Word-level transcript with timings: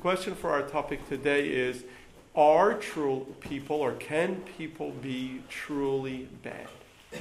question 0.00 0.34
for 0.34 0.50
our 0.50 0.62
topic 0.62 1.06
today 1.08 1.46
is 1.48 1.84
Are 2.34 2.74
true 2.74 3.26
people 3.40 3.76
or 3.76 3.92
can 3.92 4.36
people 4.56 4.92
be 5.02 5.42
truly 5.48 6.28
bad? 6.42 6.68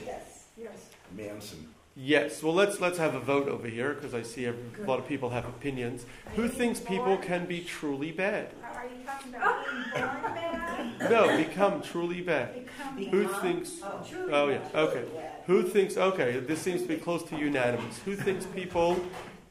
Yes. 0.06 0.46
Yes. 0.58 0.90
Manson. 1.16 1.68
Yes. 1.96 2.42
Well, 2.42 2.54
let's 2.54 2.80
let's 2.80 2.98
have 2.98 3.16
a 3.16 3.20
vote 3.20 3.50
over 3.50 3.68
here 3.68 3.94
because 3.94 4.14
I 4.14 4.22
see 4.22 4.46
every, 4.46 4.64
a 4.82 4.88
lot 4.88 5.00
of 5.00 5.08
people 5.08 5.32
have 5.32 5.46
opinions. 5.46 6.06
Who 6.36 6.48
thinks 6.48 6.80
people 6.80 7.18
can 7.18 7.46
be 7.46 7.62
truly 7.62 8.12
bad? 8.12 8.54
Are 8.64 8.86
you 8.86 9.04
talking 9.06 9.34
about 9.34 9.66
being 9.66 9.84
born 9.92 10.34
bad? 10.34 11.10
No, 11.12 11.38
become 11.38 11.82
truly 11.82 12.22
bad. 12.22 12.54
Become 12.54 13.12
Who 13.12 13.28
bad? 13.28 13.42
thinks? 13.42 13.72
Oh, 13.84 14.06
truly 14.10 14.34
Oh 14.34 14.48
yeah. 14.50 14.58
bad. 14.60 14.76
Okay. 14.76 15.06
Who 15.48 15.64
thinks? 15.64 15.98
Okay, 15.98 16.40
this 16.40 16.62
seems 16.62 16.84
to 16.84 16.88
be 16.88 16.96
close 16.98 17.24
to 17.24 17.36
unanimous. 17.38 17.98
Who 18.06 18.16
thinks 18.16 18.46
people 18.46 18.98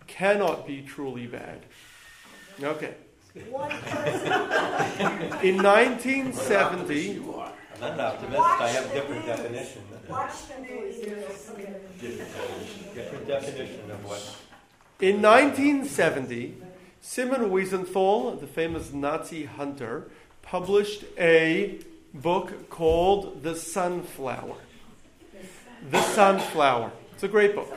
cannot 0.07 0.67
be 0.67 0.81
truly 0.81 1.27
bad? 1.27 1.67
Okay. 2.63 2.95
One 3.51 3.71
person. 3.83 4.33
In 5.43 5.63
1970, 5.63 7.19
I'm 7.19 7.81
not 7.81 7.93
an 7.93 8.01
optimist, 8.01 8.41
I 8.41 8.69
have 8.69 8.91
a 8.91 8.95
different 8.95 9.27
definition. 9.27 9.83
Watch 10.09 10.49
the 10.49 10.63
news. 10.63 10.97
Different 10.97 12.35
definition. 12.35 12.95
Different 12.95 13.27
definition 13.27 13.91
of 13.91 14.05
what, 14.05 14.37
in 15.01 15.23
1970, 15.23 16.57
Simon 17.01 17.51
Wiesenthal, 17.51 18.41
the 18.41 18.49
famous 18.49 18.93
Nazi 18.93 19.45
hunter, 19.45 20.09
published 20.43 21.05
a 21.17 21.79
book 22.13 22.69
called 22.69 23.45
The 23.45 23.55
Sunflower. 23.55 24.57
The 25.89 26.03
Sunflower. 26.03 26.91
It's 27.13 27.23
a 27.23 27.29
great 27.29 27.55
book. 27.55 27.69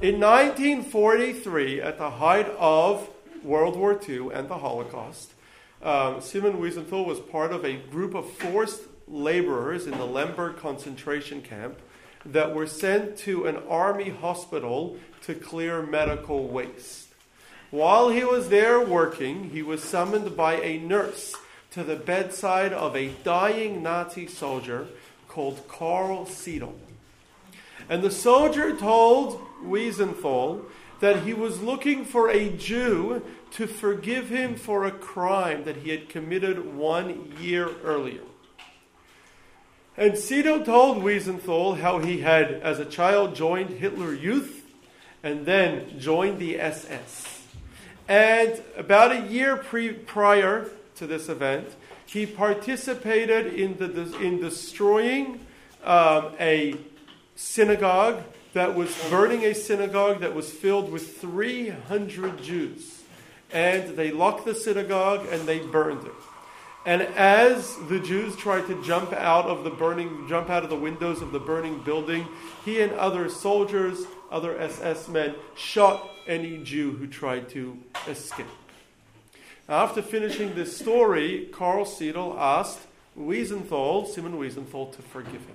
In 0.00 0.20
1943, 0.20 1.80
at 1.80 1.98
the 1.98 2.10
height 2.10 2.46
of 2.60 3.08
World 3.44 3.76
War 3.76 3.98
II 4.08 4.30
and 4.32 4.48
the 4.48 4.58
Holocaust, 4.58 5.32
um, 5.82 6.20
Simon 6.20 6.60
Wiesenthal 6.60 7.04
was 7.04 7.18
part 7.18 7.52
of 7.52 7.64
a 7.64 7.76
group 7.76 8.14
of 8.14 8.30
forced 8.30 8.82
laborers 9.08 9.86
in 9.86 9.98
the 9.98 10.06
Lemberg 10.06 10.56
concentration 10.56 11.42
camp 11.42 11.78
that 12.24 12.54
were 12.54 12.66
sent 12.66 13.16
to 13.18 13.46
an 13.46 13.56
army 13.68 14.10
hospital 14.10 14.96
to 15.22 15.34
clear 15.34 15.82
medical 15.82 16.46
waste. 16.46 17.08
While 17.70 18.10
he 18.10 18.22
was 18.22 18.48
there 18.48 18.80
working, 18.80 19.50
he 19.50 19.62
was 19.62 19.82
summoned 19.82 20.36
by 20.36 20.60
a 20.60 20.78
nurse 20.78 21.34
to 21.72 21.82
the 21.82 21.96
bedside 21.96 22.72
of 22.72 22.94
a 22.94 23.08
dying 23.24 23.82
Nazi 23.82 24.26
soldier 24.26 24.86
called 25.26 25.66
Karl 25.68 26.26
Seidel. 26.26 26.74
And 27.88 28.02
the 28.02 28.10
soldier 28.10 28.76
told 28.76 29.40
Wiesenthal 29.64 30.64
that 31.02 31.24
he 31.24 31.34
was 31.34 31.60
looking 31.60 32.04
for 32.04 32.30
a 32.30 32.48
Jew 32.48 33.24
to 33.50 33.66
forgive 33.66 34.28
him 34.28 34.54
for 34.54 34.84
a 34.84 34.92
crime 34.92 35.64
that 35.64 35.78
he 35.78 35.90
had 35.90 36.08
committed 36.08 36.76
one 36.76 37.34
year 37.40 37.70
earlier. 37.82 38.22
And 39.96 40.16
Seidel 40.16 40.64
told 40.64 40.98
Wiesenthal 40.98 41.80
how 41.80 41.98
he 41.98 42.20
had, 42.20 42.52
as 42.52 42.78
a 42.78 42.84
child, 42.84 43.34
joined 43.34 43.70
Hitler 43.70 44.14
Youth 44.14 44.64
and 45.24 45.44
then 45.44 45.98
joined 45.98 46.38
the 46.38 46.60
SS. 46.60 47.46
And 48.06 48.62
about 48.76 49.10
a 49.10 49.26
year 49.26 49.56
pre- 49.56 49.94
prior 49.94 50.70
to 50.94 51.08
this 51.08 51.28
event, 51.28 51.66
he 52.06 52.26
participated 52.26 53.52
in, 53.52 53.76
the, 53.76 54.16
in 54.20 54.38
destroying 54.38 55.44
um, 55.82 56.30
a 56.38 56.76
synagogue 57.34 58.22
that 58.52 58.74
was 58.74 58.94
burning 59.08 59.44
a 59.44 59.54
synagogue 59.54 60.20
that 60.20 60.34
was 60.34 60.50
filled 60.50 60.90
with 60.92 61.18
300 61.18 62.42
Jews. 62.42 63.02
And 63.50 63.96
they 63.96 64.10
locked 64.10 64.44
the 64.44 64.54
synagogue 64.54 65.26
and 65.30 65.46
they 65.46 65.60
burned 65.60 66.06
it. 66.06 66.12
And 66.84 67.02
as 67.02 67.76
the 67.88 68.00
Jews 68.00 68.34
tried 68.36 68.66
to 68.66 68.82
jump 68.82 69.12
out 69.12 69.46
of 69.46 69.62
the 69.62 69.70
burning, 69.70 70.26
jump 70.28 70.50
out 70.50 70.64
of 70.64 70.70
the 70.70 70.76
windows 70.76 71.22
of 71.22 71.30
the 71.30 71.38
burning 71.38 71.80
building, 71.82 72.26
he 72.64 72.80
and 72.80 72.92
other 72.92 73.28
soldiers, 73.28 74.04
other 74.30 74.58
SS 74.58 75.08
men, 75.08 75.34
shot 75.54 76.10
any 76.26 76.58
Jew 76.58 76.92
who 76.92 77.06
tried 77.06 77.48
to 77.50 77.78
escape. 78.08 78.46
After 79.68 80.02
finishing 80.02 80.54
this 80.54 80.76
story, 80.76 81.48
Karl 81.52 81.84
Seidel 81.84 82.36
asked 82.38 82.80
Wiesenthal, 83.16 84.08
Simon 84.08 84.38
Wiesenthal, 84.38 84.94
to 84.96 85.02
forgive 85.02 85.32
him. 85.32 85.54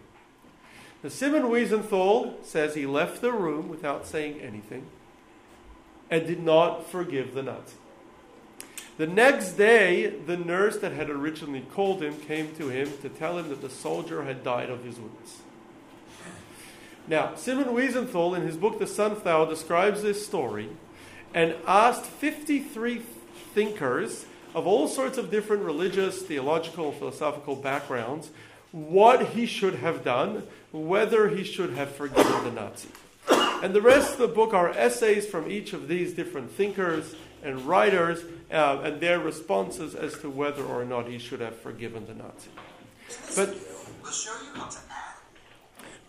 Now, 1.03 1.09
Simon 1.09 1.43
Wiesenthal 1.43 2.43
says 2.43 2.73
he 2.73 2.85
left 2.85 3.21
the 3.21 3.31
room 3.31 3.69
without 3.69 4.07
saying 4.07 4.39
anything 4.41 4.87
and 6.09 6.25
did 6.25 6.41
not 6.41 6.89
forgive 6.89 7.33
the 7.33 7.43
Nazi. 7.43 7.75
The 8.97 9.07
next 9.07 9.53
day, 9.53 10.07
the 10.07 10.37
nurse 10.37 10.77
that 10.79 10.91
had 10.91 11.09
originally 11.09 11.61
called 11.61 12.01
him 12.01 12.17
came 12.21 12.55
to 12.55 12.69
him 12.69 12.91
to 13.03 13.09
tell 13.09 13.37
him 13.37 13.49
that 13.49 13.61
the 13.61 13.69
soldier 13.69 14.23
had 14.23 14.43
died 14.43 14.71
of 14.71 14.83
his 14.83 14.97
wounds. 14.97 15.41
Now, 17.07 17.35
Simon 17.35 17.67
Wiesenthal, 17.67 18.35
in 18.35 18.41
his 18.41 18.57
book 18.57 18.79
The 18.79 18.87
Sunflower, 18.87 19.49
describes 19.49 20.01
this 20.01 20.25
story 20.25 20.69
and 21.33 21.55
asked 21.67 22.05
53 22.05 23.03
thinkers 23.53 24.25
of 24.55 24.65
all 24.65 24.87
sorts 24.87 25.19
of 25.19 25.29
different 25.29 25.63
religious, 25.63 26.23
theological, 26.23 26.91
philosophical 26.91 27.55
backgrounds 27.55 28.31
what 28.77 29.29
he 29.29 29.45
should 29.45 29.75
have 29.75 30.03
done, 30.03 30.43
whether 30.71 31.29
he 31.29 31.43
should 31.43 31.71
have 31.71 31.91
forgiven 31.91 32.43
the 32.43 32.51
Nazi. 32.51 32.89
And 33.63 33.73
the 33.73 33.81
rest 33.81 34.13
of 34.13 34.19
the 34.19 34.27
book 34.27 34.53
are 34.53 34.69
essays 34.69 35.25
from 35.25 35.49
each 35.49 35.73
of 35.73 35.87
these 35.87 36.13
different 36.13 36.51
thinkers 36.51 37.15
and 37.43 37.61
writers 37.61 38.23
uh, 38.51 38.81
and 38.83 39.01
their 39.01 39.19
responses 39.19 39.95
as 39.95 40.17
to 40.19 40.29
whether 40.29 40.63
or 40.63 40.85
not 40.85 41.07
he 41.07 41.17
should 41.17 41.39
have 41.39 41.59
forgiven 41.59 42.05
the 42.05 42.13
Nazi. 42.13 42.49
But, 43.35 43.49
We'll 44.03 44.11
to 44.69 44.77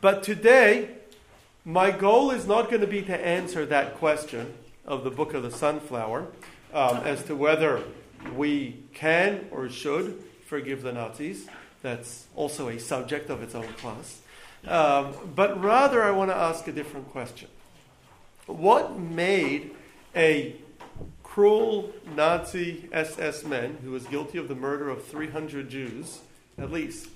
but 0.00 0.22
today, 0.22 0.90
my 1.64 1.90
goal 1.90 2.30
is 2.30 2.46
not 2.46 2.68
going 2.68 2.82
to 2.82 2.86
be 2.86 3.02
to 3.02 3.26
answer 3.26 3.64
that 3.66 3.96
question 3.96 4.54
of 4.86 5.04
the 5.04 5.10
book 5.10 5.34
of 5.34 5.42
the 5.42 5.50
sunflower 5.50 6.26
um, 6.72 6.96
as 6.98 7.22
to 7.24 7.34
whether 7.34 7.82
we 8.36 8.82
can 8.94 9.46
or 9.50 9.68
should 9.68 10.22
forgive 10.46 10.82
the 10.82 10.92
Nazis. 10.92 11.48
That's 11.82 12.26
also 12.34 12.68
a 12.68 12.78
subject 12.78 13.30
of 13.30 13.42
its 13.42 13.54
own 13.54 13.68
class. 13.74 14.20
Um, 14.66 15.14
but 15.34 15.62
rather, 15.62 16.02
I 16.02 16.10
want 16.10 16.30
to 16.30 16.36
ask 16.36 16.66
a 16.66 16.72
different 16.72 17.10
question. 17.10 17.48
What 18.46 18.98
made 18.98 19.70
a 20.16 20.56
cruel 21.22 21.92
Nazi 22.16 22.88
SS 22.92 23.44
man 23.44 23.78
who 23.84 23.92
was 23.92 24.06
guilty 24.06 24.38
of 24.38 24.48
the 24.48 24.54
murder 24.54 24.88
of 24.88 25.04
300 25.04 25.68
Jews, 25.68 26.20
at 26.56 26.72
least, 26.72 27.08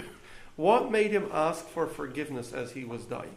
what 0.56 0.90
made 0.90 1.12
him 1.12 1.28
ask 1.32 1.68
for 1.68 1.86
forgiveness 1.86 2.52
as 2.52 2.72
he 2.72 2.84
was 2.84 3.04
dying? 3.04 3.36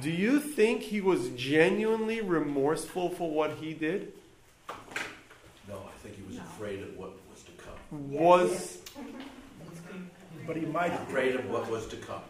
Do 0.00 0.10
you 0.10 0.40
think 0.40 0.82
he 0.82 1.00
was 1.00 1.30
genuinely 1.30 2.20
remorseful 2.20 3.10
for 3.10 3.30
what 3.30 3.56
he 3.60 3.72
did? 3.72 4.12
No, 5.68 5.74
I 5.74 5.98
think 6.02 6.16
he 6.16 6.22
was 6.22 6.36
afraid 6.36 6.82
of 6.82 6.96
what 6.96 7.12
was 7.30 7.42
to 7.44 7.52
come. 7.52 8.10
Was 8.12 8.78
But 10.46 10.56
he 10.56 10.66
might 10.66 10.92
have 10.92 11.02
afraid 11.02 11.34
of 11.34 11.48
what 11.50 11.68
was 11.70 11.86
to 11.88 11.96
come. 11.96 12.22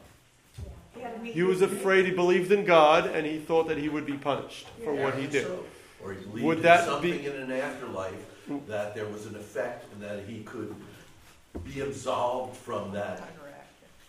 he 1.24 1.42
was 1.42 1.60
afraid 1.62 2.06
he 2.06 2.10
believed 2.12 2.50
in 2.52 2.64
God 2.64 3.06
and 3.06 3.26
he 3.26 3.38
thought 3.38 3.68
that 3.68 3.78
he 3.78 3.88
would 3.88 4.06
be 4.06 4.14
punished 4.14 4.66
for 4.82 4.94
what 4.94 5.14
he 5.16 5.26
did? 5.26 5.44
So- 5.44 5.64
Or 6.02 6.12
he 6.12 6.24
believed 6.24 6.46
Would 6.46 6.56
in 6.58 6.62
that 6.64 6.84
something 6.84 7.10
be- 7.18 7.26
in 7.26 7.32
an 7.36 7.52
afterlife 7.52 8.14
that 8.68 8.94
there 8.94 9.06
was 9.06 9.26
an 9.26 9.34
effect 9.36 9.92
and 9.92 10.02
that 10.02 10.24
he 10.26 10.42
could 10.44 10.74
be 11.64 11.80
absolved 11.80 12.56
from 12.56 12.92
that 12.92 13.22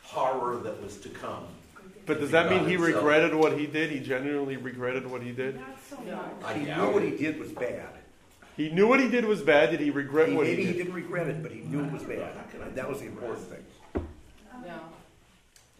horror 0.03 0.57
that 0.57 0.81
was 0.84 0.97
to 0.97 1.09
come. 1.09 1.45
But 2.06 2.19
does 2.22 2.31
that 2.31 2.50
mean 2.50 2.66
he 2.66 2.74
himself. 2.74 2.95
regretted 2.95 3.34
what 3.35 3.57
he 3.57 3.68
did? 3.68 3.89
He 3.91 4.00
genuinely 4.00 4.56
regretted 4.57 5.09
what 5.09 5.22
he 5.22 5.31
did? 5.31 5.56
Not 5.59 5.78
so 5.89 5.97
much. 5.97 6.56
He 6.56 6.63
knew 6.66 6.89
what 6.91 7.03
he 7.03 7.12
did 7.12 7.38
was 7.39 7.51
bad. 7.51 7.89
He 8.56 8.69
knew 8.69 8.88
what 8.88 9.00
he 9.00 9.07
did 9.09 9.25
was 9.25 9.41
bad. 9.41 9.72
Did 9.72 9.81
he 9.81 9.89
regret 9.91 10.30
He- 10.30 10.36
what 10.36 10.48
he 10.48 10.56
did? 10.56 10.60
Maybe 10.60 10.68
he 10.71 10.74
did? 10.77 10.83
didn't 10.86 10.94
regret 10.95 11.27
it, 11.27 11.44
but 11.44 11.51
he 11.51 11.60
knew 11.62 11.83
it 11.83 11.92
was 11.92 12.03
bad. 12.03 12.31
And 12.63 12.75
that 12.75 12.88
was 12.89 13.00
the 13.01 13.06
important 13.07 13.39
thing. 13.48 13.63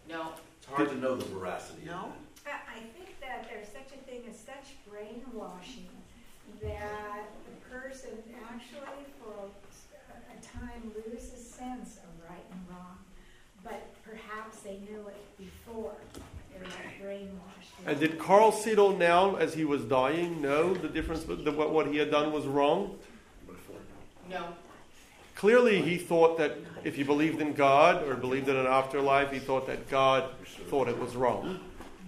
No. 0.08 0.16
No. 0.16 0.32
It's 0.58 0.66
hard 0.66 0.88
to 0.90 0.96
know 0.96 1.16
the 1.16 1.24
veracity 1.26 1.82
No? 1.86 2.12
that. 2.44 2.62
I 2.68 2.78
I 2.78 2.80
think 2.80 3.20
that 3.20 3.46
there's 3.50 3.68
such 3.68 3.92
a 3.94 4.00
thing 4.08 4.22
as 4.28 4.38
such 4.38 4.74
brainwashing 4.88 5.88
that 6.62 7.24
the 7.44 7.70
person 7.70 8.10
actually 8.50 9.04
for 9.20 9.46
a 9.46 9.68
a 10.32 10.58
time 10.58 10.92
loses 10.94 11.44
sense 11.46 11.98
of 11.98 12.28
right 12.28 12.44
and 12.50 12.60
wrong, 12.70 12.98
but 13.64 13.82
perhaps 14.04 14.60
they 14.60 14.78
knew 14.88 15.06
it 15.08 15.38
before. 15.38 15.94
They're 16.52 17.06
brainwashed. 17.06 17.86
And 17.86 18.00
did 18.00 18.18
Karl 18.18 18.52
Seidel 18.52 18.96
now, 18.96 19.36
as 19.36 19.54
he 19.54 19.64
was 19.64 19.84
dying, 19.84 20.40
know 20.40 20.74
the 20.74 20.88
difference, 20.88 21.24
that 21.24 21.56
what, 21.56 21.72
what 21.72 21.86
he 21.88 21.96
had 21.98 22.10
done 22.10 22.32
was 22.32 22.46
wrong? 22.46 22.98
No. 24.28 24.48
Clearly, 25.38 25.80
he 25.82 25.98
thought 25.98 26.36
that 26.38 26.56
if 26.82 26.96
he 26.96 27.04
believed 27.04 27.40
in 27.40 27.52
God 27.52 28.02
or 28.08 28.16
believed 28.16 28.48
in 28.48 28.56
an 28.56 28.66
afterlife, 28.66 29.30
he 29.30 29.38
thought 29.38 29.68
that 29.68 29.88
God 29.88 30.28
thought 30.66 30.88
it 30.88 30.98
was 30.98 31.14
wrong. 31.14 31.60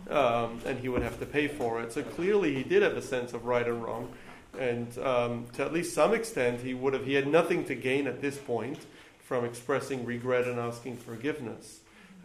Um, 0.08 0.60
and 0.66 0.76
he 0.80 0.88
would 0.88 1.02
have 1.02 1.20
to 1.20 1.26
pay 1.26 1.46
for 1.46 1.80
it. 1.80 1.92
So 1.92 2.02
clearly, 2.02 2.56
he 2.56 2.64
did 2.64 2.82
have 2.82 2.96
a 2.96 3.02
sense 3.02 3.32
of 3.32 3.44
right 3.44 3.64
and 3.64 3.80
wrong. 3.84 4.12
And 4.58 4.98
um, 4.98 5.46
to 5.52 5.64
at 5.64 5.72
least 5.72 5.94
some 5.94 6.12
extent, 6.12 6.60
he 6.62 6.74
would 6.74 6.92
have, 6.92 7.06
he 7.06 7.14
had 7.14 7.28
nothing 7.28 7.64
to 7.66 7.76
gain 7.76 8.08
at 8.08 8.20
this 8.20 8.36
point 8.36 8.80
from 9.20 9.44
expressing 9.44 10.04
regret 10.04 10.48
and 10.48 10.58
asking 10.58 10.96
forgiveness, 10.96 11.78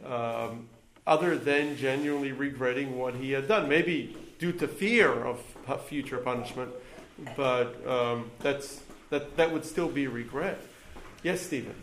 um, 0.03 0.67
other 1.05 1.37
than 1.37 1.77
genuinely 1.77 2.31
regretting 2.31 2.97
what 2.97 3.13
he 3.13 3.31
had 3.33 3.47
done. 3.47 3.69
Maybe 3.69 4.17
due 4.39 4.53
to 4.53 4.67
fear 4.67 5.11
of 5.11 5.39
future 5.87 6.17
punishment, 6.17 6.71
but 7.37 7.87
um, 7.87 8.31
that's, 8.39 8.81
that, 9.11 9.37
that 9.37 9.53
would 9.53 9.65
still 9.65 9.87
be 9.87 10.07
regret. 10.07 10.59
Yes, 11.25 11.41
Stephen? 11.41 11.73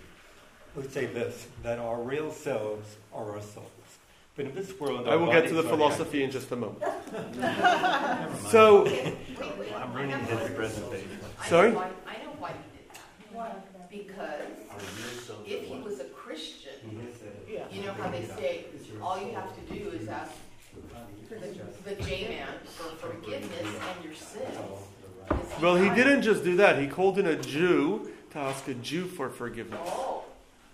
I 0.72 0.78
would 0.78 0.92
say 0.92 1.06
this 1.06 1.48
that 1.64 1.80
our 1.80 2.00
real 2.00 2.30
selves 2.30 2.94
are 3.12 3.32
our 3.32 3.42
souls. 3.42 3.66
But 4.36 4.44
in 4.44 4.54
this 4.54 4.78
world, 4.78 5.08
I 5.08 5.16
will 5.16 5.32
get 5.32 5.48
to 5.48 5.54
the 5.54 5.64
philosophy 5.64 6.22
in 6.22 6.30
just 6.30 6.52
a 6.52 6.56
moment. 6.56 6.80
so, 8.50 8.86
I'm 8.86 9.92
ruining 9.92 10.20
his 10.20 10.48
presentation. 10.50 11.18
Sorry? 11.46 11.70
I 11.70 11.72
know 11.72 11.82
why, 12.38 12.52
why 13.32 13.50
he 13.90 13.98
did 13.98 14.10
that. 14.14 14.46
Because 15.10 15.44
if 15.44 15.66
he 15.66 15.74
was 15.80 15.98
a 15.98 16.04
Christian, 16.04 16.74
you 17.72 17.82
know 17.82 17.94
how 17.94 18.10
they 18.10 18.24
say, 18.24 18.66
all 19.02 19.20
you 19.20 19.34
have 19.34 19.52
to 19.56 19.74
do 19.74 19.88
is 19.88 20.06
ask 20.06 20.36
the, 21.28 21.36
the 21.90 22.00
J-man 22.04 22.46
for 22.64 23.08
forgiveness 23.08 23.50
and 23.60 24.04
your 24.04 24.14
sins. 24.14 24.56
Well, 25.60 25.74
he 25.74 25.88
didn't 25.88 26.22
just 26.22 26.44
do 26.44 26.54
that. 26.56 26.80
He 26.80 26.86
called 26.86 27.18
in 27.18 27.26
a 27.26 27.34
Jew 27.34 28.11
to 28.32 28.38
ask 28.38 28.66
a 28.68 28.74
Jew 28.74 29.06
for 29.06 29.28
forgiveness. 29.28 29.88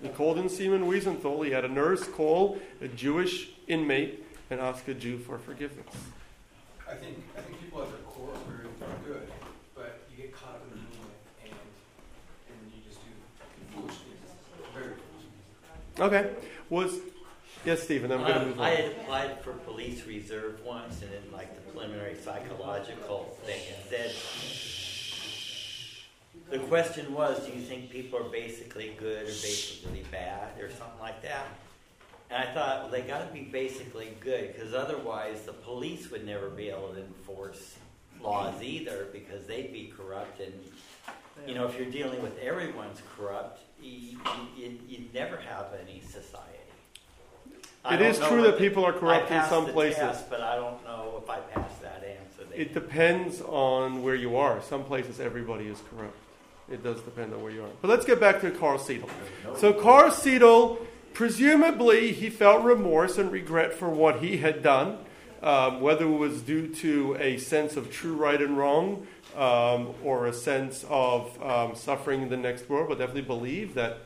He 0.00 0.08
called 0.08 0.38
in 0.38 0.48
Simon 0.48 0.84
Wiesenthal. 0.84 1.44
He 1.44 1.50
had 1.50 1.64
a 1.64 1.68
nurse 1.68 2.06
call 2.06 2.58
a 2.80 2.88
Jewish 2.88 3.48
inmate 3.66 4.24
and 4.50 4.60
ask 4.60 4.86
a 4.88 4.94
Jew 4.94 5.18
for 5.18 5.38
forgiveness. 5.38 5.86
I 6.88 6.94
think 6.94 7.18
I 7.36 7.40
think 7.40 7.60
people 7.60 7.82
at 7.82 7.88
their 7.90 7.98
core 8.06 8.30
are 8.32 8.86
very 8.86 9.14
good, 9.14 9.28
but 9.74 10.00
you 10.10 10.22
get 10.22 10.32
caught 10.32 10.54
up 10.54 10.62
in 10.64 10.70
the 10.70 10.76
moment 10.76 11.14
and 11.42 11.52
and 12.48 12.72
you 12.72 12.80
just 12.88 13.00
do 13.00 13.10
foolish 13.74 13.96
things. 13.96 14.30
Very 14.72 14.94
foolish. 14.94 16.00
Okay. 16.00 16.30
Was 16.70 17.00
yes, 17.66 17.82
Stephen. 17.82 18.12
I'm 18.12 18.20
going 18.20 18.34
to 18.34 18.40
Um, 18.40 18.48
move 18.50 18.60
I 18.60 18.70
had 18.70 18.84
applied 18.92 19.42
for 19.42 19.52
police 19.52 20.06
reserve 20.06 20.60
once, 20.64 21.02
and 21.02 21.12
in 21.12 21.32
like 21.32 21.54
the 21.54 21.72
preliminary 21.72 22.16
psychological 22.24 23.36
thing, 23.44 23.60
it 23.60 23.78
said 23.90 24.14
the 26.50 26.58
question 26.60 27.12
was, 27.12 27.46
do 27.46 27.52
you 27.52 27.60
think 27.60 27.90
people 27.90 28.18
are 28.18 28.28
basically 28.30 28.94
good 28.98 29.22
or 29.22 29.26
basically 29.26 30.04
bad 30.10 30.58
or 30.60 30.70
something 30.70 31.00
like 31.00 31.22
that? 31.22 31.46
And 32.30 32.42
I 32.42 32.52
thought, 32.52 32.82
well, 32.82 32.90
they 32.90 33.02
got 33.02 33.26
to 33.26 33.32
be 33.32 33.42
basically 33.42 34.12
good 34.20 34.54
because 34.54 34.74
otherwise 34.74 35.42
the 35.42 35.52
police 35.52 36.10
would 36.10 36.26
never 36.26 36.48
be 36.48 36.68
able 36.68 36.88
to 36.94 37.00
enforce 37.00 37.76
laws 38.20 38.62
either 38.62 39.08
because 39.12 39.46
they'd 39.46 39.72
be 39.72 39.92
corrupt. 39.96 40.40
And 40.40 40.52
you 41.46 41.54
know, 41.54 41.66
if 41.66 41.78
you're 41.78 41.90
dealing 41.90 42.20
with 42.22 42.38
everyone's 42.38 43.00
corrupt, 43.16 43.60
you, 43.82 44.18
you, 44.56 44.78
you'd 44.88 45.14
never 45.14 45.36
have 45.36 45.68
any 45.80 46.00
society. 46.00 46.58
I 47.84 47.94
It 47.94 48.02
is 48.02 48.18
true 48.18 48.42
that 48.42 48.58
people 48.58 48.84
are 48.84 48.92
corrupt 48.92 49.30
in 49.30 49.42
some 49.44 49.66
places. 49.66 50.00
test, 50.00 50.28
but 50.28 50.40
I 50.40 50.56
don't 50.56 50.82
know 50.84 51.22
if 51.22 51.30
I 51.30 51.38
passed 51.38 51.80
that 51.82 52.04
answer. 52.04 52.52
It 52.54 52.74
depends 52.74 53.40
on 53.40 54.02
where 54.02 54.16
you 54.16 54.36
are. 54.36 54.60
Some 54.62 54.84
places 54.84 55.20
everybody 55.20 55.66
is 55.68 55.80
corrupt. 55.88 56.16
It 56.70 56.82
does 56.82 57.00
depend 57.00 57.32
on 57.32 57.42
where 57.42 57.52
you 57.52 57.62
are. 57.62 57.70
But 57.80 57.88
let's 57.88 58.04
get 58.04 58.20
back 58.20 58.40
to 58.42 58.50
Karl 58.50 58.78
Seidel. 58.78 59.08
So 59.56 59.72
Karl 59.72 60.10
Seidel, 60.10 60.78
presumably, 61.14 62.12
he 62.12 62.28
felt 62.28 62.62
remorse 62.62 63.16
and 63.16 63.32
regret 63.32 63.72
for 63.72 63.88
what 63.88 64.20
he 64.20 64.38
had 64.38 64.62
done, 64.62 64.98
um, 65.42 65.80
whether 65.80 66.04
it 66.04 66.16
was 66.16 66.42
due 66.42 66.68
to 66.74 67.16
a 67.18 67.38
sense 67.38 67.76
of 67.76 67.90
true 67.90 68.14
right 68.14 68.40
and 68.40 68.58
wrong 68.58 69.06
um, 69.36 69.94
or 70.04 70.26
a 70.26 70.32
sense 70.32 70.84
of 70.90 71.42
um, 71.42 71.74
suffering 71.74 72.22
in 72.22 72.28
the 72.28 72.36
next 72.36 72.68
world, 72.68 72.88
but 72.88 72.98
definitely 72.98 73.22
believed 73.22 73.74
that 73.74 74.00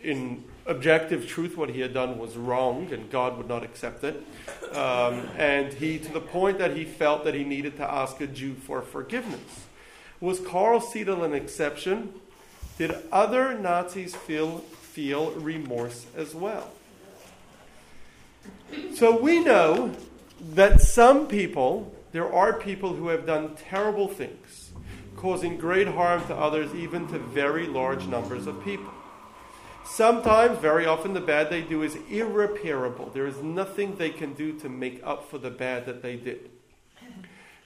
in 0.00 0.44
objective 0.66 1.26
truth, 1.26 1.56
what 1.56 1.70
he 1.70 1.80
had 1.80 1.94
done 1.94 2.18
was 2.18 2.36
wrong, 2.36 2.92
and 2.92 3.10
God 3.10 3.38
would 3.38 3.48
not 3.48 3.62
accept 3.62 4.04
it. 4.04 4.22
Um, 4.72 5.26
and 5.38 5.72
he, 5.72 5.98
to 5.98 6.12
the 6.12 6.20
point 6.20 6.58
that 6.58 6.76
he 6.76 6.84
felt 6.84 7.24
that 7.24 7.34
he 7.34 7.42
needed 7.42 7.76
to 7.78 7.90
ask 7.90 8.20
a 8.20 8.26
Jew 8.26 8.54
for 8.54 8.82
forgiveness. 8.82 9.64
Was 10.20 10.40
Karl 10.40 10.80
Seidel 10.80 11.24
an 11.24 11.34
exception? 11.34 12.14
Did 12.78 12.94
other 13.12 13.56
Nazis 13.56 14.14
feel, 14.14 14.58
feel 14.58 15.30
remorse 15.32 16.06
as 16.16 16.34
well? 16.34 16.70
So 18.94 19.16
we 19.16 19.40
know 19.40 19.92
that 20.40 20.80
some 20.80 21.26
people, 21.26 21.94
there 22.12 22.32
are 22.32 22.52
people 22.52 22.94
who 22.94 23.08
have 23.08 23.26
done 23.26 23.56
terrible 23.56 24.08
things, 24.08 24.70
causing 25.16 25.56
great 25.56 25.88
harm 25.88 26.26
to 26.26 26.34
others, 26.34 26.74
even 26.74 27.06
to 27.08 27.18
very 27.18 27.66
large 27.66 28.06
numbers 28.06 28.46
of 28.46 28.62
people. 28.64 28.92
Sometimes, 29.84 30.58
very 30.58 30.86
often, 30.86 31.12
the 31.12 31.20
bad 31.20 31.50
they 31.50 31.60
do 31.60 31.82
is 31.82 31.96
irreparable. 32.10 33.10
There 33.10 33.26
is 33.26 33.42
nothing 33.42 33.96
they 33.96 34.10
can 34.10 34.32
do 34.32 34.58
to 34.60 34.68
make 34.68 35.00
up 35.04 35.30
for 35.30 35.38
the 35.38 35.50
bad 35.50 35.86
that 35.86 36.02
they 36.02 36.16
did. 36.16 36.50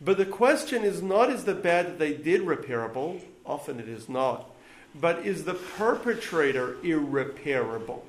But 0.00 0.16
the 0.16 0.26
question 0.26 0.84
is 0.84 1.02
not 1.02 1.30
is 1.30 1.44
the 1.44 1.54
bad 1.54 1.86
that 1.86 1.98
they 1.98 2.12
did 2.12 2.42
repairable? 2.42 3.20
Often 3.44 3.80
it 3.80 3.88
is 3.88 4.08
not. 4.08 4.50
But 4.94 5.26
is 5.26 5.44
the 5.44 5.54
perpetrator 5.54 6.76
irreparable? 6.82 8.04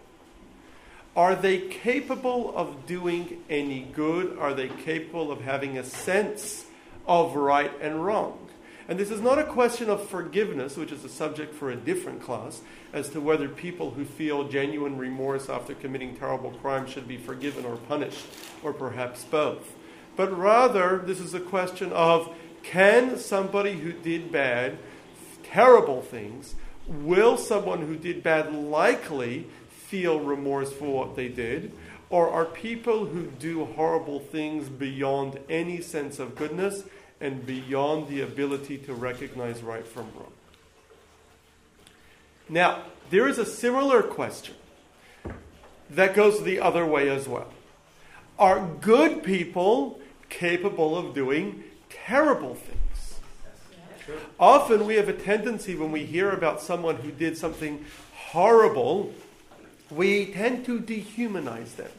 Are 1.15 1.35
they 1.35 1.59
capable 1.59 2.55
of 2.55 2.85
doing 2.85 3.43
any 3.49 3.81
good? 3.81 4.37
Are 4.37 4.53
they 4.53 4.69
capable 4.69 5.31
of 5.31 5.41
having 5.41 5.77
a 5.77 5.83
sense 5.83 6.65
of 7.07 7.35
right 7.35 7.71
and 7.81 8.05
wrong? 8.05 8.49
And 8.87 8.99
this 8.99 9.11
is 9.11 9.21
not 9.21 9.37
a 9.37 9.43
question 9.43 9.89
of 9.89 10.07
forgiveness, 10.07 10.77
which 10.77 10.91
is 10.91 11.03
a 11.03 11.09
subject 11.09 11.53
for 11.53 11.69
a 11.69 11.75
different 11.75 12.21
class, 12.21 12.61
as 12.93 13.09
to 13.09 13.21
whether 13.21 13.47
people 13.47 13.91
who 13.91 14.05
feel 14.05 14.47
genuine 14.47 14.97
remorse 14.97 15.49
after 15.49 15.75
committing 15.75 16.15
terrible 16.15 16.51
crimes 16.51 16.89
should 16.89 17.07
be 17.07 17.17
forgiven 17.17 17.65
or 17.65 17.77
punished, 17.77 18.25
or 18.63 18.73
perhaps 18.73 19.23
both. 19.25 19.75
But 20.19 20.37
rather, 20.37 20.97
this 20.97 21.21
is 21.21 21.33
a 21.33 21.39
question 21.39 21.93
of 21.93 22.35
can 22.61 23.17
somebody 23.17 23.71
who 23.71 23.93
did 23.93 24.33
bad, 24.33 24.77
terrible 25.43 26.01
things, 26.01 26.55
will 26.85 27.37
someone 27.37 27.87
who 27.87 27.95
did 27.95 28.21
bad 28.21 28.53
likely 28.53 29.47
feel 29.69 30.19
remorse 30.19 30.73
for 30.73 30.93
what 30.93 31.15
they 31.15 31.29
did? 31.29 31.71
Or 32.09 32.29
are 32.29 32.43
people 32.43 33.05
who 33.05 33.27
do 33.27 33.63
horrible 33.63 34.19
things 34.19 34.67
beyond 34.67 35.39
any 35.47 35.79
sense 35.79 36.19
of 36.19 36.35
goodness 36.35 36.83
and 37.21 37.45
beyond 37.45 38.09
the 38.09 38.19
ability 38.19 38.77
to 38.79 38.93
recognize 38.93 39.63
right 39.63 39.87
from 39.87 40.07
wrong? 40.17 40.33
Now, 42.49 42.83
there 43.09 43.29
is 43.29 43.37
a 43.37 43.45
similar 43.45 44.03
question 44.03 44.55
that 45.89 46.13
goes 46.13 46.43
the 46.43 46.59
other 46.59 46.85
way 46.85 47.07
as 47.07 47.25
well. 47.25 47.53
Are 48.37 48.67
good 48.81 49.23
people 49.23 49.98
capable 50.29 50.97
of 50.97 51.13
doing 51.13 51.63
terrible 51.89 52.55
things? 52.55 53.19
Often 54.39 54.85
we 54.85 54.95
have 54.95 55.09
a 55.09 55.13
tendency 55.13 55.75
when 55.75 55.91
we 55.91 56.05
hear 56.05 56.31
about 56.31 56.61
someone 56.61 56.97
who 56.97 57.11
did 57.11 57.37
something 57.37 57.85
horrible, 58.15 59.13
we 59.89 60.27
tend 60.27 60.65
to 60.65 60.79
dehumanize 60.79 61.75
them. 61.75 61.91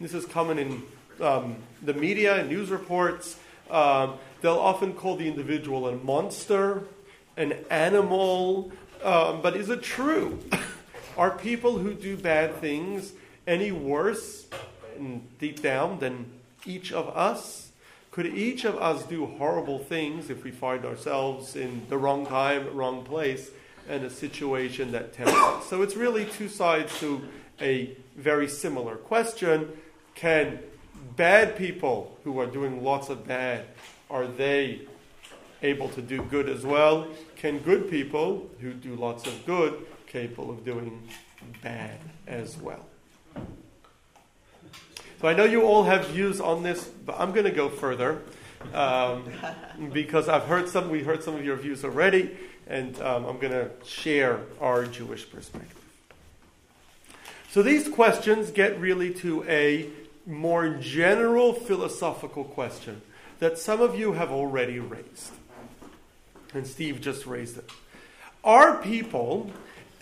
This 0.00 0.14
is 0.14 0.24
common 0.26 0.58
in 0.58 0.82
um, 1.20 1.56
the 1.82 1.94
media 1.94 2.40
and 2.40 2.48
news 2.48 2.70
reports. 2.70 3.38
Um, 3.70 4.14
they'll 4.40 4.58
often 4.58 4.94
call 4.94 5.16
the 5.16 5.28
individual 5.28 5.88
a 5.88 5.96
monster, 5.96 6.82
an 7.36 7.54
animal. 7.70 8.72
Um, 9.02 9.42
but 9.42 9.56
is 9.56 9.70
it 9.70 9.82
true? 9.82 10.38
Are 11.16 11.30
people 11.30 11.78
who 11.78 11.94
do 11.94 12.16
bad 12.16 12.56
things 12.56 13.12
any 13.46 13.72
worse 13.72 14.46
deep 15.38 15.62
down 15.62 15.98
than 15.98 16.30
each 16.64 16.92
of 16.92 17.08
us? 17.16 17.71
Could 18.12 18.26
each 18.26 18.66
of 18.66 18.76
us 18.76 19.04
do 19.04 19.24
horrible 19.24 19.78
things 19.78 20.28
if 20.28 20.44
we 20.44 20.50
find 20.50 20.84
ourselves 20.84 21.56
in 21.56 21.80
the 21.88 21.96
wrong 21.96 22.26
time, 22.26 22.76
wrong 22.76 23.04
place, 23.04 23.50
and 23.88 24.04
a 24.04 24.10
situation 24.10 24.92
that 24.92 25.14
tempts 25.14 25.32
us? 25.32 25.66
So 25.66 25.80
it's 25.80 25.96
really 25.96 26.26
two 26.26 26.50
sides 26.50 27.00
to 27.00 27.22
a 27.58 27.96
very 28.14 28.48
similar 28.48 28.96
question. 28.96 29.72
Can 30.14 30.58
bad 31.16 31.56
people 31.56 32.18
who 32.22 32.38
are 32.38 32.46
doing 32.46 32.84
lots 32.84 33.08
of 33.08 33.26
bad, 33.26 33.64
are 34.10 34.26
they 34.26 34.82
able 35.62 35.88
to 35.88 36.02
do 36.02 36.22
good 36.24 36.50
as 36.50 36.66
well? 36.66 37.08
Can 37.36 37.60
good 37.60 37.88
people 37.88 38.50
who 38.60 38.74
do 38.74 38.94
lots 38.94 39.26
of 39.26 39.46
good 39.46 39.86
capable 40.06 40.50
of 40.50 40.66
doing 40.66 41.08
bad 41.62 41.98
as 42.26 42.58
well? 42.58 42.84
So 45.22 45.28
I 45.28 45.34
know 45.34 45.44
you 45.44 45.62
all 45.62 45.84
have 45.84 46.08
views 46.08 46.40
on 46.40 46.64
this, 46.64 46.84
but 46.84 47.14
I'm 47.16 47.30
going 47.30 47.44
to 47.44 47.52
go 47.52 47.68
further 47.68 48.20
um, 48.74 49.22
because 49.92 50.28
I've 50.28 50.42
heard 50.46 50.68
some. 50.68 50.90
We 50.90 51.04
heard 51.04 51.22
some 51.22 51.36
of 51.36 51.44
your 51.44 51.54
views 51.54 51.84
already, 51.84 52.36
and 52.66 53.00
um, 53.00 53.26
I'm 53.26 53.38
going 53.38 53.52
to 53.52 53.70
share 53.84 54.40
our 54.60 54.84
Jewish 54.84 55.30
perspective. 55.30 55.78
So 57.52 57.62
these 57.62 57.88
questions 57.88 58.50
get 58.50 58.80
really 58.80 59.14
to 59.14 59.44
a 59.44 59.88
more 60.26 60.70
general 60.70 61.52
philosophical 61.52 62.42
question 62.42 63.00
that 63.38 63.58
some 63.58 63.80
of 63.80 63.96
you 63.96 64.14
have 64.14 64.32
already 64.32 64.80
raised. 64.80 65.30
And 66.52 66.66
Steve 66.66 67.00
just 67.00 67.26
raised 67.26 67.58
it. 67.58 67.70
Are 68.42 68.82
people 68.82 69.52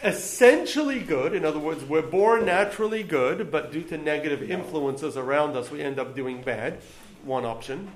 essentially 0.03 1.01
good? 1.01 1.35
In 1.35 1.45
other 1.45 1.59
words, 1.59 1.85
we're 1.85 2.03
born 2.03 2.47
naturally 2.47 3.03
good, 3.03 3.51
but 3.51 3.73
due 3.73 3.83
to 3.85 3.99
negative 3.99 4.51
influences 4.51 5.17
around 5.17 5.57
us, 5.57 5.71
we 5.71 5.83
end 5.83 5.99
up 5.99 6.15
doing 6.15 6.43
bad. 6.43 6.81
One 7.25 7.45
option. 7.45 7.91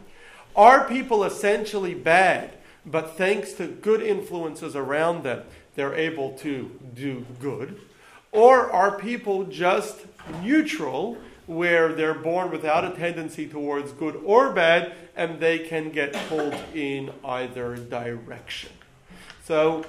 Are 0.56 0.86
people 0.86 1.24
essentially 1.24 1.94
bad, 1.94 2.50
but 2.86 3.16
thanks 3.16 3.52
to 3.54 3.66
good 3.66 4.02
influences 4.02 4.76
around 4.76 5.24
them, 5.24 5.44
they're 5.74 5.94
able 5.94 6.32
to 6.38 6.70
do 6.94 7.26
good? 7.40 7.80
Or 8.30 8.70
are 8.70 8.98
people 8.98 9.44
just 9.44 10.06
neutral, 10.42 11.16
where 11.46 11.92
they're 11.92 12.14
born 12.14 12.50
without 12.50 12.84
a 12.84 12.96
tendency 12.96 13.46
towards 13.46 13.92
good 13.92 14.16
or 14.24 14.52
bad, 14.52 14.92
and 15.16 15.40
they 15.40 15.58
can 15.58 15.90
get 15.90 16.12
pulled 16.28 16.56
in 16.74 17.10
either 17.24 17.76
direction? 17.76 18.70
So, 19.44 19.84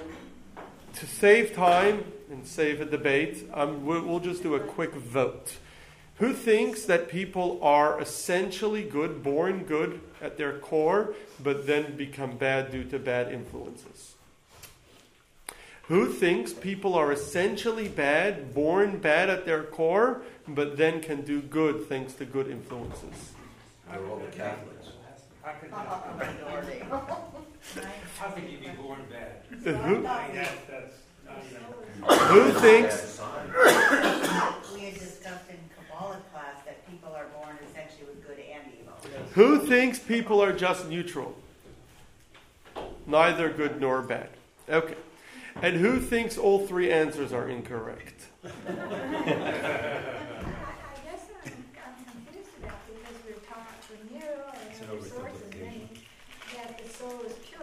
to 0.96 1.06
save 1.06 1.54
time 1.54 2.04
and 2.30 2.46
save 2.46 2.80
a 2.80 2.84
debate, 2.84 3.44
um, 3.52 3.84
we'll, 3.84 4.20
just 4.20 4.42
do 4.42 4.54
a 4.54 4.60
quick 4.60 4.92
vote. 4.92 5.58
Who 6.16 6.32
thinks 6.32 6.84
that 6.84 7.08
people 7.08 7.58
are 7.62 8.00
essentially 8.00 8.82
good, 8.82 9.22
born 9.22 9.64
good 9.64 10.00
at 10.20 10.38
their 10.38 10.58
core, 10.58 11.14
but 11.42 11.66
then 11.66 11.96
become 11.96 12.36
bad 12.38 12.70
due 12.70 12.84
to 12.84 12.98
bad 12.98 13.30
influences? 13.30 14.14
Who 15.88 16.12
thinks 16.12 16.52
people 16.52 16.94
are 16.94 17.12
essentially 17.12 17.88
bad, 17.88 18.54
born 18.54 18.98
bad 18.98 19.30
at 19.30 19.44
their 19.44 19.62
core, 19.62 20.22
but 20.48 20.76
then 20.76 21.00
can 21.00 21.22
do 21.22 21.40
good 21.40 21.88
thanks 21.88 22.14
to 22.14 22.24
good 22.24 22.48
influences? 22.48 23.34
They're 23.88 24.04
all 24.06 24.18
the 24.18 24.36
Catholics. 24.36 24.75
How 25.46 25.52
could 25.52 25.70
How 28.18 28.30
could 28.30 28.50
you 28.50 28.58
be 28.58 28.68
born 28.76 28.98
bad? 29.08 29.42
Who, 29.62 30.02
That's, 30.02 30.50
that's 30.66 30.96
who 32.30 32.50
thinks 32.50 33.20
We 34.74 34.80
had 34.80 34.94
discussed 34.94 35.48
in 35.48 35.58
Kabbalah 35.76 36.18
class 36.32 36.64
that 36.64 36.84
people 36.90 37.14
are 37.14 37.26
born 37.26 37.56
essentially 37.70 38.06
with 38.08 38.26
good 38.26 38.40
and 38.40 38.72
evil. 38.80 38.94
who 39.34 39.60
thinks 39.64 40.00
people 40.00 40.42
are 40.42 40.52
just 40.52 40.88
neutral? 40.88 41.36
Neither 43.06 43.48
good 43.48 43.80
nor 43.80 44.02
bad. 44.02 44.30
Okay. 44.68 44.96
And 45.62 45.76
who 45.76 46.00
thinks 46.00 46.36
all 46.36 46.66
three 46.66 46.90
answers 46.90 47.32
are 47.32 47.48
incorrect? 47.48 48.26
I, 48.44 48.48
I 48.48 48.50
guess 51.04 51.22
I'm, 51.44 51.52
I'm 51.86 52.04
confused 52.04 52.50
about 52.58 52.84
because 52.88 53.14
we're 53.24 53.38
taught 53.48 53.84
from 53.84 53.98
you 54.12 54.22
and 54.80 54.90
other 54.90 55.08
sources, 55.08 55.42
many, 55.58 55.88
that 56.54 56.78
the 56.78 56.88
soul 56.88 57.22
is 57.26 57.32
pure, 57.48 57.60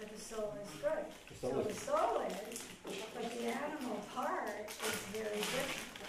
that 0.00 0.14
the 0.14 0.20
soul 0.20 0.54
is 0.62 0.68
good. 0.82 1.04
So 1.40 1.48
the 1.48 1.72
soul 1.72 2.22
is, 2.50 2.62
but 3.14 3.32
the 3.32 3.46
animal 3.46 4.04
part 4.14 4.46
is 4.68 4.92
very 5.10 5.36
different, 5.36 5.68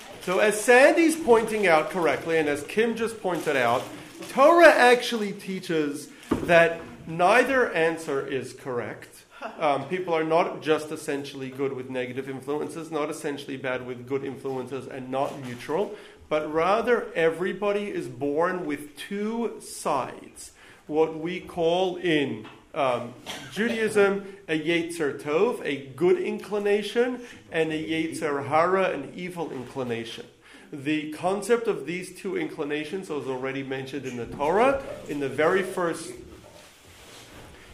right? 0.09 0.23
So, 0.25 0.39
as 0.39 0.59
Sandy's 0.59 1.15
pointing 1.15 1.67
out 1.67 1.89
correctly, 1.89 2.37
and 2.37 2.49
as 2.49 2.63
Kim 2.63 2.97
just 2.97 3.21
pointed 3.21 3.55
out, 3.55 3.81
Torah 4.29 4.73
actually 4.73 5.31
teaches 5.31 6.09
that 6.31 6.81
neither 7.07 7.71
answer 7.71 8.25
is 8.25 8.53
correct. 8.53 9.07
Um, 9.59 9.87
people 9.87 10.13
are 10.13 10.23
not 10.23 10.61
just 10.61 10.91
essentially 10.91 11.49
good 11.49 11.73
with 11.73 11.89
negative 11.89 12.29
influences, 12.29 12.91
not 12.91 13.09
essentially 13.09 13.57
bad 13.57 13.87
with 13.87 14.07
good 14.07 14.23
influences, 14.23 14.85
and 14.85 15.09
not 15.09 15.43
neutral, 15.43 15.95
but 16.29 16.53
rather 16.53 17.11
everybody 17.15 17.89
is 17.89 18.07
born 18.07 18.67
with 18.67 18.95
two 18.97 19.59
sides. 19.59 20.51
What 20.85 21.17
we 21.17 21.39
call 21.39 21.95
in 21.95 22.45
um, 22.73 23.13
Judaism 23.51 24.25
a 24.51 24.59
Yetzer 24.59 25.17
Tov, 25.17 25.65
a 25.65 25.87
good 25.95 26.19
inclination, 26.19 27.21
and 27.51 27.71
a 27.71 27.81
Yetzer 27.81 28.47
Hara, 28.47 28.91
an 28.91 29.13
evil 29.15 29.49
inclination. 29.51 30.25
The 30.73 31.11
concept 31.13 31.67
of 31.67 31.85
these 31.85 32.13
two 32.13 32.37
inclinations 32.37 33.09
was 33.09 33.27
already 33.27 33.63
mentioned 33.63 34.05
in 34.05 34.17
the 34.17 34.25
Torah. 34.25 34.83
In 35.07 35.19
the 35.21 35.29
very 35.29 35.63
first 35.63 36.11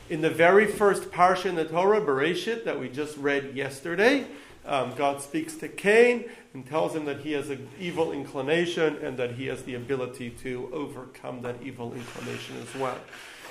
in 0.09 0.21
the 0.21 0.29
very 0.29 0.67
first 0.67 1.11
parsha 1.11 1.47
in 1.47 1.55
the 1.55 1.65
Torah, 1.65 1.99
Bereshit, 1.99 2.63
that 2.63 2.79
we 2.79 2.87
just 2.87 3.17
read 3.17 3.53
yesterday, 3.55 4.25
um, 4.65 4.93
God 4.95 5.21
speaks 5.21 5.55
to 5.55 5.67
Cain 5.67 6.29
and 6.53 6.65
tells 6.65 6.95
him 6.95 7.05
that 7.05 7.21
he 7.21 7.33
has 7.33 7.49
an 7.49 7.67
evil 7.79 8.13
inclination 8.13 8.97
and 9.03 9.17
that 9.17 9.31
he 9.31 9.47
has 9.47 9.63
the 9.63 9.75
ability 9.75 10.29
to 10.43 10.69
overcome 10.71 11.41
that 11.41 11.55
evil 11.61 11.93
inclination 11.93 12.55
as 12.61 12.79
well. 12.79 12.97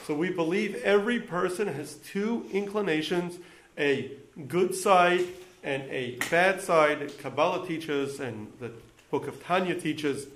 So 0.07 0.15
we 0.15 0.31
believe 0.31 0.77
every 0.85 1.19
person 1.19 1.67
has 1.67 1.95
two 1.95 2.47
inclinations 2.53 3.41
a 3.77 4.13
good 4.47 4.73
side 4.73 5.25
and 5.65 5.83
a 5.91 6.17
bad 6.31 6.61
side. 6.61 7.19
Kabbalah 7.19 7.67
teaches 7.67 8.21
and 8.21 8.53
the 8.61 8.71
book 9.11 9.27
of 9.27 9.43
Tanya 9.43 9.75
teaches 9.75 10.29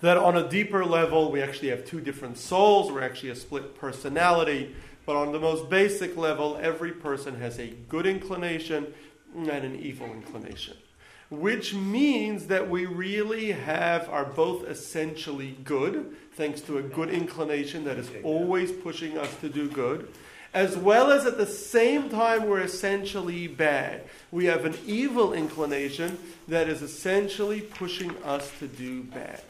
that 0.00 0.16
on 0.16 0.36
a 0.36 0.48
deeper 0.48 0.84
level, 0.84 1.30
we 1.30 1.40
actually 1.40 1.68
have 1.68 1.86
two 1.86 2.00
different 2.00 2.38
souls, 2.38 2.90
we're 2.90 3.04
actually 3.04 3.30
a 3.30 3.36
split 3.36 3.78
personality. 3.78 4.74
But 5.06 5.14
on 5.14 5.30
the 5.30 5.38
most 5.38 5.70
basic 5.70 6.16
level, 6.16 6.58
every 6.60 6.90
person 6.90 7.36
has 7.36 7.60
a 7.60 7.68
good 7.88 8.04
inclination 8.04 8.92
and 9.36 9.48
an 9.48 9.76
evil 9.76 10.08
inclination. 10.08 10.76
Which 11.30 11.74
means 11.74 12.48
that 12.48 12.68
we 12.68 12.86
really 12.86 13.52
have 13.52 14.08
are 14.08 14.24
both 14.24 14.68
essentially 14.68 15.56
good, 15.64 16.16
thanks 16.34 16.60
to 16.62 16.78
a 16.78 16.82
good 16.82 17.10
inclination 17.10 17.84
that 17.84 17.98
is 17.98 18.10
always 18.24 18.72
pushing 18.72 19.16
us 19.16 19.32
to 19.36 19.48
do 19.48 19.68
good, 19.68 20.12
as 20.52 20.76
well 20.76 21.12
as 21.12 21.26
at 21.26 21.38
the 21.38 21.46
same 21.46 22.08
time 22.10 22.48
we're 22.48 22.62
essentially 22.62 23.46
bad. 23.46 24.02
We 24.32 24.46
have 24.46 24.64
an 24.64 24.76
evil 24.84 25.32
inclination 25.32 26.18
that 26.48 26.68
is 26.68 26.82
essentially 26.82 27.60
pushing 27.60 28.16
us 28.24 28.50
to 28.58 28.66
do 28.66 29.04
bad. 29.04 29.40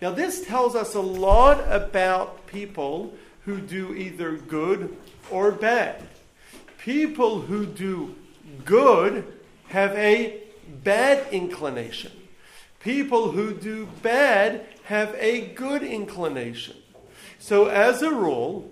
Now, 0.00 0.12
this 0.12 0.46
tells 0.46 0.74
us 0.74 0.94
a 0.94 1.00
lot 1.00 1.60
about 1.70 2.46
people 2.46 3.12
who 3.44 3.60
do 3.60 3.94
either 3.94 4.36
good 4.36 4.96
or 5.30 5.50
bad. 5.52 6.02
People 6.78 7.40
who 7.40 7.66
do 7.66 8.14
good 8.64 9.24
have 9.66 9.92
a 9.92 10.47
bad 10.84 11.26
inclination. 11.32 12.12
People 12.80 13.32
who 13.32 13.52
do 13.52 13.86
bad 14.02 14.64
have 14.84 15.14
a 15.18 15.48
good 15.48 15.82
inclination. 15.82 16.76
So, 17.38 17.66
as 17.66 18.02
a 18.02 18.10
rule, 18.10 18.70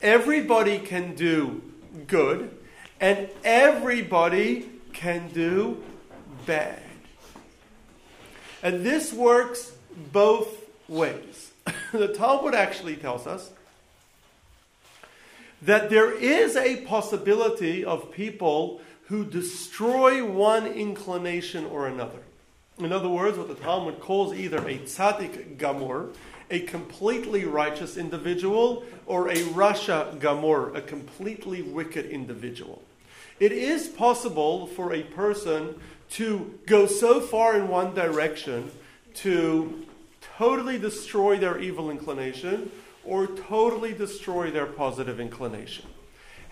everybody 0.00 0.78
can 0.78 1.14
do 1.14 1.62
good 2.06 2.56
and 3.00 3.28
everybody 3.44 4.68
can 4.92 5.28
do 5.28 5.82
bad. 6.46 6.82
And 8.62 8.84
this 8.84 9.12
works 9.12 9.72
both 10.12 10.48
ways. 10.88 11.52
the 11.92 12.08
Talmud 12.08 12.54
actually 12.54 12.96
tells 12.96 13.26
us 13.26 13.50
that 15.62 15.90
there 15.90 16.12
is 16.12 16.56
a 16.56 16.76
possibility 16.84 17.84
of 17.84 18.12
people 18.12 18.80
who 19.06 19.24
destroy 19.24 20.24
one 20.24 20.66
inclination 20.66 21.66
or 21.66 21.86
another. 21.86 22.20
In 22.78 22.92
other 22.92 23.08
words, 23.08 23.36
what 23.36 23.48
the 23.48 23.54
Talmud 23.54 24.00
calls 24.00 24.34
either 24.34 24.58
a 24.58 24.78
tzaddik 24.78 25.56
gamur, 25.56 26.14
a 26.50 26.60
completely 26.60 27.44
righteous 27.44 27.96
individual, 27.96 28.84
or 29.06 29.28
a 29.28 29.36
rasha 29.36 30.18
gamur, 30.18 30.74
a 30.74 30.80
completely 30.80 31.62
wicked 31.62 32.06
individual. 32.06 32.82
It 33.40 33.52
is 33.52 33.88
possible 33.88 34.66
for 34.66 34.92
a 34.92 35.02
person 35.02 35.74
to 36.10 36.58
go 36.66 36.86
so 36.86 37.20
far 37.20 37.56
in 37.56 37.68
one 37.68 37.94
direction 37.94 38.70
to 39.14 39.86
totally 40.36 40.78
destroy 40.78 41.38
their 41.38 41.58
evil 41.58 41.90
inclination 41.90 42.70
or 43.04 43.26
totally 43.26 43.92
destroy 43.92 44.50
their 44.50 44.66
positive 44.66 45.18
inclination. 45.20 45.86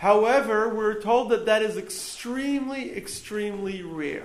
However, 0.01 0.67
we're 0.75 0.99
told 0.99 1.29
that 1.29 1.45
that 1.45 1.61
is 1.61 1.77
extremely, 1.77 2.97
extremely 2.97 3.83
rare. 3.83 4.25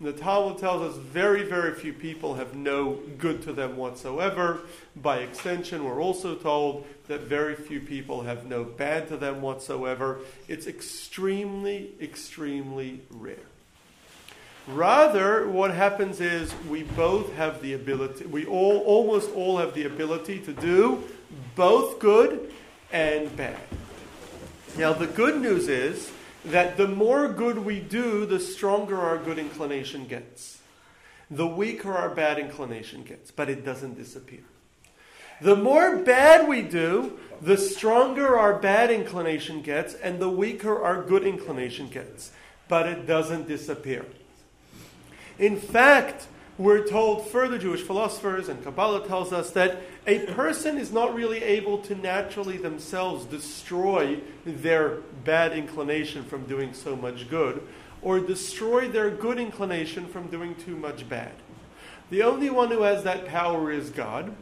The 0.00 0.12
Talmud 0.12 0.58
tells 0.58 0.82
us 0.82 1.00
very, 1.00 1.44
very 1.44 1.72
few 1.72 1.92
people 1.92 2.34
have 2.34 2.56
no 2.56 2.98
good 3.16 3.42
to 3.42 3.52
them 3.52 3.76
whatsoever. 3.76 4.62
By 4.96 5.18
extension, 5.18 5.84
we're 5.84 6.02
also 6.02 6.34
told 6.34 6.84
that 7.06 7.20
very 7.20 7.54
few 7.54 7.78
people 7.78 8.22
have 8.22 8.44
no 8.46 8.64
bad 8.64 9.06
to 9.10 9.16
them 9.16 9.40
whatsoever. 9.40 10.18
It's 10.48 10.66
extremely, 10.66 11.92
extremely 12.00 13.02
rare. 13.08 13.36
Rather, 14.66 15.48
what 15.48 15.72
happens 15.72 16.20
is 16.20 16.52
we 16.68 16.82
both 16.82 17.32
have 17.34 17.62
the 17.62 17.74
ability, 17.74 18.26
we 18.26 18.46
all, 18.46 18.78
almost 18.78 19.30
all 19.30 19.58
have 19.58 19.74
the 19.74 19.84
ability 19.84 20.40
to 20.40 20.52
do 20.52 21.04
both 21.54 22.00
good 22.00 22.52
and 22.90 23.36
bad. 23.36 23.60
Now, 24.76 24.94
the 24.94 25.06
good 25.06 25.40
news 25.40 25.68
is 25.68 26.10
that 26.46 26.78
the 26.78 26.88
more 26.88 27.28
good 27.28 27.58
we 27.58 27.78
do, 27.78 28.24
the 28.24 28.40
stronger 28.40 28.98
our 28.98 29.18
good 29.18 29.38
inclination 29.38 30.06
gets. 30.06 30.60
The 31.30 31.46
weaker 31.46 31.92
our 31.92 32.08
bad 32.08 32.38
inclination 32.38 33.02
gets, 33.02 33.30
but 33.30 33.50
it 33.50 33.64
doesn't 33.64 33.96
disappear. 33.96 34.40
The 35.42 35.56
more 35.56 35.96
bad 35.96 36.48
we 36.48 36.62
do, 36.62 37.18
the 37.40 37.58
stronger 37.58 38.38
our 38.38 38.58
bad 38.58 38.90
inclination 38.90 39.60
gets 39.60 39.94
and 39.94 40.20
the 40.20 40.28
weaker 40.28 40.82
our 40.82 41.02
good 41.02 41.24
inclination 41.24 41.88
gets. 41.88 42.32
But 42.68 42.86
it 42.86 43.06
doesn't 43.06 43.48
disappear. 43.48 44.06
In 45.38 45.58
fact, 45.58 46.28
we're 46.62 46.86
told 46.86 47.28
further 47.28 47.58
Jewish 47.58 47.82
philosophers 47.82 48.48
and 48.48 48.62
Kabbalah 48.62 49.06
tells 49.06 49.32
us 49.32 49.50
that 49.50 49.82
a 50.06 50.20
person 50.26 50.78
is 50.78 50.92
not 50.92 51.14
really 51.14 51.42
able 51.42 51.78
to 51.78 51.94
naturally 51.94 52.56
themselves 52.56 53.24
destroy 53.24 54.20
their 54.44 54.98
bad 55.24 55.52
inclination 55.52 56.24
from 56.24 56.44
doing 56.44 56.72
so 56.72 56.94
much 56.94 57.28
good 57.28 57.66
or 58.00 58.20
destroy 58.20 58.88
their 58.88 59.10
good 59.10 59.38
inclination 59.38 60.06
from 60.06 60.28
doing 60.28 60.54
too 60.54 60.76
much 60.76 61.08
bad. 61.08 61.32
The 62.10 62.22
only 62.22 62.50
one 62.50 62.70
who 62.70 62.82
has 62.82 63.04
that 63.04 63.26
power 63.26 63.70
is 63.70 63.90
God. 63.90 64.34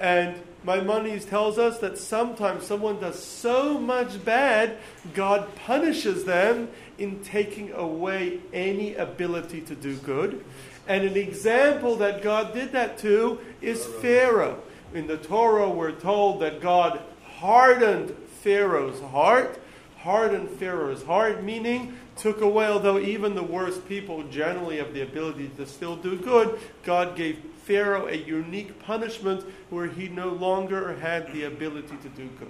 And 0.00 0.36
Maimonides 0.64 1.24
tells 1.24 1.58
us 1.58 1.78
that 1.78 1.98
sometimes 1.98 2.64
someone 2.64 3.00
does 3.00 3.22
so 3.22 3.78
much 3.78 4.24
bad, 4.24 4.78
God 5.14 5.54
punishes 5.56 6.24
them 6.24 6.68
in 6.98 7.22
taking 7.22 7.72
away 7.72 8.40
any 8.52 8.94
ability 8.94 9.60
to 9.62 9.74
do 9.74 9.96
good. 9.96 10.44
And 10.88 11.04
an 11.04 11.16
example 11.16 11.96
that 11.96 12.22
God 12.22 12.54
did 12.54 12.72
that 12.72 12.96
to 12.98 13.38
is 13.60 13.84
Pharaoh. 13.84 14.62
In 14.94 15.06
the 15.06 15.18
Torah, 15.18 15.68
we're 15.68 15.92
told 15.92 16.40
that 16.40 16.62
God 16.62 17.00
hardened 17.36 18.16
Pharaoh's 18.40 19.00
heart. 19.00 19.60
Hardened 19.98 20.48
Pharaoh's 20.48 21.02
heart, 21.02 21.44
meaning 21.44 21.98
took 22.16 22.40
away, 22.40 22.66
although 22.66 22.98
even 22.98 23.34
the 23.34 23.42
worst 23.42 23.86
people 23.86 24.22
generally 24.24 24.78
have 24.78 24.94
the 24.94 25.02
ability 25.02 25.50
to 25.56 25.66
still 25.66 25.96
do 25.96 26.16
good, 26.16 26.58
God 26.84 27.14
gave 27.16 27.38
Pharaoh 27.64 28.06
a 28.06 28.16
unique 28.16 28.78
punishment 28.80 29.44
where 29.68 29.86
he 29.86 30.08
no 30.08 30.30
longer 30.30 30.96
had 30.96 31.30
the 31.34 31.44
ability 31.44 31.96
to 32.02 32.08
do 32.10 32.28
good. 32.38 32.48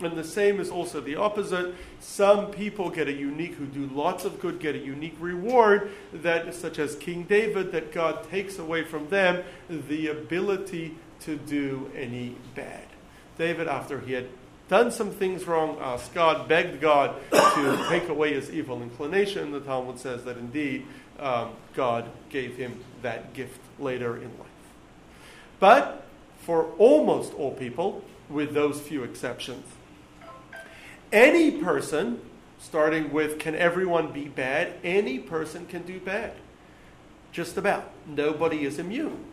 And 0.00 0.16
the 0.16 0.24
same 0.24 0.60
is 0.60 0.68
also 0.68 1.00
the 1.00 1.16
opposite. 1.16 1.74
Some 2.00 2.50
people 2.50 2.90
get 2.90 3.08
a 3.08 3.12
unique, 3.12 3.54
who 3.54 3.64
do 3.64 3.86
lots 3.86 4.24
of 4.24 4.40
good, 4.40 4.60
get 4.60 4.74
a 4.74 4.78
unique 4.78 5.16
reward, 5.18 5.90
that, 6.12 6.54
such 6.54 6.78
as 6.78 6.96
King 6.96 7.22
David, 7.22 7.72
that 7.72 7.92
God 7.92 8.28
takes 8.28 8.58
away 8.58 8.84
from 8.84 9.08
them 9.08 9.42
the 9.70 10.08
ability 10.08 10.96
to 11.20 11.36
do 11.36 11.90
any 11.96 12.36
bad. 12.54 12.84
David, 13.38 13.68
after 13.68 14.00
he 14.00 14.12
had 14.12 14.26
done 14.68 14.90
some 14.90 15.10
things 15.10 15.46
wrong, 15.46 15.78
asked 15.80 16.12
God, 16.12 16.46
begged 16.46 16.80
God 16.80 17.14
to 17.30 17.86
take 17.88 18.08
away 18.08 18.34
his 18.34 18.50
evil 18.50 18.82
inclination. 18.82 19.52
The 19.52 19.60
Talmud 19.60 19.98
says 19.98 20.24
that 20.24 20.36
indeed 20.36 20.86
um, 21.18 21.52
God 21.74 22.10
gave 22.28 22.56
him 22.56 22.84
that 23.02 23.32
gift 23.32 23.60
later 23.78 24.16
in 24.16 24.24
life. 24.38 24.46
But 25.58 26.06
for 26.40 26.66
almost 26.78 27.32
all 27.34 27.52
people, 27.52 28.04
with 28.28 28.54
those 28.54 28.80
few 28.80 29.04
exceptions, 29.04 29.64
any 31.12 31.50
person, 31.50 32.20
starting 32.58 33.12
with 33.12 33.38
can 33.38 33.54
everyone 33.54 34.12
be 34.12 34.24
bad? 34.24 34.74
Any 34.82 35.18
person 35.18 35.66
can 35.66 35.82
do 35.82 36.00
bad. 36.00 36.32
Just 37.32 37.56
about. 37.56 37.90
Nobody 38.06 38.64
is 38.64 38.78
immune. 38.78 39.24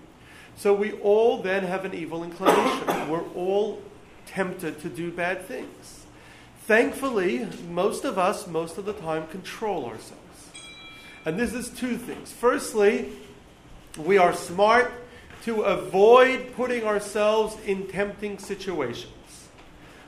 So 0.55 0.73
we 0.73 0.91
all 0.93 1.41
then 1.41 1.63
have 1.63 1.85
an 1.85 1.93
evil 1.93 2.23
inclination. 2.23 3.09
We're 3.09 3.27
all 3.35 3.81
tempted 4.25 4.79
to 4.81 4.89
do 4.89 5.11
bad 5.11 5.45
things. 5.47 6.05
Thankfully, 6.65 7.47
most 7.69 8.05
of 8.05 8.17
us, 8.17 8.47
most 8.47 8.77
of 8.77 8.85
the 8.85 8.93
time, 8.93 9.27
control 9.27 9.85
ourselves. 9.85 10.19
And 11.25 11.39
this 11.39 11.53
is 11.53 11.69
two 11.69 11.97
things. 11.97 12.31
Firstly, 12.31 13.09
we 13.97 14.17
are 14.17 14.33
smart 14.33 14.91
to 15.43 15.61
avoid 15.61 16.53
putting 16.55 16.85
ourselves 16.85 17.57
in 17.65 17.87
tempting 17.87 18.37
situations 18.39 19.11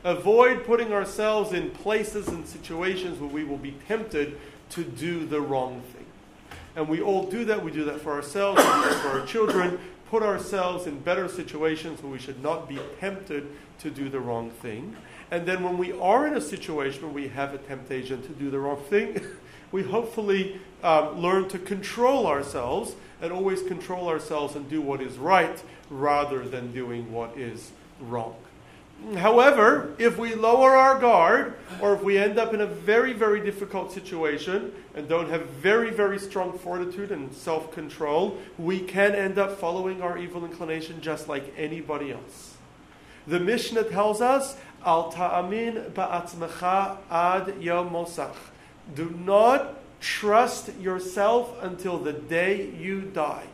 avoid 0.06 0.64
putting 0.66 0.94
ourselves 0.94 1.52
in 1.52 1.72
places 1.72 2.28
and 2.28 2.48
situations 2.48 3.20
where 3.20 3.30
we 3.30 3.44
will 3.44 3.58
be 3.58 3.76
tempted 3.88 4.40
to 4.70 4.84
do 4.84 5.26
the 5.26 5.42
wrong 5.42 5.82
thing. 5.94 6.06
And 6.76 6.88
we 6.88 7.02
all 7.02 7.26
do 7.26 7.44
that. 7.46 7.64
We 7.64 7.72
do 7.72 7.84
that 7.86 8.00
for 8.00 8.14
ourselves, 8.14 8.60
we 8.60 8.64
do 8.64 8.90
that 8.90 9.02
for 9.02 9.20
our 9.20 9.26
children. 9.26 9.80
Put 10.10 10.22
ourselves 10.22 10.86
in 10.86 11.00
better 11.00 11.28
situations 11.28 12.04
where 12.04 12.12
we 12.12 12.20
should 12.20 12.42
not 12.42 12.70
be 12.70 12.80
tempted 13.00 13.48
to 13.80 13.90
do 13.90 14.08
the 14.08 14.20
wrong 14.20 14.52
thing. 14.52 14.96
And 15.32 15.48
then 15.48 15.64
when 15.64 15.80
we 15.80 15.92
are 15.94 16.28
in 16.28 16.36
a 16.36 16.42
situation 16.42 17.02
where 17.02 17.12
we 17.12 17.28
have 17.30 17.56
a 17.56 17.58
temptation 17.58 18.22
to 18.22 18.30
do 18.30 18.52
the 18.52 18.60
wrong 18.60 18.82
thing, 18.84 19.20
we 19.72 19.82
hopefully 19.82 20.62
um, 20.84 21.20
learn 21.20 21.50
to 21.50 21.58
control 21.58 22.28
ourselves 22.28 22.96
and 23.20 23.34
always 23.34 23.64
control 23.64 24.08
ourselves 24.08 24.56
and 24.56 24.70
do 24.70 24.82
what 24.82 25.02
is 25.02 25.18
right 25.18 25.64
rather 25.90 26.48
than 26.48 26.72
doing 26.72 27.12
what 27.12 27.36
is 27.36 27.72
wrong. 28.00 28.36
However, 29.18 29.94
if 30.00 30.18
we 30.18 30.34
lower 30.34 30.76
our 30.76 31.00
guard, 31.00 31.54
or 31.80 31.94
if 31.94 32.02
we 32.02 32.18
end 32.18 32.40
up 32.40 32.54
in 32.54 32.62
a 32.62 32.66
very, 32.66 33.14
very 33.14 33.40
difficult 33.40 33.92
situation 33.92 34.72
and 34.96 35.08
don't 35.08 35.30
have 35.30 35.46
very, 35.48 35.92
very 35.92 36.18
strong 36.18 36.58
fortitude 36.58 37.12
and 37.12 37.32
self 37.34 37.72
control, 37.72 38.38
we 38.58 38.80
can 38.80 39.14
end 39.14 39.38
up 39.38 39.60
following 39.60 40.02
our 40.02 40.18
evil 40.18 40.44
inclination 40.44 41.02
just 41.02 41.30
like 41.30 41.54
anybody 41.56 42.12
else. 42.12 42.56
The 43.28 43.40
Mishnah 43.40 43.84
tells 43.86 44.22
us, 44.22 44.58
Al 44.84 45.12
ta'amin 45.12 45.92
ba'atzmecha 45.94 46.98
ad 47.10 47.62
yom 47.62 47.90
mosach. 47.92 48.36
Do 48.94 49.10
not 49.10 49.76
trust 50.00 50.70
yourself 50.80 51.52
until 51.62 51.98
the 51.98 52.14
day 52.14 52.72
you 52.72 53.02
die. 53.02 53.46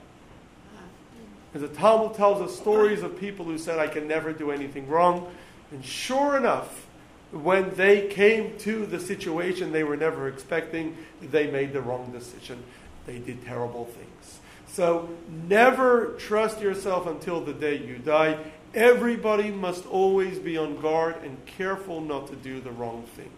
Because 1.52 1.70
the 1.70 1.76
Talmud 1.76 2.16
tells 2.16 2.42
us 2.42 2.58
stories 2.58 3.04
of 3.04 3.20
people 3.20 3.46
who 3.46 3.58
said, 3.58 3.78
I 3.80 3.88
can 3.88 4.08
never 4.08 4.32
do 4.32 4.52
anything 4.52 4.88
wrong. 4.88 5.34
And 5.72 5.84
sure 5.84 6.38
enough, 6.38 6.88
when 7.32 7.74
they 7.76 8.08
came 8.08 8.58
to 8.60 8.86
the 8.86 9.00
situation 9.00 9.72
they 9.72 9.84
were 9.84 9.98
never 9.98 10.28
expecting, 10.28 10.98
they 11.22 11.50
made 11.50 11.74
the 11.74 11.82
wrong 11.82 12.12
decision. 12.12 12.64
They 13.06 13.20
did 13.20 13.44
terrible 13.46 13.86
things. 13.86 14.40
So 14.68 15.10
never 15.48 16.16
trust 16.18 16.62
yourself 16.62 17.06
until 17.08 17.42
the 17.42 17.54
day 17.54 17.78
you 17.78 17.98
die. 17.98 18.38
Everybody 18.74 19.52
must 19.52 19.86
always 19.86 20.40
be 20.40 20.58
on 20.58 20.80
guard 20.80 21.16
and 21.24 21.46
careful 21.46 22.00
not 22.00 22.28
to 22.28 22.36
do 22.36 22.62
the 22.62 22.72
wrong 22.72 23.04
thing. 23.16 23.30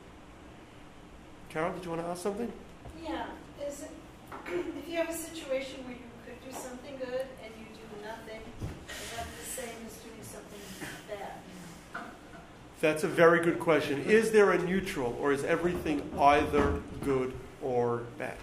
Carol, 1.49 1.73
did 1.73 1.83
you 1.85 1.89
want 1.91 2.03
to 2.03 2.07
ask 2.07 2.21
something? 2.21 2.51
Yeah. 3.03 3.25
It, 3.59 3.73
if 4.47 4.89
you 4.89 4.97
have 4.97 5.09
a 5.09 5.13
situation 5.13 5.83
where 5.85 5.93
you 5.93 6.03
could 6.25 6.51
do 6.51 6.55
something 6.55 6.97
good 6.97 7.25
That's 12.83 13.05
a 13.05 13.07
very 13.07 13.39
good 13.39 13.61
question. 13.61 14.03
Is 14.07 14.31
there 14.31 14.51
a 14.51 14.57
neutral, 14.57 15.17
or 15.21 15.31
is 15.31 15.45
everything 15.45 16.01
either 16.19 16.81
good 17.05 17.31
or 17.61 18.03
bad? 18.17 18.35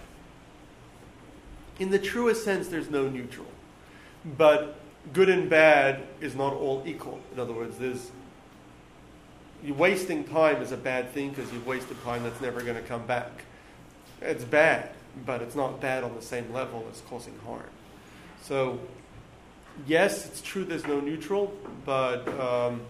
In 1.78 1.90
the 1.90 1.98
truest 1.98 2.42
sense, 2.42 2.68
there's 2.68 2.88
no 2.88 3.06
neutral. 3.06 3.48
But 4.38 4.80
good 5.12 5.28
and 5.28 5.50
bad 5.50 6.04
is 6.22 6.34
not 6.34 6.54
all 6.54 6.82
equal. 6.86 7.20
In 7.34 7.38
other 7.38 7.52
words, 7.52 7.76
there's 7.76 8.10
wasting 9.62 10.24
time 10.24 10.62
is 10.62 10.72
a 10.72 10.78
bad 10.78 11.10
thing 11.10 11.28
because 11.28 11.52
you've 11.52 11.66
wasted 11.66 12.02
time 12.02 12.22
that's 12.22 12.40
never 12.40 12.62
going 12.62 12.76
to 12.76 12.88
come 12.88 13.04
back. 13.04 13.44
It's 14.22 14.44
bad, 14.44 14.88
but 15.26 15.42
it's 15.42 15.54
not 15.54 15.82
bad 15.82 16.02
on 16.02 16.16
the 16.16 16.22
same 16.22 16.50
level 16.50 16.86
as 16.90 17.02
causing 17.10 17.38
harm. 17.44 17.68
So, 18.40 18.80
yes, 19.86 20.24
it's 20.24 20.40
true 20.40 20.64
there's 20.64 20.86
no 20.86 20.98
neutral, 20.98 21.54
but 21.84 22.26
um, 22.40 22.80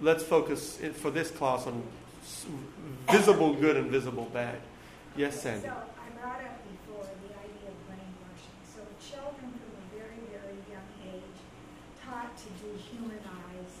let's 0.00 0.22
focus 0.22 0.78
for 0.94 1.10
this 1.10 1.30
class 1.30 1.66
on 1.66 1.82
visible 3.10 3.54
good 3.54 3.76
and 3.76 3.90
visible 3.90 4.28
bad. 4.32 4.58
Yes, 5.16 5.40
Sandy. 5.40 5.66
So 5.66 5.72
I 5.72 6.08
brought 6.20 6.44
up 6.44 6.60
before 6.68 7.08
the 7.24 7.32
idea 7.40 7.72
of 7.72 7.78
brainwashing. 7.88 8.60
So 8.68 8.84
children 9.00 9.48
from 9.48 9.72
a 9.72 9.86
very, 9.96 10.20
very 10.28 10.60
young 10.68 10.90
age 11.08 11.38
taught 12.04 12.36
to 12.36 12.48
dehumanize 12.60 13.74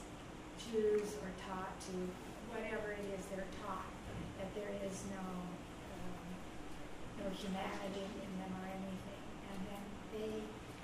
Jews 0.56 1.12
or 1.20 1.28
taught 1.44 1.76
to 1.92 1.94
whatever 2.48 2.96
it 2.96 3.04
is 3.12 3.26
they're 3.28 3.44
taught 3.60 3.92
that 4.40 4.48
there 4.56 4.72
is 4.88 5.04
no 5.12 5.20
um, 5.20 6.24
no 7.20 7.28
humanity 7.36 8.08
in 8.08 8.30
them 8.40 8.52
or 8.56 8.66
anything, 8.72 9.22
and 9.52 9.58
then 9.68 9.84
they 10.16 10.32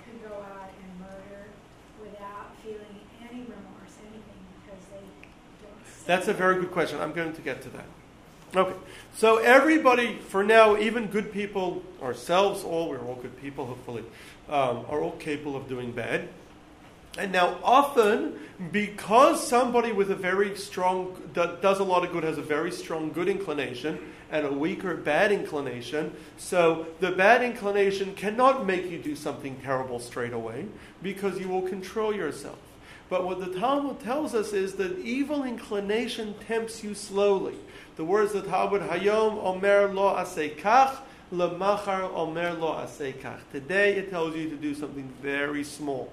could 0.05 0.21
go 0.21 0.37
out 0.53 0.69
and 0.69 0.89
murder 1.01 1.49
without 1.97 2.53
feeling 2.61 3.01
any 3.25 3.41
remorse, 3.49 3.97
anything, 4.05 4.41
because 4.61 4.83
they 4.93 5.05
that's 6.05 6.27
a 6.27 6.33
very 6.33 6.55
good 6.55 6.71
question. 6.71 6.99
I'm 6.99 7.13
going 7.13 7.33
to 7.33 7.41
get 7.41 7.61
to 7.63 7.69
that. 7.69 7.85
Okay. 8.55 8.75
So 9.15 9.37
everybody, 9.37 10.17
for 10.17 10.43
now, 10.43 10.77
even 10.77 11.07
good 11.07 11.31
people, 11.31 11.81
ourselves, 12.01 12.63
all 12.63 12.89
we're 12.89 12.99
all 12.99 13.15
good 13.15 13.39
people, 13.41 13.65
hopefully, 13.65 14.03
um, 14.47 14.85
are 14.89 15.01
all 15.01 15.13
capable 15.13 15.55
of 15.55 15.67
doing 15.67 15.91
bad. 15.91 16.29
And 17.17 17.31
now, 17.31 17.57
often, 17.63 18.39
because 18.71 19.45
somebody 19.47 19.91
with 19.91 20.09
a 20.09 20.15
very 20.15 20.55
strong, 20.55 21.15
does 21.33 21.79
a 21.79 21.83
lot 21.83 22.03
of 22.03 22.11
good, 22.11 22.23
has 22.23 22.37
a 22.37 22.43
very 22.43 22.71
strong 22.71 23.11
good 23.11 23.27
inclination 23.27 23.99
and 24.31 24.47
a 24.47 24.51
weaker 24.51 24.95
bad 24.95 25.31
inclination, 25.31 26.11
so 26.37 26.87
the 26.99 27.11
bad 27.11 27.43
inclination 27.43 28.15
cannot 28.15 28.65
make 28.65 28.89
you 28.89 28.97
do 28.97 29.15
something 29.15 29.59
terrible 29.61 29.99
straight 29.99 30.33
away 30.33 30.65
because 31.03 31.39
you 31.39 31.47
will 31.47 31.61
control 31.61 32.15
yourself. 32.15 32.57
But 33.13 33.25
what 33.25 33.39
the 33.39 33.59
Talmud 33.59 33.99
tells 33.99 34.33
us 34.33 34.53
is 34.53 34.73
that 34.77 34.97
evil 34.97 35.43
inclination 35.43 36.33
tempts 36.47 36.83
you 36.83 36.95
slowly. 36.95 37.53
The 37.95 38.03
words 38.03 38.33
of 38.33 38.43
the 38.43 38.49
Talmud, 38.49 38.81
Hayom 38.81 39.37
Omer 39.37 39.93
Lo 39.93 40.15
Asekach, 40.15 40.97
Lemachar 41.31 42.11
Omer 42.11 42.53
Lo 42.53 42.73
Asekach. 42.73 43.37
Today 43.51 43.97
it 43.97 44.09
tells 44.09 44.35
you 44.35 44.49
to 44.49 44.55
do 44.55 44.73
something 44.73 45.07
very 45.21 45.63
small. 45.63 46.11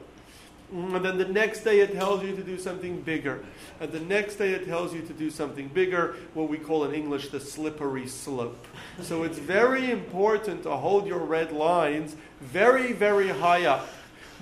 Mm, 0.74 0.96
And 0.96 1.02
then 1.02 1.16
the 1.16 1.24
next 1.24 1.60
day 1.60 1.80
it 1.80 1.94
tells 1.94 2.22
you 2.22 2.36
to 2.36 2.42
do 2.42 2.58
something 2.58 3.00
bigger. 3.00 3.42
And 3.80 3.90
the 3.90 4.00
next 4.00 4.36
day 4.36 4.52
it 4.52 4.66
tells 4.66 4.92
you 4.92 5.00
to 5.00 5.14
do 5.14 5.30
something 5.30 5.68
bigger, 5.68 6.16
what 6.34 6.50
we 6.50 6.58
call 6.58 6.84
in 6.84 6.94
English 6.94 7.30
the 7.30 7.40
slippery 7.40 8.08
slope. 8.08 8.66
So 9.00 9.22
it's 9.22 9.38
very 9.38 9.90
important 9.90 10.64
to 10.64 10.76
hold 10.76 11.06
your 11.06 11.20
red 11.20 11.50
lines 11.50 12.14
very, 12.40 12.92
very 12.92 13.28
high 13.28 13.66
up. 13.66 13.88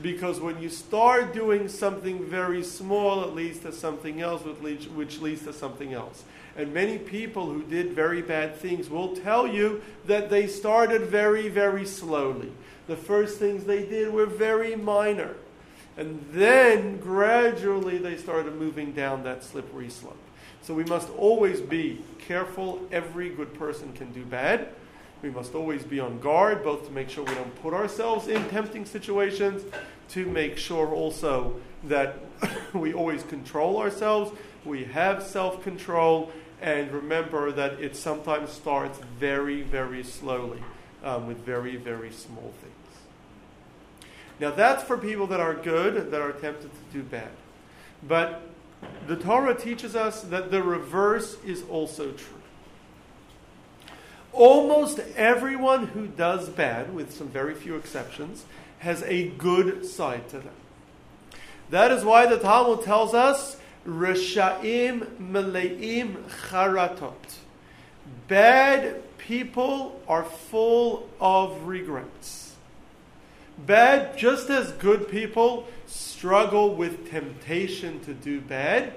Because 0.01 0.41
when 0.41 0.63
you 0.63 0.69
start 0.69 1.35
doing 1.35 1.69
something 1.69 2.25
very 2.25 2.63
small, 2.63 3.25
it 3.25 3.35
leads 3.35 3.59
to 3.61 3.73
something 3.73 4.21
else, 4.21 4.43
which 4.43 5.21
leads, 5.21 5.43
to 5.43 5.53
something 5.53 5.93
else. 5.93 6.25
And 6.57 6.73
many 6.73 6.99
people 6.99 7.51
who 7.51 7.63
did 7.63 7.93
very 7.93 8.23
bad 8.23 8.57
things 8.57 8.89
will 8.89 9.17
tell 9.17 9.47
you 9.47 9.83
that 10.07 10.31
they 10.31 10.47
started 10.47 11.03
very, 11.03 11.49
very 11.49 11.87
slowly. 11.87 12.53
The 12.87 12.97
first 12.97 13.39
things 13.39 13.65
they 13.65 13.85
did 13.87 14.13
were 14.13 14.27
very 14.27 14.75
minor. 14.77 15.35
And 15.97 16.25
then 16.33 16.99
gradually 16.99 17.99
they 17.99 18.17
started 18.17 18.55
moving 18.55 18.93
down 18.93 19.25
that 19.25 19.43
slippery 19.43 19.91
slope. 19.91 20.17
So 20.63 20.75
we 20.75 20.85
must 20.85 21.09
always 21.11 21.61
be 21.61 22.01
careful. 22.19 22.87
Every 22.93 23.31
good 23.31 23.55
person 23.55 23.93
can 23.95 24.13
do 24.13 24.25
bad. 24.25 24.69
We 25.23 25.31
must 25.31 25.55
always 25.55 25.83
be 25.83 25.99
on 25.99 26.21
guard, 26.21 26.63
both 26.63 26.87
to 26.87 26.93
make 26.93 27.11
sure 27.11 27.25
we 27.25 27.35
don't 27.35 27.63
put 27.63 27.75
ourselves 27.75 28.29
in 28.29 28.49
tempting 28.51 28.87
situations, 28.87 29.63
to 30.11 30.27
make 30.27 30.57
sure 30.57 30.89
also 30.89 31.57
that 31.85 32.19
we 32.73 32.95
always 32.95 33.23
control 33.25 33.79
ourselves, 33.79 34.31
we 34.65 34.85
have 34.85 35.23
self 35.23 35.63
control, 35.63 36.31
and 36.61 36.93
remember 36.93 37.53
that 37.53 37.81
it 37.81 37.97
sometimes 37.97 38.51
starts 38.51 38.99
very, 39.19 39.63
very 39.63 40.05
slowly 40.05 40.63
um, 41.03 41.27
with 41.27 41.39
very, 41.39 41.77
very 41.77 42.11
small 42.11 42.53
things. 42.61 42.75
Now, 44.41 44.53
that's 44.53 44.85
for 44.85 44.97
people 44.97 45.27
that 45.29 45.41
are 45.41 45.55
good, 45.55 46.11
that 46.13 46.21
are 46.21 46.33
tempted 46.33 46.71
to 46.71 46.93
do 46.93 47.03
bad. 47.03 47.31
But 48.07 48.43
the 49.09 49.17
Torah 49.17 49.55
teaches 49.55 49.97
us 49.97 50.23
that 50.23 50.51
the 50.51 50.63
reverse 50.63 51.37
is 51.45 51.65
also 51.69 52.13
true. 52.13 52.38
Almost 54.39 55.01
everyone 55.17 55.89
who 55.89 56.07
does 56.07 56.49
bad, 56.49 56.95
with 56.95 57.13
some 57.13 57.27
very 57.27 57.57
few 57.57 57.75
exceptions, 57.75 58.45
has 58.79 59.03
a 59.03 59.31
good 59.31 59.85
side 59.85 60.29
to 60.29 60.39
them. 60.39 60.55
That 61.71 61.91
is 61.91 62.05
why 62.05 62.27
the 62.27 62.39
Talmud 62.39 62.85
tells 62.85 63.15
us, 63.15 63.57
Reshaim 63.85 65.09
meleim 65.19 66.23
charatot. 66.51 67.39
Bad 68.29 69.03
people 69.19 70.01
are 70.07 70.23
full 70.23 71.09
of 71.21 71.65
regrets. 71.65 72.55
Bad, 73.59 74.17
just 74.17 74.51
as 74.51 74.71
good 74.71 75.09
people 75.09 75.67
struggle 75.87 76.77
with 76.77 77.11
temptation 77.11 77.99
to 78.05 78.15
do 78.15 78.41
bad, 78.41 78.93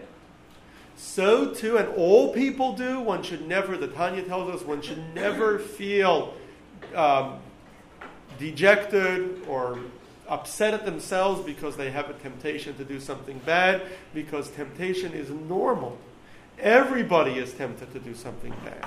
so 1.01 1.51
too, 1.51 1.77
and 1.77 1.89
all 1.95 2.31
people 2.31 2.73
do, 2.73 2.99
one 2.99 3.23
should 3.23 3.47
never, 3.47 3.75
the 3.75 3.87
Tanya 3.87 4.21
tells 4.21 4.53
us, 4.53 4.65
one 4.65 4.83
should 4.83 5.03
never 5.15 5.57
feel 5.57 6.35
um, 6.95 7.39
dejected 8.37 9.43
or 9.47 9.79
upset 10.29 10.75
at 10.75 10.85
themselves 10.85 11.43
because 11.43 11.75
they 11.75 11.89
have 11.89 12.11
a 12.11 12.13
temptation 12.13 12.77
to 12.77 12.85
do 12.85 12.99
something 12.99 13.41
bad, 13.47 13.81
because 14.13 14.51
temptation 14.51 15.11
is 15.11 15.31
normal. 15.31 15.97
Everybody 16.59 17.39
is 17.39 17.51
tempted 17.51 17.91
to 17.93 17.99
do 17.99 18.13
something 18.13 18.53
bad. 18.63 18.85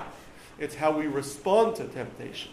It's 0.60 0.76
how 0.76 0.96
we 0.96 1.08
respond 1.08 1.74
to 1.76 1.88
temptation. 1.88 2.52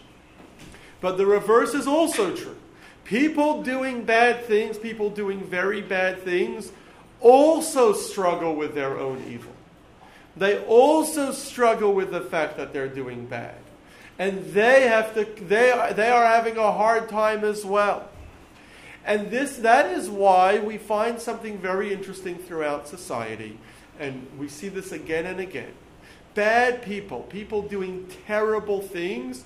But 1.00 1.16
the 1.16 1.24
reverse 1.24 1.72
is 1.72 1.86
also 1.86 2.34
true. 2.34 2.56
People 3.04 3.62
doing 3.62 4.04
bad 4.04 4.44
things, 4.44 4.76
people 4.76 5.08
doing 5.08 5.40
very 5.44 5.80
bad 5.80 6.20
things, 6.22 6.72
also 7.22 7.92
struggle 7.92 8.54
with 8.54 8.74
their 8.74 8.98
own 8.98 9.24
evil. 9.28 9.52
They 10.36 10.58
also 10.64 11.32
struggle 11.32 11.92
with 11.92 12.10
the 12.10 12.20
fact 12.20 12.56
that 12.56 12.72
they're 12.72 12.88
doing 12.88 13.26
bad. 13.26 13.56
And 14.18 14.44
they 14.52 14.88
have 14.88 15.14
to 15.14 15.24
they 15.44 15.70
are, 15.70 15.92
they 15.92 16.08
are 16.08 16.26
having 16.26 16.56
a 16.56 16.72
hard 16.72 17.08
time 17.08 17.44
as 17.44 17.64
well. 17.64 18.08
And 19.04 19.30
this 19.30 19.56
that 19.58 19.90
is 19.90 20.08
why 20.08 20.60
we 20.60 20.78
find 20.78 21.20
something 21.20 21.58
very 21.58 21.92
interesting 21.92 22.36
throughout 22.36 22.86
society 22.86 23.58
and 23.98 24.26
we 24.38 24.48
see 24.48 24.68
this 24.68 24.92
again 24.92 25.26
and 25.26 25.40
again. 25.40 25.72
Bad 26.34 26.82
people, 26.82 27.20
people 27.22 27.62
doing 27.62 28.08
terrible 28.26 28.80
things, 28.80 29.44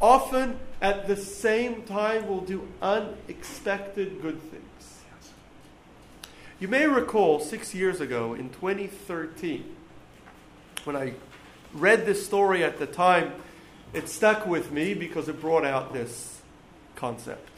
often 0.00 0.58
at 0.80 1.08
the 1.08 1.16
same 1.16 1.82
time 1.82 2.28
will 2.28 2.40
do 2.40 2.66
unexpected 2.80 4.22
good 4.22 4.40
things. 4.50 4.62
You 6.60 6.66
may 6.66 6.88
recall 6.88 7.38
six 7.38 7.72
years 7.72 8.00
ago 8.00 8.34
in 8.34 8.50
2013, 8.50 9.76
when 10.82 10.96
I 10.96 11.12
read 11.72 12.04
this 12.04 12.26
story 12.26 12.64
at 12.64 12.80
the 12.80 12.86
time, 12.86 13.32
it 13.92 14.08
stuck 14.08 14.44
with 14.44 14.72
me 14.72 14.92
because 14.92 15.28
it 15.28 15.40
brought 15.40 15.64
out 15.64 15.92
this 15.92 16.40
concept. 16.96 17.48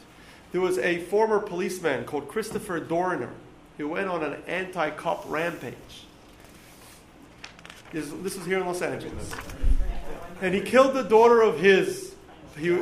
There 0.52 0.60
was 0.60 0.76
a 0.78 0.98
former 1.04 1.38
policeman 1.38 2.04
called 2.04 2.28
Christopher 2.28 2.78
Dorner 2.78 3.30
who 3.78 3.88
went 3.88 4.08
on 4.08 4.22
an 4.22 4.42
anti 4.46 4.90
cop 4.90 5.24
rampage. 5.26 6.04
This, 7.92 8.10
was 8.12 8.44
here 8.44 8.58
in 8.58 8.66
Los 8.66 8.82
Angeles. 8.82 9.32
And 10.42 10.54
he 10.54 10.60
killed 10.60 10.94
the 10.94 11.04
daughter 11.04 11.40
of 11.40 11.58
his, 11.58 12.14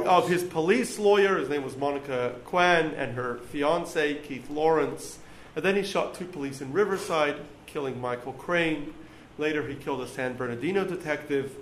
of 0.04 0.28
his 0.28 0.42
police 0.42 0.98
lawyer. 0.98 1.38
His 1.38 1.48
name 1.48 1.62
was 1.62 1.76
Monica 1.76 2.34
Quan, 2.44 2.92
and 2.96 3.14
her 3.14 3.38
fiance, 3.52 4.14
Keith 4.16 4.50
Lawrence. 4.50 5.20
And 5.58 5.64
then 5.64 5.74
he 5.74 5.82
shot 5.82 6.14
two 6.14 6.26
police 6.26 6.60
in 6.60 6.72
Riverside, 6.72 7.34
killing 7.66 8.00
Michael 8.00 8.32
Crain. 8.32 8.94
Later, 9.38 9.66
he 9.66 9.74
killed 9.74 10.00
a 10.00 10.06
San 10.06 10.36
Bernardino 10.36 10.84
detective, 10.84 11.52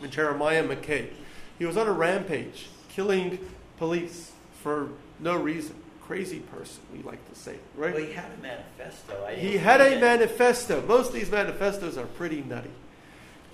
and 0.00 0.12
Jeremiah 0.12 0.62
MacKay. 0.62 1.10
He 1.58 1.66
was 1.66 1.76
on 1.76 1.88
a 1.88 1.92
rampage, 1.92 2.68
killing 2.88 3.40
police 3.78 4.30
for 4.62 4.90
no 5.18 5.34
reason. 5.34 5.74
Crazy 6.06 6.38
person, 6.38 6.84
we 6.92 7.02
like 7.02 7.18
to 7.28 7.36
say, 7.36 7.56
right? 7.74 7.92
Well, 7.92 8.04
he 8.04 8.12
had 8.12 8.30
a 8.30 8.40
manifesto. 8.40 9.26
He 9.34 9.56
had 9.56 9.80
a 9.80 10.00
manifesto. 10.00 10.80
Most 10.86 11.08
of 11.08 11.14
these 11.14 11.32
manifestos 11.32 11.98
are 11.98 12.06
pretty 12.06 12.42
nutty. 12.42 12.70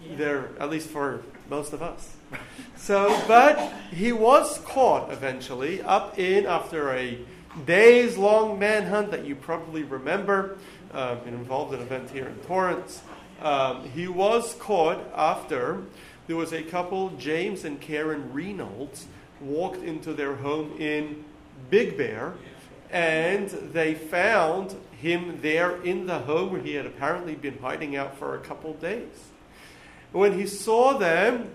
Yeah. 0.05 0.16
They're 0.16 0.49
at 0.61 0.69
least 0.69 0.90
for 0.90 1.23
most 1.49 1.73
of 1.73 1.81
us. 1.81 2.14
So, 2.77 3.23
but 3.27 3.73
he 3.90 4.12
was 4.12 4.59
caught 4.66 5.11
eventually 5.11 5.81
up 5.81 6.19
in 6.19 6.45
after 6.45 6.90
a 6.90 7.21
days 7.64 8.16
long 8.16 8.59
manhunt 8.59 9.11
that 9.11 9.25
you 9.25 9.35
probably 9.35 9.83
remember. 9.83 10.59
Um, 10.92 11.19
it 11.19 11.29
involved 11.29 11.75
an 11.75 11.81
event 11.81 12.11
here 12.11 12.27
in 12.27 12.37
Torrance. 12.40 13.03
Um, 13.40 13.88
he 13.90 14.09
was 14.09 14.55
caught 14.55 15.05
after 15.14 15.83
there 16.27 16.37
was 16.37 16.53
a 16.53 16.62
couple, 16.62 17.11
James 17.11 17.64
and 17.64 17.81
Karen 17.81 18.33
Reynolds, 18.33 19.07
walked 19.40 19.83
into 19.83 20.12
their 20.12 20.35
home 20.37 20.75
in 20.79 21.25
Big 21.71 21.97
Bear, 21.97 22.35
and 22.90 23.49
they 23.49 23.95
found 23.95 24.75
him 24.99 25.38
there 25.42 25.81
in 25.83 26.07
the 26.07 26.21
home 26.21 26.53
where 26.53 26.61
he 26.61 26.75
had 26.75 26.87
apparently 26.87 27.35
been 27.35 27.59
hiding 27.59 27.97
out 27.97 28.16
for 28.16 28.35
a 28.35 28.40
couple 28.40 28.75
days. 28.75 29.31
When 30.12 30.38
he 30.38 30.47
saw 30.47 30.97
them, 30.97 31.51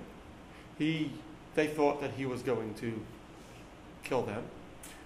he, 0.77 1.11
they 1.55 1.67
thought 1.67 2.01
that 2.01 2.11
he 2.11 2.25
was 2.25 2.43
going 2.43 2.75
to 2.75 3.01
kill 4.03 4.21
them, 4.21 4.43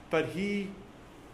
but 0.10 0.28
he 0.30 0.70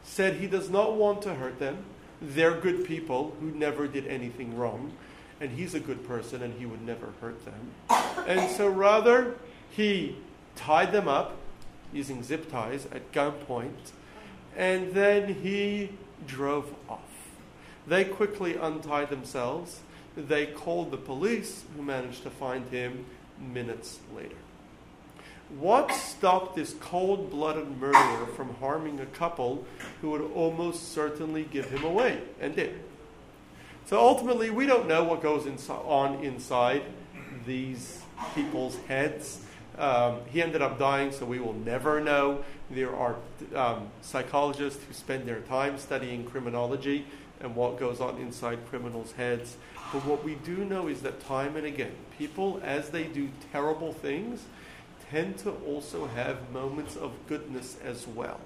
said 0.04 0.36
he 0.36 0.48
does 0.48 0.70
not 0.70 0.96
want 0.96 1.22
to 1.24 1.36
hurt 1.36 1.60
them. 1.60 1.78
They're 2.22 2.60
good 2.60 2.86
people 2.86 3.36
who 3.40 3.52
never 3.52 3.88
did 3.88 4.08
anything 4.08 4.56
wrong, 4.56 4.94
and 5.40 5.52
he's 5.52 5.74
a 5.74 5.80
good 5.80 6.08
person 6.08 6.44
and 6.44 6.54
he 6.60 6.66
would 6.66 6.82
never 6.86 7.14
hurt 7.20 7.44
them. 7.46 7.72
And 8.28 8.50
so 8.52 8.68
rather, 8.68 9.36
he 9.72 10.18
tied 10.56 10.92
them 10.92 11.08
up 11.08 11.38
using 11.94 12.24
zip 12.24 12.52
ties 12.52 12.86
at 12.92 13.12
gunpoint, 13.12 13.92
and 14.56 14.94
then 14.94 15.34
he 15.34 15.90
drove 16.28 16.74
off. 16.88 17.00
They 17.88 18.04
quickly 18.06 18.56
untied 18.56 19.10
themselves. 19.10 19.80
They 20.16 20.46
called 20.46 20.92
the 20.92 20.98
police, 20.98 21.64
who 21.76 21.82
managed 21.82 22.24
to 22.24 22.30
find 22.30 22.70
him 22.70 23.06
minutes 23.40 24.00
later. 24.16 24.36
What 25.60 25.92
stopped 25.92 26.56
this 26.56 26.74
cold 26.80 27.30
blooded 27.30 27.80
murderer 27.80 28.26
from 28.36 28.56
harming 28.56 29.00
a 29.00 29.06
couple 29.06 29.66
who 30.02 30.12
would 30.12 30.22
almost 30.34 30.94
certainly 30.94 31.44
give 31.44 31.66
him 31.66 31.84
away 31.84 32.22
and 32.40 32.56
did? 32.56 32.80
So 33.86 34.00
ultimately, 34.00 34.50
we 34.50 34.66
don't 34.66 34.88
know 34.88 35.04
what 35.04 35.22
goes 35.22 35.44
insi- 35.44 35.70
on 35.86 36.24
inside 36.24 36.84
these 37.46 38.02
people's 38.34 38.78
heads. 38.88 39.42
Um, 39.78 40.20
he 40.30 40.42
ended 40.42 40.62
up 40.62 40.80
dying, 40.80 41.12
so 41.12 41.26
we 41.26 41.40
will 41.40 41.54
never 41.54 42.00
know. 42.00 42.44
There 42.70 42.96
are 42.96 43.16
um, 43.54 43.90
psychologists 44.02 44.82
who 44.86 44.94
spend 44.94 45.28
their 45.28 45.42
time 45.42 45.78
studying 45.78 46.24
criminology 46.24 47.06
and 47.42 47.56
what 47.56 47.78
goes 47.78 48.00
on 48.00 48.18
inside 48.20 48.60
criminals' 48.70 49.12
heads. 49.14 49.58
But 49.92 50.06
what 50.06 50.24
we 50.24 50.36
do 50.36 50.64
know 50.64 50.88
is 50.88 51.02
that 51.02 51.20
time 51.26 51.58
and 51.58 51.66
again, 51.66 51.94
people, 52.18 52.62
as 52.64 52.90
they 52.90 53.04
do 53.06 53.30
terrible 53.52 53.92
things, 53.92 54.44
tend 55.12 55.38
to 55.38 55.52
also 55.68 56.08
have 56.08 56.52
moments 56.52 56.96
of 56.96 57.12
goodness 57.28 57.78
as 57.84 58.08
well, 58.08 58.40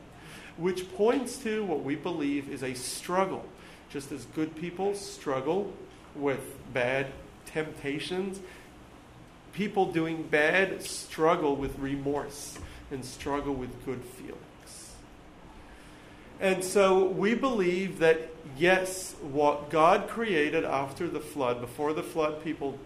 which 0.58 0.92
points 0.96 1.38
to 1.38 1.64
what 1.64 1.84
we 1.84 1.96
believe 1.96 2.50
is 2.50 2.64
a 2.64 2.74
struggle. 2.74 3.46
Just 3.90 4.12
as 4.12 4.26
good 4.36 4.56
people 4.56 4.96
struggle 4.96 5.72
with 6.16 6.42
bad 6.74 7.08
temptations, 7.46 8.40
people 9.54 9.92
doing 9.92 10.24
bad 10.24 10.82
struggle 10.82 11.56
with 11.56 11.78
remorse 11.78 12.58
and 12.92 13.06
struggle 13.06 13.54
with 13.54 13.86
good 13.86 14.04
feelings. 14.04 14.96
And 16.42 16.64
so 16.64 17.06
we 17.06 17.36
believe 17.36 18.00
that, 18.00 18.30
yes, 18.58 19.16
what 19.22 19.70
God 19.70 20.10
created 20.10 20.66
after 20.66 21.08
the 21.08 21.22
flood, 21.22 21.62
before 21.62 21.94
the 21.94 22.04
flood, 22.04 22.44
people 22.44 22.78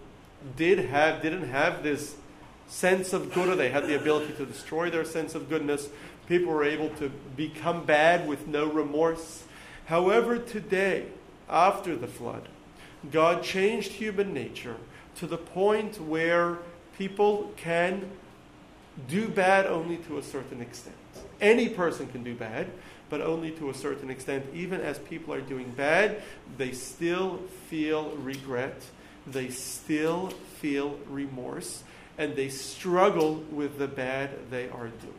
did 0.56 0.80
have, 0.80 1.22
didn't 1.22 1.50
have 1.50 1.82
this 1.82 2.16
sense 2.70 3.12
of 3.14 3.34
good, 3.34 3.50
or 3.50 3.56
they 3.56 3.70
had 3.70 3.88
the 3.88 4.00
ability 4.00 4.34
to 4.34 4.46
destroy 4.46 4.90
their 4.90 5.04
sense 5.04 5.36
of 5.36 5.50
goodness. 5.50 5.90
People 6.28 6.54
were 6.54 6.64
able 6.64 6.90
to 6.92 7.10
become 7.36 7.84
bad 7.86 8.28
with 8.28 8.48
no 8.48 8.68
remorse. 8.68 9.44
However, 9.88 10.38
today, 10.38 11.08
after 11.50 11.96
the 11.96 12.08
flood, 12.08 12.48
God 13.12 13.44
changed 13.44 13.94
human 13.94 14.34
nature 14.34 14.76
to 15.16 15.28
the 15.28 15.38
point 15.38 16.00
where 16.00 16.60
people 16.98 17.52
can 17.58 18.10
do 19.08 19.28
bad 19.28 19.66
only 19.66 19.98
to 19.98 20.18
a 20.18 20.24
certain 20.24 20.62
extent. 20.62 20.96
Any 21.42 21.70
person 21.70 22.08
can 22.08 22.24
do 22.24 22.36
bad, 22.36 22.68
but 23.10 23.22
only 23.22 23.52
to 23.52 23.70
a 23.70 23.74
certain 23.74 24.10
extent. 24.10 24.46
Even 24.54 24.82
as 24.82 25.00
people 25.00 25.34
are 25.34 25.42
doing 25.42 25.72
bad, 25.72 26.22
they 26.58 26.72
still 26.72 27.40
feel 27.68 28.12
regret, 28.18 28.82
they 29.26 29.50
still 29.50 30.30
feel 30.60 31.00
remorse, 31.10 31.84
and 32.20 32.36
they 32.36 32.50
struggle 32.50 33.44
with 33.50 33.80
the 33.80 33.88
bad 33.88 34.30
they 34.52 34.70
are 34.70 34.90
doing. 34.90 35.14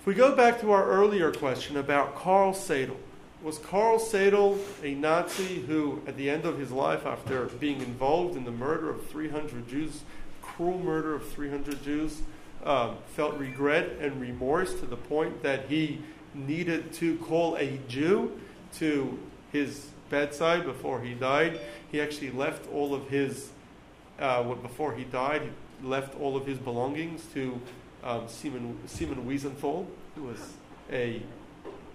If 0.00 0.06
we 0.06 0.12
go 0.12 0.36
back 0.36 0.60
to 0.60 0.72
our 0.72 0.84
earlier 0.84 1.32
question 1.32 1.78
about 1.78 2.14
Karl 2.14 2.52
Sadel, 2.52 2.96
was 3.42 3.56
Karl 3.58 3.98
Sadel 3.98 4.58
a 4.82 4.94
Nazi 4.94 5.62
who, 5.62 6.02
at 6.06 6.18
the 6.18 6.28
end 6.28 6.44
of 6.44 6.58
his 6.58 6.70
life, 6.70 7.06
after 7.06 7.46
being 7.46 7.80
involved 7.80 8.36
in 8.36 8.44
the 8.44 8.50
murder 8.50 8.90
of 8.90 9.06
300 9.06 9.66
Jews, 9.66 10.02
cruel 10.42 10.78
murder 10.78 11.14
of 11.14 11.26
300 11.30 11.82
Jews, 11.82 12.20
um, 12.64 12.96
felt 13.14 13.38
regret 13.38 13.92
and 14.00 14.20
remorse 14.20 14.74
to 14.80 14.86
the 14.86 14.96
point 14.96 15.42
that 15.42 15.68
he 15.68 16.00
needed 16.34 16.92
to 16.94 17.16
call 17.18 17.56
a 17.56 17.78
Jew 17.88 18.38
to 18.74 19.18
his 19.52 19.86
bedside 20.10 20.64
before 20.64 21.00
he 21.00 21.14
died. 21.14 21.60
He 21.90 22.00
actually 22.00 22.30
left 22.30 22.70
all 22.72 22.94
of 22.94 23.08
his, 23.08 23.50
uh, 24.18 24.42
before 24.42 24.94
he 24.94 25.04
died, 25.04 25.42
he 25.80 25.86
left 25.86 26.18
all 26.20 26.36
of 26.36 26.46
his 26.46 26.58
belongings 26.58 27.26
to 27.34 27.60
um, 28.02 28.28
Simon, 28.28 28.78
Simon 28.86 29.24
Wiesenthal, 29.26 29.86
who 30.14 30.24
was 30.24 30.52
a 30.92 31.22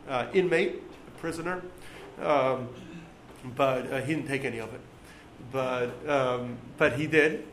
uh, 0.08 0.26
inmate, 0.34 0.82
a 1.08 1.20
prisoner, 1.20 1.62
um, 2.22 2.68
but 3.56 3.92
uh, 3.92 4.02
he 4.02 4.16
didn't 4.16 4.28
take 4.28 4.44
any 4.44 4.60
of 4.60 4.74
it. 4.74 4.82
But, 5.52 6.10
um, 6.10 6.58
but 6.78 6.94
he 6.94 7.08
did. 7.08 7.46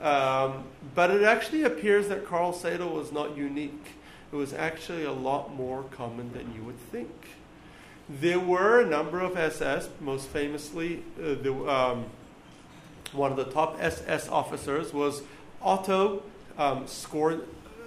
Um, 0.00 0.64
but 0.94 1.10
it 1.10 1.22
actually 1.22 1.62
appears 1.62 2.08
that 2.08 2.26
Karl 2.26 2.52
Sadel 2.52 2.92
was 2.92 3.12
not 3.12 3.36
unique. 3.36 3.86
It 4.32 4.36
was 4.36 4.52
actually 4.52 5.04
a 5.04 5.12
lot 5.12 5.54
more 5.54 5.84
common 5.90 6.32
than 6.32 6.54
you 6.54 6.62
would 6.64 6.78
think. 6.78 7.10
There 8.08 8.40
were 8.40 8.80
a 8.80 8.86
number 8.86 9.20
of 9.20 9.36
SS, 9.36 9.88
most 10.00 10.28
famously, 10.28 11.04
uh, 11.18 11.34
the, 11.34 12.06
one 13.12 13.30
of 13.30 13.36
the 13.36 13.44
top 13.44 13.76
SS 13.80 14.28
officers 14.28 14.92
was 14.92 15.22
Otto 15.62 16.22
um, 16.58 16.86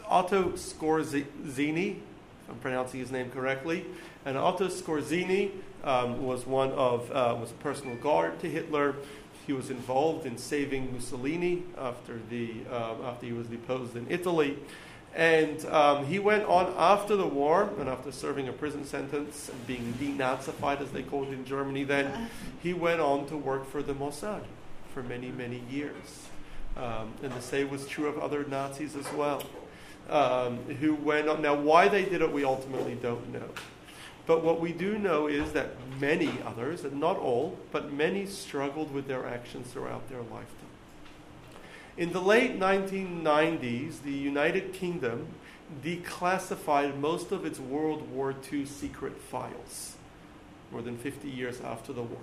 Otto 0.08 0.52
Skorzeny, 0.52 1.96
if 1.96 2.50
I'm 2.50 2.56
pronouncing 2.62 3.00
his 3.00 3.12
name 3.12 3.30
correctly. 3.30 3.86
And 4.26 4.38
Otto 4.38 4.68
Skorzeny 4.68 5.52
um, 5.84 6.26
was 6.26 6.46
one 6.46 6.72
of 6.72 7.10
uh, 7.12 7.36
was 7.40 7.52
a 7.52 7.56
personal 7.56 7.96
guard 7.98 8.40
to 8.40 8.50
Hitler. 8.50 8.96
He 9.46 9.54
was 9.54 9.70
involved 9.70 10.26
in 10.26 10.38
saving 10.38 10.94
Mussolini 10.94 11.64
after, 11.78 12.20
the, 12.30 12.54
uh, 12.72 12.96
after 13.04 13.26
he 13.26 13.34
was 13.34 13.48
deposed 13.48 13.96
in 13.96 14.08
Italy. 14.10 14.58
And 15.14 15.64
um, 15.66 16.06
he 16.06 16.18
went 16.18 16.46
on 16.46 16.74
after 16.78 17.16
the 17.16 17.28
war 17.28 17.70
and 17.78 17.90
after 17.90 18.12
serving 18.12 18.48
a 18.48 18.54
prison 18.54 18.86
sentence 18.86 19.50
and 19.50 19.68
being 19.68 19.94
denazified, 20.00 20.82
as 20.82 20.92
they 20.92 21.04
called 21.04 21.28
it 21.28 21.34
in 21.34 21.46
Germany 21.46 21.84
then, 21.84 22.30
he 22.62 22.74
went 22.74 23.02
on 23.02 23.28
to 23.28 23.38
work 23.38 23.70
for 23.70 23.84
the 23.84 23.94
Mossad 23.94 24.42
for 24.94 25.04
many, 25.04 25.32
many 25.32 25.62
years. 25.70 26.28
Um, 26.78 27.14
and 27.22 27.32
the 27.34 27.42
same 27.42 27.70
was 27.70 27.88
true 27.88 28.08
of 28.08 28.18
other 28.18 28.44
Nazis 28.46 28.96
as 28.96 29.12
well, 29.14 29.44
um, 30.10 30.58
who 30.80 30.96
went 30.96 31.28
on. 31.28 31.42
Now, 31.42 31.56
why 31.56 31.88
they 31.88 32.06
did 32.06 32.22
it, 32.22 32.32
we 32.32 32.44
ultimately 32.44 32.96
don't 32.96 33.32
know. 33.32 33.50
But 34.26 34.44
what 34.44 34.62
we 34.62 34.72
do 34.72 34.98
know 34.98 35.28
is 35.28 35.52
that 35.52 35.72
many 36.00 36.32
others, 36.46 36.86
and 36.86 37.00
not 37.00 37.18
all, 37.18 37.58
but 37.72 37.92
many 37.92 38.26
struggled 38.26 38.94
with 38.94 39.08
their 39.08 39.28
actions 39.28 39.68
throughout 39.68 40.08
their 40.10 40.22
lifetime. 40.22 40.48
In 41.98 42.12
the 42.12 42.22
late 42.22 42.60
1990s, 42.60 44.02
the 44.02 44.12
United 44.12 44.74
Kingdom 44.74 45.28
declassified 45.84 46.98
most 46.98 47.32
of 47.32 47.46
its 47.46 47.60
World 47.60 48.10
War 48.10 48.34
II 48.52 48.66
secret 48.66 49.20
files, 49.20 49.96
more 50.72 50.82
than 50.82 50.98
50 50.98 51.30
years 51.30 51.62
after 51.62 51.94
the 51.94 52.02
war. 52.02 52.22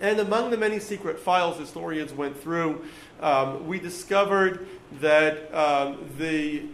And 0.00 0.20
among 0.20 0.50
the 0.50 0.56
many 0.56 0.78
secret 0.78 1.18
files 1.18 1.58
historians 1.58 2.12
went 2.12 2.40
through, 2.40 2.84
um, 3.20 3.66
we 3.66 3.78
discovered 3.78 4.66
that, 5.00 5.52
um, 5.54 6.10
the, 6.18 6.64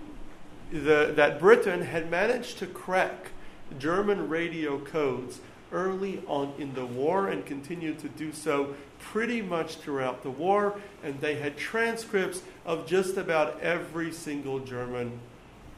the, 0.73 1.13
that 1.15 1.39
Britain 1.39 1.83
had 1.83 2.11
managed 2.11 2.59
to 2.59 2.67
crack 2.67 3.31
German 3.79 4.29
radio 4.29 4.79
codes 4.79 5.41
early 5.73 6.23
on 6.27 6.53
in 6.59 6.75
the 6.75 6.85
war 6.85 7.29
and 7.29 7.47
continued 7.47 7.99
to 8.01 8.09
do 8.11 8.33
so 8.33 8.75
pretty 8.99 9.41
much 9.41 9.77
throughout 9.77 10.23
the 10.23 10.31
war. 10.31 10.79
And 11.03 11.19
they 11.21 11.37
had 11.37 11.57
transcripts 11.57 12.43
of 12.67 12.87
just 12.87 13.17
about 13.17 13.61
every 13.61 14.13
single 14.13 14.59
German 14.59 15.19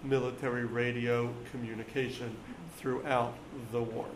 military 0.03 0.65
radio 0.65 1.33
communication 1.51 2.37
throughout 2.77 3.35
the 3.71 3.83
war. 3.83 4.07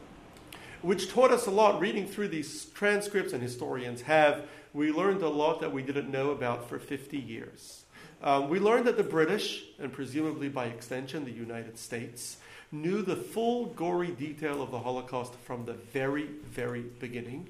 Which 0.83 1.11
taught 1.11 1.33
us 1.33 1.47
a 1.47 1.51
lot 1.51 1.81
reading 1.81 2.07
through 2.07 2.29
these 2.29 2.67
transcripts, 2.67 3.33
and 3.33 3.43
historians 3.43 4.03
have. 4.03 4.45
We 4.73 4.93
learned 4.93 5.23
a 5.23 5.29
lot 5.29 5.61
that 5.61 5.73
we 5.73 5.83
didn't 5.83 6.11
know 6.11 6.31
about 6.31 6.69
for 6.69 6.79
50 6.79 7.19
years. 7.19 7.85
Um, 8.23 8.49
we 8.49 8.61
learned 8.61 8.87
that 8.87 8.97
the 8.97 9.03
British, 9.03 9.65
and 9.79 9.93
presumably 9.93 10.49
by 10.49 10.67
extension 10.67 11.25
the 11.25 11.33
United 11.33 11.79
States, 11.79 12.37
knew 12.71 13.03
the 13.03 13.17
full 13.17 13.67
gory 13.67 14.11
detail 14.11 14.63
of 14.63 14.71
the 14.71 14.79
Holocaust 14.79 15.35
from 15.45 15.65
the 15.65 15.73
very, 15.73 16.27
very 16.51 16.83
beginning. 17.01 17.49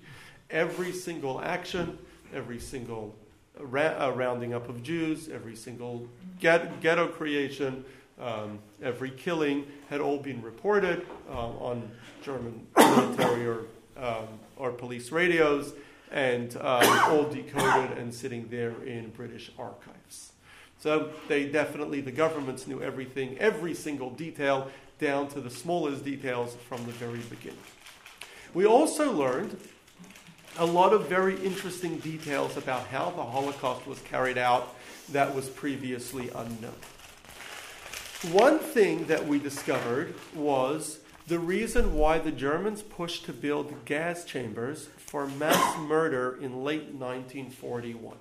Every 0.50 0.92
single 0.92 1.40
action, 1.40 1.98
every 2.34 2.60
single 2.60 3.14
ra- 3.58 3.96
uh, 3.98 4.12
rounding 4.14 4.54
up 4.54 4.68
of 4.68 4.82
Jews, 4.82 5.28
every 5.28 5.56
single 5.56 6.08
get- 6.40 6.80
ghetto 6.80 7.08
creation, 7.08 7.84
um, 8.20 8.58
every 8.82 9.10
killing 9.10 9.66
had 9.90 10.00
all 10.00 10.18
been 10.18 10.42
reported 10.42 11.06
uh, 11.30 11.32
on 11.32 11.90
German 12.22 12.66
military 12.76 13.46
or, 13.46 13.64
um, 13.96 14.26
or 14.56 14.70
police 14.70 15.10
radios 15.10 15.72
and 16.10 16.56
um, 16.56 16.86
all 17.10 17.24
decoded 17.24 17.98
and 17.98 18.12
sitting 18.12 18.48
there 18.48 18.74
in 18.84 19.10
British 19.10 19.50
archives. 19.58 20.32
So 20.80 21.10
they 21.26 21.48
definitely, 21.48 22.00
the 22.00 22.12
governments 22.12 22.66
knew 22.66 22.80
everything, 22.80 23.36
every 23.38 23.74
single 23.74 24.10
detail, 24.10 24.70
down 24.98 25.28
to 25.28 25.40
the 25.40 25.50
smallest 25.50 26.04
details 26.04 26.56
from 26.68 26.84
the 26.86 26.92
very 26.92 27.20
beginning. 27.30 27.58
We 28.54 28.64
also 28.66 29.12
learned 29.12 29.58
a 30.58 30.66
lot 30.66 30.92
of 30.92 31.08
very 31.08 31.36
interesting 31.44 31.98
details 31.98 32.56
about 32.56 32.86
how 32.86 33.10
the 33.10 33.22
Holocaust 33.22 33.86
was 33.86 34.00
carried 34.00 34.38
out 34.38 34.74
that 35.10 35.34
was 35.34 35.48
previously 35.48 36.30
unknown. 36.30 36.74
One 38.32 38.58
thing 38.58 39.06
that 39.06 39.24
we 39.24 39.38
discovered 39.38 40.14
was 40.34 40.98
the 41.28 41.38
reason 41.38 41.94
why 41.94 42.18
the 42.18 42.32
Germans 42.32 42.80
pushed 42.80 43.26
to 43.26 43.34
build 43.34 43.84
gas 43.84 44.24
chambers 44.24 44.88
for 44.96 45.26
mass 45.26 45.78
murder 45.78 46.38
in 46.40 46.64
late 46.64 46.94
1941. 46.94 48.16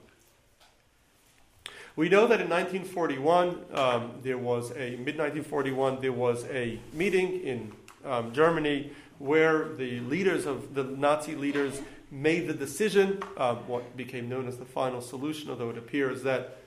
We 1.96 2.10
know 2.10 2.28
that 2.28 2.42
in 2.42 2.50
1941, 2.50 3.66
um, 3.74 4.12
there 4.22 4.38
was 4.38 4.72
a, 4.72 4.98
mid 4.98 5.18
1941, 5.18 6.02
there 6.02 6.12
was 6.12 6.46
a 6.48 6.80
meeting 6.92 7.40
in 7.40 7.72
um, 8.04 8.34
Germany 8.34 8.92
where 9.20 9.70
the 9.70 10.02
leaders 10.02 10.46
of 10.46 10.76
the 10.76 10.84
Nazi 10.84 11.36
leaders 11.36 11.82
made 12.12 12.48
the 12.48 12.54
decision, 12.54 13.24
um, 13.38 13.56
what 13.68 13.96
became 13.96 14.28
known 14.28 14.50
as 14.50 14.58
the 14.58 14.66
final 14.66 15.00
solution, 15.00 15.50
although 15.50 15.70
it 15.70 15.78
appears 15.78 16.24
that 16.24 16.58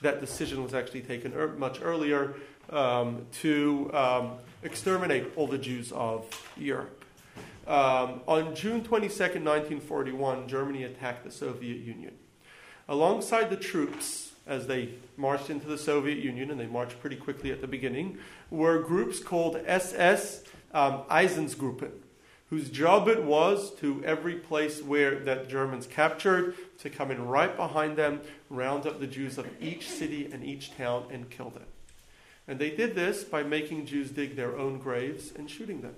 that 0.00 0.18
decision 0.18 0.62
was 0.62 0.72
actually 0.72 1.02
taken 1.02 1.34
er- 1.34 1.54
much 1.58 1.80
earlier, 1.82 2.34
um, 2.70 3.26
to 3.32 3.90
um, 3.92 4.32
exterminate 4.62 5.32
all 5.36 5.46
the 5.46 5.58
Jews 5.58 5.92
of 5.92 6.26
Europe. 6.56 7.04
um, 7.66 8.20
on 8.26 8.54
June 8.54 8.82
22nd, 8.82 9.44
1941, 9.44 10.48
Germany 10.48 10.84
attacked 10.84 11.24
the 11.24 11.30
Soviet 11.30 11.78
Union. 11.78 12.12
Alongside 12.88 13.50
the 13.50 13.56
troops, 13.56 14.32
as 14.46 14.66
they 14.66 14.90
marched 15.16 15.50
into 15.50 15.66
the 15.66 15.78
Soviet 15.78 16.18
Union, 16.18 16.50
and 16.50 16.58
they 16.58 16.66
marched 16.66 17.00
pretty 17.00 17.16
quickly 17.16 17.52
at 17.52 17.60
the 17.60 17.68
beginning, 17.68 18.18
were 18.50 18.80
groups 18.80 19.20
called 19.20 19.60
SS 19.64 20.42
um, 20.74 21.02
Einsatzgruppen, 21.10 21.92
whose 22.48 22.68
job 22.68 23.06
it 23.06 23.22
was 23.22 23.72
to 23.76 24.02
every 24.04 24.34
place 24.34 24.82
where 24.82 25.20
that 25.20 25.48
Germans 25.48 25.86
captured 25.86 26.56
to 26.78 26.90
come 26.90 27.12
in 27.12 27.28
right 27.28 27.56
behind 27.56 27.96
them, 27.96 28.20
round 28.48 28.86
up 28.86 28.98
the 28.98 29.06
Jews 29.06 29.38
of 29.38 29.46
each 29.60 29.88
city 29.88 30.28
and 30.32 30.44
each 30.44 30.76
town, 30.76 31.04
and 31.12 31.30
kill 31.30 31.50
them. 31.50 31.69
And 32.50 32.58
they 32.58 32.70
did 32.70 32.96
this 32.96 33.22
by 33.22 33.44
making 33.44 33.86
Jews 33.86 34.10
dig 34.10 34.34
their 34.34 34.58
own 34.58 34.78
graves 34.80 35.32
and 35.36 35.48
shooting 35.48 35.82
them. 35.82 35.94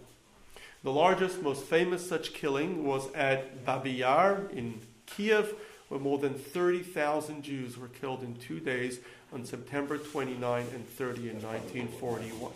The 0.85 0.93
largest, 0.93 1.41
most 1.41 1.65
famous 1.65 2.07
such 2.07 2.35
killing 2.35 2.85
was 2.85 3.11
at 3.15 3.65
Babi 3.65 3.93
Yar 3.93 4.43
in 4.53 4.83
Kiev, 5.07 5.55
where 5.89 5.99
more 5.99 6.19
than 6.19 6.35
30,000 6.35 7.43
Jews 7.43 7.79
were 7.79 7.89
killed 7.89 8.23
in 8.23 8.35
two 8.37 8.61
days 8.61 9.01
on 9.33 9.47
September 9.47 9.97
29 9.97 10.67
and 10.75 10.87
30 10.91 11.31
in 11.31 11.41
1941. 11.41 12.53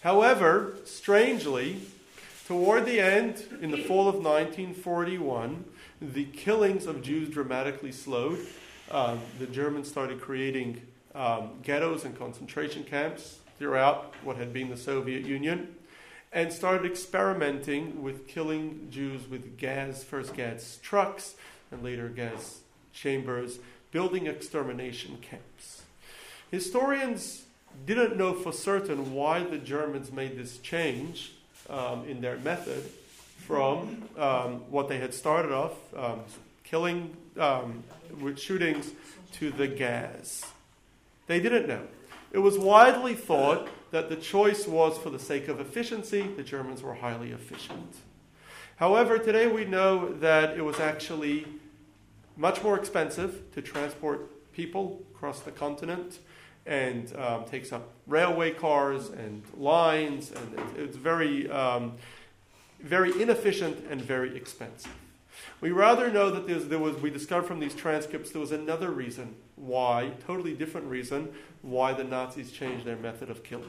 However, 0.00 0.74
strangely, 0.84 1.82
toward 2.48 2.84
the 2.84 2.98
end, 2.98 3.44
in 3.60 3.70
the 3.70 3.78
fall 3.78 4.08
of 4.08 4.16
1941, 4.16 5.64
the 6.00 6.24
killings 6.24 6.86
of 6.86 7.00
Jews 7.00 7.28
dramatically 7.28 7.92
slowed. 7.92 8.40
Um, 8.90 9.20
the 9.38 9.46
Germans 9.46 9.88
started 9.88 10.20
creating 10.20 10.82
um, 11.14 11.50
ghettos 11.62 12.04
and 12.04 12.18
concentration 12.18 12.84
camps 12.84 13.38
throughout 13.58 14.14
what 14.24 14.36
had 14.36 14.52
been 14.52 14.70
the 14.70 14.76
Soviet 14.76 15.24
Union 15.24 15.74
and 16.32 16.52
started 16.52 16.90
experimenting 16.90 18.02
with 18.02 18.26
killing 18.26 18.88
Jews 18.90 19.28
with 19.28 19.58
gas, 19.58 20.02
first 20.02 20.34
gas 20.34 20.78
trucks, 20.82 21.34
and 21.70 21.82
later 21.82 22.08
gas 22.08 22.60
chambers, 22.92 23.58
building 23.90 24.26
extermination 24.26 25.18
camps. 25.20 25.82
Historians 26.50 27.44
didn't 27.86 28.16
know 28.16 28.32
for 28.32 28.52
certain 28.52 29.14
why 29.14 29.42
the 29.42 29.58
Germans 29.58 30.10
made 30.10 30.36
this 30.36 30.58
change 30.58 31.32
um, 31.68 32.04
in 32.06 32.20
their 32.20 32.38
method 32.38 32.82
from 33.38 34.08
um, 34.16 34.60
what 34.70 34.88
they 34.88 34.98
had 34.98 35.12
started 35.12 35.52
off, 35.52 35.72
um, 35.96 36.20
killing 36.64 37.14
um, 37.38 37.82
with 38.20 38.38
shootings, 38.38 38.90
to 39.32 39.50
the 39.50 39.66
gas. 39.66 40.51
They 41.26 41.40
didn't 41.40 41.68
know. 41.68 41.86
It 42.32 42.38
was 42.38 42.58
widely 42.58 43.14
thought 43.14 43.68
that 43.90 44.08
the 44.08 44.16
choice 44.16 44.66
was 44.66 44.96
for 44.96 45.10
the 45.10 45.18
sake 45.18 45.48
of 45.48 45.60
efficiency. 45.60 46.22
The 46.22 46.42
Germans 46.42 46.82
were 46.82 46.94
highly 46.94 47.30
efficient. 47.30 47.96
However, 48.76 49.18
today 49.18 49.46
we 49.46 49.64
know 49.64 50.12
that 50.14 50.56
it 50.56 50.62
was 50.62 50.80
actually 50.80 51.46
much 52.36 52.62
more 52.62 52.78
expensive 52.78 53.52
to 53.52 53.62
transport 53.62 54.52
people 54.52 55.02
across 55.14 55.40
the 55.40 55.50
continent 55.50 56.18
and 56.64 57.14
um, 57.16 57.44
takes 57.44 57.72
up 57.72 57.90
railway 58.06 58.52
cars 58.52 59.10
and 59.10 59.42
lines, 59.56 60.32
and 60.32 60.58
it's 60.76 60.96
very, 60.96 61.50
um, 61.50 61.92
very 62.80 63.20
inefficient 63.20 63.84
and 63.90 64.00
very 64.00 64.36
expensive. 64.36 64.92
We 65.62 65.70
rather 65.70 66.10
know 66.10 66.28
that 66.28 66.68
there 66.68 66.80
was, 66.80 66.96
we 66.96 67.08
discovered 67.08 67.46
from 67.46 67.60
these 67.60 67.72
transcripts 67.72 68.30
there 68.30 68.40
was 68.40 68.50
another 68.50 68.90
reason 68.90 69.36
why, 69.54 70.10
totally 70.26 70.54
different 70.54 70.88
reason, 70.88 71.32
why 71.62 71.92
the 71.92 72.02
Nazis 72.02 72.50
changed 72.50 72.84
their 72.84 72.96
method 72.96 73.30
of 73.30 73.44
killing. 73.44 73.68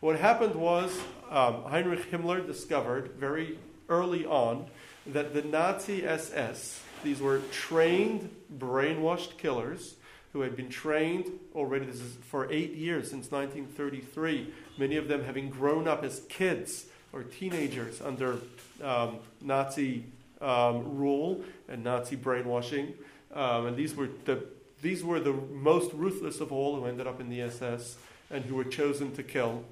What 0.00 0.18
happened 0.18 0.54
was 0.54 0.98
um, 1.28 1.64
Heinrich 1.64 2.10
Himmler 2.10 2.46
discovered 2.46 3.10
very 3.18 3.58
early 3.90 4.24
on 4.24 4.70
that 5.04 5.34
the 5.34 5.42
Nazi 5.42 6.02
SS, 6.06 6.82
these 7.04 7.20
were 7.20 7.42
trained, 7.52 8.34
brainwashed 8.56 9.36
killers 9.36 9.96
who 10.32 10.40
had 10.40 10.56
been 10.56 10.70
trained 10.70 11.26
already 11.54 11.84
this 11.84 12.00
is 12.00 12.16
for 12.22 12.50
eight 12.50 12.72
years 12.72 13.10
since 13.10 13.30
1933, 13.30 14.50
many 14.78 14.96
of 14.96 15.08
them 15.08 15.24
having 15.24 15.50
grown 15.50 15.86
up 15.86 16.04
as 16.04 16.22
kids 16.30 16.86
or 17.12 17.22
teenagers 17.22 18.00
under 18.00 18.38
um, 18.82 19.18
Nazi 19.42 20.06
um, 20.40 20.96
rule 20.96 21.42
and 21.68 21.84
Nazi 21.84 22.16
brainwashing. 22.16 22.94
Um, 23.34 23.66
and 23.66 23.76
these 23.76 23.94
were 23.94 24.08
the 24.24 24.44
these 24.80 25.02
were 25.02 25.18
the 25.18 25.32
most 25.32 25.92
ruthless 25.92 26.40
of 26.40 26.52
all 26.52 26.76
who 26.76 26.86
ended 26.86 27.06
up 27.06 27.20
in 27.20 27.28
the 27.28 27.42
SS 27.42 27.96
and 28.30 28.44
who 28.44 28.54
were 28.54 28.64
chosen 28.64 29.12
to 29.12 29.22
kill. 29.22 29.64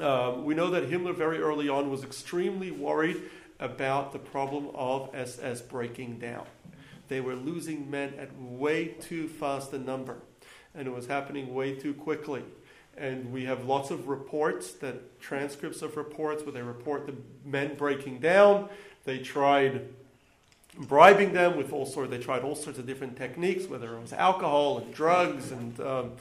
Um, 0.00 0.44
we 0.44 0.54
know 0.54 0.70
that 0.70 0.90
Himmler 0.90 1.14
very 1.14 1.38
early 1.38 1.68
on 1.68 1.90
was 1.90 2.02
extremely 2.02 2.70
worried 2.70 3.22
about 3.60 4.12
the 4.12 4.18
problem 4.18 4.70
of 4.74 5.14
SS 5.14 5.60
breaking 5.62 6.18
down. 6.18 6.46
They 7.08 7.20
were 7.20 7.34
losing 7.34 7.90
men 7.90 8.14
at 8.18 8.30
way 8.40 8.88
too 8.88 9.28
fast 9.28 9.72
a 9.72 9.78
number, 9.78 10.16
and 10.74 10.88
it 10.88 10.90
was 10.90 11.06
happening 11.06 11.54
way 11.54 11.74
too 11.74 11.94
quickly. 11.94 12.42
And 12.96 13.32
we 13.32 13.44
have 13.44 13.64
lots 13.64 13.90
of 13.90 14.08
reports, 14.08 14.72
that 14.74 15.20
transcripts 15.20 15.82
of 15.82 15.96
reports 15.96 16.44
where 16.44 16.52
they 16.52 16.62
report 16.62 17.06
the 17.06 17.14
men 17.44 17.74
breaking 17.74 18.20
down. 18.20 18.68
They 19.04 19.18
tried 19.18 19.88
bribing 20.76 21.32
them 21.32 21.56
with 21.56 21.72
all 21.72 21.86
sorts. 21.86 22.10
They 22.10 22.18
tried 22.18 22.42
all 22.42 22.54
sorts 22.54 22.78
of 22.78 22.86
different 22.86 23.16
techniques, 23.16 23.66
whether 23.66 23.96
it 23.96 24.00
was 24.00 24.12
alcohol 24.12 24.78
and 24.78 24.92
drugs 24.92 25.52
and 25.52 25.78
um, 25.80 26.12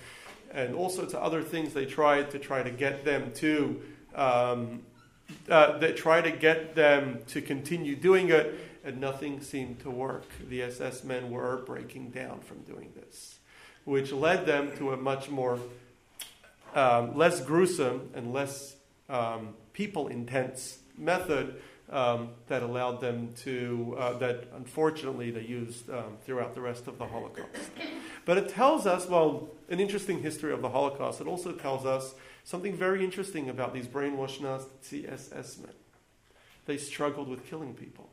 and 0.52 0.76
all 0.76 0.90
sorts 0.90 1.14
of 1.14 1.22
other 1.22 1.42
things. 1.42 1.74
They 1.74 1.86
tried 1.86 2.32
to 2.32 2.40
try 2.40 2.64
to 2.64 2.72
get 2.72 3.06
them 3.06 3.32
to. 3.36 3.82
Um, 4.16 4.82
uh, 5.50 5.78
they 5.80 5.94
try 5.94 6.22
to 6.22 6.32
get 6.32 6.76
them 6.76 7.20
to 7.28 7.42
continue 7.42 7.96
doing 7.96 8.30
it, 8.30 8.60
and 8.84 9.00
nothing 9.00 9.42
seemed 9.42 9.80
to 9.80 9.90
work. 9.90 10.26
The 10.48 10.64
SS 10.64 11.04
men 11.04 11.32
were 11.32 11.64
breaking 11.66 12.10
down 12.10 12.42
from 12.42 12.60
doing 12.60 12.92
this, 12.96 13.40
which 13.86 14.12
led 14.12 14.46
them 14.46 14.76
to 14.78 14.92
a 14.92 14.98
much 14.98 15.30
more 15.30 15.60
um, 16.76 17.18
less 17.18 17.40
gruesome 17.42 18.10
and 18.14 18.34
less 18.34 18.76
um, 19.10 19.56
people 19.74 20.08
intense 20.08 20.80
method 20.98 21.60
um, 21.94 22.30
that 22.48 22.64
allowed 22.64 23.00
them 23.00 23.32
to, 23.44 23.96
uh, 24.00 24.18
that 24.18 24.48
unfortunately 24.56 25.30
they 25.30 25.44
used 25.44 25.90
um, 25.92 26.18
throughout 26.26 26.56
the 26.56 26.62
rest 26.62 26.88
of 26.88 26.98
the 26.98 27.06
Holocaust. 27.06 27.70
But 28.26 28.38
it 28.40 28.50
tells 28.50 28.88
us, 28.88 29.08
well, 29.08 29.50
an 29.70 29.80
interesting 29.80 30.22
history 30.22 30.52
of 30.52 30.62
the 30.62 30.70
Holocaust. 30.70 31.22
It 31.22 31.28
also 31.28 31.52
tells 31.52 31.86
us 31.86 32.16
something 32.44 32.76
very 32.76 33.04
interesting 33.04 33.48
about 33.48 33.74
these 33.74 33.88
brainwashed 33.88 34.42
Nazi 34.42 35.08
SS 35.08 35.60
men. 35.60 35.74
They 36.66 36.78
struggled 36.78 37.28
with 37.30 37.46
killing 37.46 37.76
people. 37.76 38.10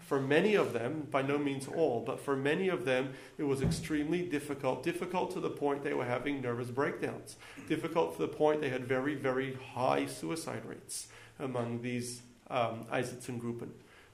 For 0.00 0.20
many 0.20 0.56
of 0.56 0.72
them, 0.72 1.06
by 1.08 1.22
no 1.22 1.38
means 1.38 1.68
all, 1.68 2.02
but 2.04 2.18
for 2.18 2.34
many 2.34 2.68
of 2.68 2.84
them, 2.84 3.12
it 3.38 3.44
was 3.44 3.62
extremely 3.62 4.22
difficult. 4.22 4.82
Difficult 4.82 5.30
to 5.34 5.40
the 5.40 5.50
point 5.50 5.84
they 5.84 5.94
were 5.94 6.04
having 6.04 6.40
nervous 6.40 6.68
breakdowns. 6.68 7.36
Difficult 7.68 8.16
to 8.16 8.22
the 8.22 8.28
point 8.28 8.60
they 8.60 8.70
had 8.70 8.88
very, 8.88 9.14
very 9.14 9.56
high 9.72 10.06
suicide 10.06 10.64
rates 10.64 11.06
among 11.38 11.82
these 11.82 12.22
um, 12.50 12.84
Einsatzgruppen. 12.92 13.68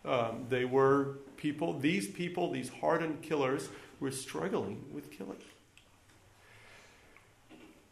Um, 0.05 0.47
they 0.49 0.65
were 0.65 1.19
people, 1.37 1.79
these 1.79 2.07
people, 2.07 2.53
these 2.53 2.69
hardened 2.69 3.23
killers, 3.23 3.69
were 3.99 4.11
struggling 4.11 4.85
with 4.93 5.11
killing. 5.11 5.39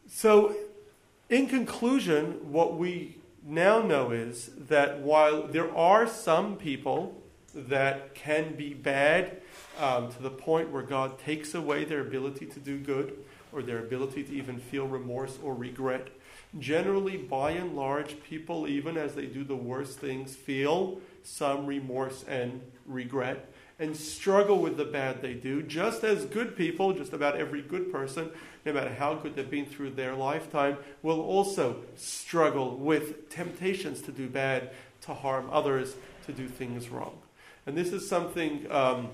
So, 0.07 0.55
in 1.29 1.47
conclusion, 1.47 2.51
what 2.51 2.77
we 2.77 3.17
now 3.43 3.81
know 3.81 4.11
is 4.11 4.51
that 4.69 4.99
while 4.99 5.43
there 5.47 5.75
are 5.75 6.07
some 6.07 6.55
people 6.55 7.21
that 7.53 8.13
can 8.15 8.55
be 8.55 8.73
bad 8.73 9.41
um, 9.79 10.11
to 10.11 10.21
the 10.21 10.29
point 10.29 10.71
where 10.71 10.83
God 10.83 11.19
takes 11.19 11.53
away 11.53 11.85
their 11.85 12.01
ability 12.01 12.45
to 12.47 12.59
do 12.59 12.77
good 12.77 13.17
or 13.51 13.61
their 13.61 13.79
ability 13.79 14.23
to 14.23 14.33
even 14.33 14.59
feel 14.59 14.87
remorse 14.87 15.37
or 15.41 15.53
regret, 15.53 16.09
generally, 16.59 17.17
by 17.17 17.51
and 17.51 17.75
large, 17.75 18.21
people, 18.23 18.67
even 18.67 18.97
as 18.97 19.15
they 19.15 19.25
do 19.25 19.43
the 19.43 19.55
worst 19.55 19.99
things, 19.99 20.35
feel 20.35 20.99
some 21.23 21.65
remorse 21.65 22.23
and 22.27 22.61
regret 22.85 23.49
and 23.79 23.95
struggle 23.95 24.59
with 24.59 24.77
the 24.77 24.85
bad 24.85 25.21
they 25.21 25.33
do, 25.33 25.61
just 25.61 26.03
as 26.03 26.25
good 26.25 26.55
people, 26.55 26.93
just 26.93 27.11
about 27.11 27.35
every 27.35 27.61
good 27.61 27.91
person, 27.91 28.29
no 28.65 28.71
matter 28.71 28.93
how 28.93 29.13
good 29.15 29.35
they've 29.35 29.49
been 29.49 29.65
through 29.65 29.89
their 29.89 30.15
lifetime, 30.15 30.77
will 31.01 31.19
also 31.19 31.83
struggle 31.95 32.77
with 32.77 33.29
temptations 33.29 34.01
to 34.01 34.11
do 34.11 34.29
bad, 34.29 34.71
to 35.01 35.13
harm 35.13 35.49
others, 35.51 35.95
to 36.25 36.31
do 36.31 36.47
things 36.47 36.87
wrong. 36.89 37.17
And 37.65 37.77
this 37.77 37.91
is 37.91 38.07
something 38.07 38.71
um, 38.71 39.09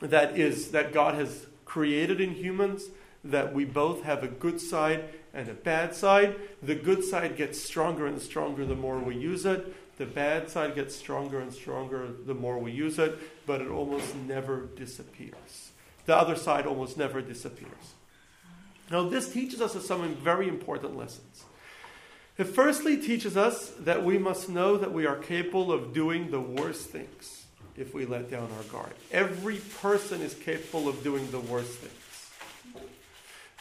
that 0.00 0.36
is 0.36 0.72
that 0.72 0.92
God 0.92 1.14
has 1.14 1.46
created 1.64 2.20
in 2.20 2.32
humans. 2.32 2.86
That 3.24 3.52
we 3.52 3.64
both 3.64 4.04
have 4.04 4.22
a 4.22 4.28
good 4.28 4.60
side 4.60 5.08
and 5.36 5.48
a 5.48 5.54
bad 5.54 5.94
side. 5.94 6.34
The 6.62 6.74
good 6.74 7.04
side 7.04 7.36
gets 7.36 7.62
stronger 7.62 8.06
and 8.06 8.20
stronger 8.20 8.64
the 8.64 8.74
more 8.74 8.98
we 8.98 9.14
use 9.14 9.44
it. 9.44 9.98
The 9.98 10.06
bad 10.06 10.50
side 10.50 10.74
gets 10.74 10.96
stronger 10.96 11.38
and 11.38 11.52
stronger 11.52 12.08
the 12.08 12.34
more 12.34 12.58
we 12.58 12.72
use 12.72 12.98
it, 12.98 13.18
but 13.46 13.60
it 13.60 13.68
almost 13.68 14.16
never 14.16 14.66
disappears. 14.76 15.70
The 16.06 16.16
other 16.16 16.36
side 16.36 16.66
almost 16.66 16.96
never 16.96 17.20
disappears. 17.20 17.94
Now, 18.90 19.08
this 19.08 19.32
teaches 19.32 19.60
us 19.60 19.72
some 19.84 20.14
very 20.16 20.48
important 20.48 20.96
lessons. 20.96 21.44
It 22.38 22.44
firstly 22.44 22.96
teaches 22.96 23.36
us 23.36 23.70
that 23.80 24.04
we 24.04 24.18
must 24.18 24.48
know 24.48 24.76
that 24.76 24.92
we 24.92 25.06
are 25.06 25.16
capable 25.16 25.72
of 25.72 25.92
doing 25.92 26.30
the 26.30 26.40
worst 26.40 26.90
things 26.90 27.44
if 27.76 27.94
we 27.94 28.06
let 28.06 28.30
down 28.30 28.48
our 28.56 28.64
guard. 28.64 28.92
Every 29.10 29.56
person 29.80 30.20
is 30.22 30.34
capable 30.34 30.88
of 30.88 31.02
doing 31.02 31.30
the 31.30 31.40
worst 31.40 31.72
things. 31.72 32.05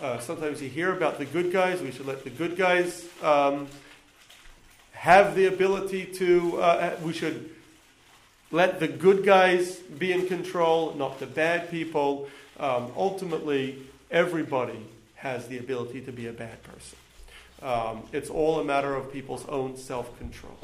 Uh, 0.01 0.19
sometimes 0.19 0.61
you 0.61 0.67
hear 0.67 0.91
about 0.91 1.17
the 1.17 1.23
good 1.23 1.53
guys. 1.53 1.81
We 1.81 1.89
should 1.89 2.05
let 2.05 2.25
the 2.25 2.29
good 2.29 2.57
guys 2.57 3.07
um, 3.23 3.69
have 4.91 5.35
the 5.35 5.45
ability 5.45 6.03
to, 6.05 6.61
uh, 6.61 6.97
we 7.01 7.13
should 7.13 7.49
let 8.51 8.81
the 8.81 8.89
good 8.89 9.25
guys 9.25 9.77
be 9.77 10.11
in 10.11 10.27
control, 10.27 10.93
not 10.95 11.21
the 11.21 11.25
bad 11.25 11.71
people. 11.71 12.27
Um, 12.59 12.91
ultimately, 12.97 13.83
everybody 14.11 14.85
has 15.15 15.47
the 15.47 15.59
ability 15.59 16.01
to 16.01 16.11
be 16.11 16.27
a 16.27 16.33
bad 16.33 16.61
person. 16.63 16.97
Um, 17.61 18.03
it's 18.11 18.29
all 18.29 18.59
a 18.59 18.65
matter 18.65 18.95
of 18.95 19.13
people's 19.13 19.47
own 19.47 19.77
self 19.77 20.17
control. 20.17 20.57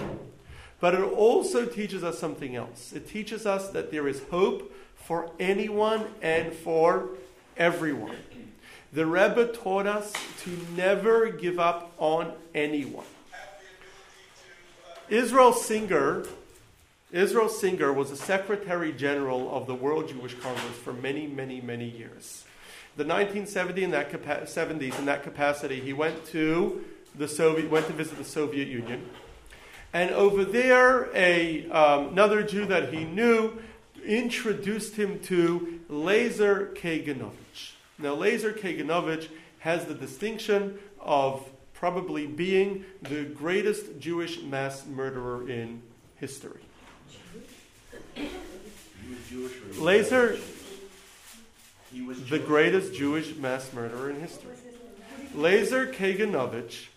But 0.81 0.93
it 0.93 1.03
also 1.03 1.65
teaches 1.65 2.03
us 2.03 2.19
something 2.19 2.57
else. 2.57 2.91
It 2.91 3.07
teaches 3.07 3.45
us 3.45 3.69
that 3.69 3.91
there 3.91 4.09
is 4.09 4.21
hope 4.29 4.75
for 4.97 5.31
anyone 5.39 6.05
and 6.21 6.51
for 6.51 7.07
everyone. 7.55 8.17
The 8.93 9.05
Rebbe 9.05 9.47
taught 9.47 9.87
us 9.87 10.11
to 10.43 10.49
never 10.75 11.29
give 11.29 11.59
up 11.59 11.93
on 11.97 12.33
anyone. 12.53 13.05
Israel 15.07 15.53
Singer, 15.53 16.25
Israel 17.11 17.47
Singer 17.47 17.93
was 17.93 18.11
a 18.11 18.17
Secretary 18.17 18.91
General 18.91 19.55
of 19.55 19.65
the 19.65 19.75
World 19.75 20.09
Jewish 20.09 20.33
Congress 20.39 20.75
for 20.83 20.91
many, 20.91 21.25
many, 21.25 21.61
many 21.61 21.87
years. 21.87 22.43
The 22.97 23.05
1970s, 23.05 23.77
in 23.77 23.91
that 23.91 24.11
capa- 24.11 24.45
70s, 24.45 24.99
in 24.99 25.05
that 25.05 25.23
capacity, 25.23 25.79
he 25.79 25.93
went 25.93 26.25
to 26.27 26.83
the 27.17 27.29
Soviet, 27.29 27.71
went 27.71 27.87
to 27.87 27.93
visit 27.93 28.17
the 28.17 28.25
Soviet 28.25 28.67
Union. 28.67 29.05
And 29.93 30.11
over 30.11 30.43
there, 30.43 31.09
a, 31.15 31.69
um, 31.69 32.09
another 32.09 32.43
Jew 32.43 32.65
that 32.65 32.93
he 32.93 33.05
knew 33.05 33.61
introduced 34.05 34.95
him 34.95 35.19
to 35.19 35.79
Lazer 35.89 36.75
Kaganovich. 36.75 37.73
Now, 38.01 38.15
Lazer 38.15 38.57
Kaganovich 38.57 39.29
has 39.59 39.85
the 39.85 39.93
distinction 39.93 40.79
of 40.99 41.47
probably 41.73 42.25
being 42.25 42.85
the 43.03 43.23
greatest 43.23 43.99
Jewish 43.99 44.41
mass 44.41 44.85
murderer 44.87 45.47
in 45.47 45.81
history. 46.15 46.61
Lazer, 49.73 50.39
the 52.29 52.39
greatest 52.39 52.93
Jewish 52.93 53.35
mass 53.35 53.71
murderer 53.71 54.09
in 54.09 54.19
history. 54.19 54.55
Lazer 55.35 55.93
Kaganovich 55.93 56.87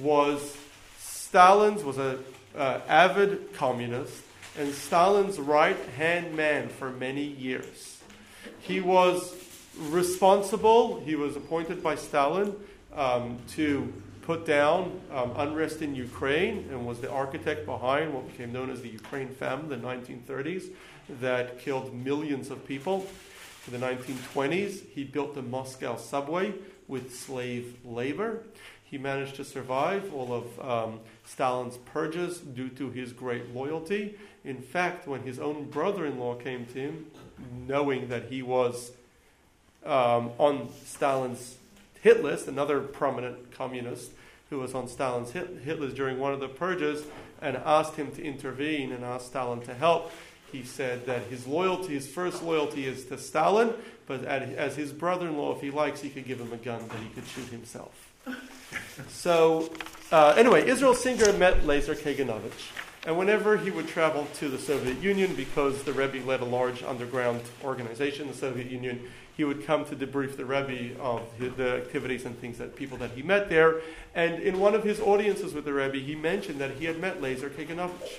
was 0.00 0.56
Stalin's 0.98 1.84
was 1.84 1.98
a 1.98 2.18
uh, 2.56 2.80
avid 2.88 3.52
communist 3.54 4.22
and 4.58 4.72
Stalin's 4.74 5.38
right 5.38 5.78
hand 5.96 6.34
man 6.34 6.68
for 6.68 6.90
many 6.90 7.22
years. 7.24 8.00
He 8.60 8.80
was 8.80 9.34
responsible. 9.78 11.00
He 11.00 11.14
was 11.14 11.36
appointed 11.36 11.82
by 11.82 11.94
Stalin 11.94 12.54
um, 12.94 13.38
to 13.50 13.92
put 14.22 14.44
down 14.44 15.00
um, 15.10 15.32
unrest 15.36 15.80
in 15.80 15.94
Ukraine 15.94 16.68
and 16.70 16.86
was 16.86 17.00
the 17.00 17.10
architect 17.10 17.64
behind 17.64 18.12
what 18.12 18.26
became 18.30 18.52
known 18.52 18.68
as 18.70 18.82
the 18.82 18.88
Ukraine 18.88 19.28
famine, 19.28 19.68
the 19.68 19.76
1930s, 19.76 20.64
that 21.20 21.58
killed 21.58 21.94
millions 21.94 22.50
of 22.50 22.66
people. 22.66 23.06
In 23.66 23.78
the 23.78 23.86
1920s, 23.86 24.86
he 24.90 25.04
built 25.04 25.34
the 25.34 25.42
Moscow 25.42 25.96
subway 25.96 26.52
with 26.88 27.14
slave 27.14 27.76
labor. 27.84 28.42
He 28.84 28.98
managed 28.98 29.36
to 29.36 29.44
survive 29.44 30.12
all 30.14 30.32
of 30.32 30.60
um, 30.60 31.00
Stalin's 31.24 31.76
purges 31.76 32.38
due 32.38 32.70
to 32.70 32.90
his 32.90 33.12
great 33.12 33.54
loyalty. 33.54 34.18
In 34.44 34.60
fact, 34.60 35.06
when 35.06 35.22
his 35.22 35.38
own 35.38 35.70
brother 35.70 36.06
in 36.06 36.18
law 36.18 36.34
came 36.34 36.64
to 36.66 36.72
him, 36.72 37.06
knowing 37.66 38.08
that 38.08 38.24
he 38.24 38.42
was 38.42 38.92
um, 39.84 40.32
on 40.38 40.68
Stalin's 40.84 41.56
hit 42.00 42.22
list, 42.22 42.48
another 42.48 42.80
prominent 42.80 43.52
communist 43.52 44.12
who 44.50 44.58
was 44.58 44.74
on 44.74 44.88
Stalin's 44.88 45.32
hit, 45.32 45.60
hit 45.64 45.80
list 45.80 45.96
during 45.96 46.18
one 46.18 46.32
of 46.32 46.40
the 46.40 46.48
purges, 46.48 47.04
and 47.40 47.56
asked 47.56 47.96
him 47.96 48.10
to 48.12 48.22
intervene 48.22 48.92
and 48.92 49.04
asked 49.04 49.26
Stalin 49.26 49.60
to 49.62 49.74
help, 49.74 50.10
he 50.50 50.62
said 50.62 51.04
that 51.06 51.22
his 51.24 51.46
loyalty, 51.46 51.94
his 51.94 52.08
first 52.08 52.42
loyalty 52.42 52.86
is 52.86 53.04
to 53.06 53.18
Stalin, 53.18 53.74
but 54.06 54.24
as 54.24 54.76
his 54.76 54.92
brother 54.92 55.28
in 55.28 55.36
law, 55.36 55.54
if 55.54 55.60
he 55.60 55.70
likes, 55.70 56.00
he 56.00 56.08
could 56.08 56.26
give 56.26 56.40
him 56.40 56.52
a 56.52 56.56
gun 56.56 56.86
that 56.88 56.98
he 56.98 57.08
could 57.10 57.26
shoot 57.26 57.48
himself. 57.48 58.12
So, 59.08 59.72
uh, 60.12 60.34
anyway, 60.36 60.68
Israel 60.68 60.92
Singer 60.92 61.32
met 61.34 61.62
Lazer 61.62 61.96
Kaganovich. 61.96 62.87
And 63.06 63.16
whenever 63.16 63.56
he 63.56 63.70
would 63.70 63.88
travel 63.88 64.26
to 64.34 64.48
the 64.48 64.58
Soviet 64.58 65.00
Union, 65.00 65.34
because 65.34 65.82
the 65.84 65.92
Rebbe 65.92 66.26
led 66.26 66.40
a 66.40 66.44
large 66.44 66.82
underground 66.82 67.42
organization, 67.64 68.22
in 68.22 68.32
the 68.32 68.36
Soviet 68.36 68.70
Union, 68.70 69.08
he 69.36 69.44
would 69.44 69.64
come 69.64 69.84
to 69.84 69.94
debrief 69.94 70.36
the 70.36 70.44
Rebbe 70.44 71.00
of 71.00 71.22
the 71.38 71.76
activities 71.76 72.24
and 72.24 72.38
things 72.40 72.58
that 72.58 72.74
people 72.74 72.98
that 72.98 73.12
he 73.12 73.22
met 73.22 73.48
there. 73.48 73.80
And 74.14 74.42
in 74.42 74.58
one 74.58 74.74
of 74.74 74.82
his 74.82 74.98
audiences 74.98 75.54
with 75.54 75.64
the 75.64 75.72
Rebbe, 75.72 75.98
he 75.98 76.16
mentioned 76.16 76.60
that 76.60 76.72
he 76.72 76.86
had 76.86 76.98
met 76.98 77.22
Lazer 77.22 77.48
Kaganovich. 77.48 78.18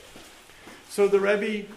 So 0.88 1.08
the 1.10 1.20
Rebbe 1.20 1.68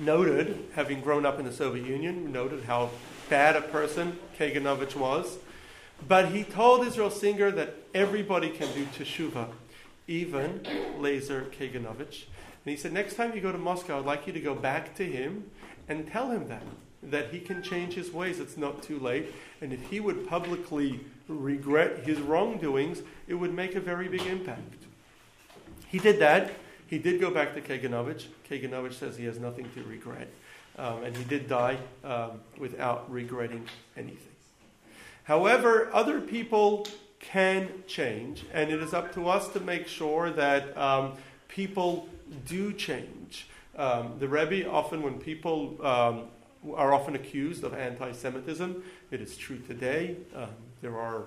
noted, 0.00 0.58
having 0.74 1.02
grown 1.02 1.26
up 1.26 1.38
in 1.38 1.44
the 1.44 1.52
Soviet 1.52 1.86
Union, 1.86 2.32
noted 2.32 2.64
how 2.64 2.90
bad 3.28 3.56
a 3.56 3.60
person 3.60 4.18
Kaganovich 4.38 4.96
was. 4.96 5.38
But 6.08 6.30
he 6.30 6.44
told 6.44 6.86
Israel 6.86 7.10
Singer 7.10 7.50
that 7.52 7.74
everybody 7.94 8.50
can 8.50 8.72
do 8.72 8.86
teshuva, 8.86 9.48
even 10.06 10.60
Lazer 10.98 11.50
Kaganovich. 11.50 12.24
And 12.64 12.70
he 12.70 12.76
said, 12.76 12.92
next 12.92 13.14
time 13.14 13.34
you 13.34 13.40
go 13.40 13.52
to 13.52 13.58
Moscow, 13.58 13.98
I'd 13.98 14.06
like 14.06 14.26
you 14.26 14.32
to 14.32 14.40
go 14.40 14.54
back 14.54 14.94
to 14.96 15.04
him 15.04 15.50
and 15.88 16.10
tell 16.10 16.30
him 16.30 16.48
that, 16.48 16.62
that 17.02 17.30
he 17.30 17.40
can 17.40 17.62
change 17.62 17.94
his 17.94 18.12
ways. 18.12 18.40
It's 18.40 18.56
not 18.56 18.82
too 18.82 18.98
late. 18.98 19.32
And 19.60 19.72
if 19.72 19.82
he 19.90 20.00
would 20.00 20.26
publicly 20.28 21.00
regret 21.28 22.04
his 22.04 22.20
wrongdoings, 22.20 23.02
it 23.28 23.34
would 23.34 23.52
make 23.52 23.74
a 23.74 23.80
very 23.80 24.08
big 24.08 24.22
impact. 24.22 24.84
He 25.88 25.98
did 25.98 26.18
that. 26.20 26.52
He 26.86 26.98
did 26.98 27.20
go 27.20 27.30
back 27.30 27.54
to 27.54 27.60
Kaganovich. 27.60 28.26
Kaganovich 28.48 28.94
says 28.94 29.16
he 29.16 29.24
has 29.24 29.38
nothing 29.38 29.70
to 29.74 29.82
regret. 29.84 30.28
Um, 30.76 31.04
and 31.04 31.16
he 31.16 31.24
did 31.24 31.48
die 31.48 31.78
um, 32.02 32.40
without 32.58 33.10
regretting 33.10 33.66
anything. 33.96 34.18
However, 35.24 35.88
other 35.92 36.20
people 36.20 36.86
can 37.32 37.68
change, 37.86 38.44
and 38.52 38.70
it 38.70 38.82
is 38.82 38.92
up 38.92 39.12
to 39.14 39.28
us 39.28 39.48
to 39.48 39.60
make 39.60 39.86
sure 39.88 40.30
that 40.30 40.76
um, 40.76 41.14
people 41.48 42.08
do 42.46 42.72
change. 42.72 43.48
Um, 43.76 44.14
the 44.18 44.28
Rebbe 44.28 44.68
often, 44.70 45.02
when 45.02 45.18
people 45.18 45.76
um, 45.84 46.24
are 46.74 46.94
often 46.94 47.14
accused 47.14 47.64
of 47.64 47.74
anti-Semitism, 47.74 48.82
it 49.10 49.20
is 49.20 49.36
true 49.36 49.58
today. 49.58 50.16
Um, 50.34 50.48
there 50.80 50.98
are 50.98 51.24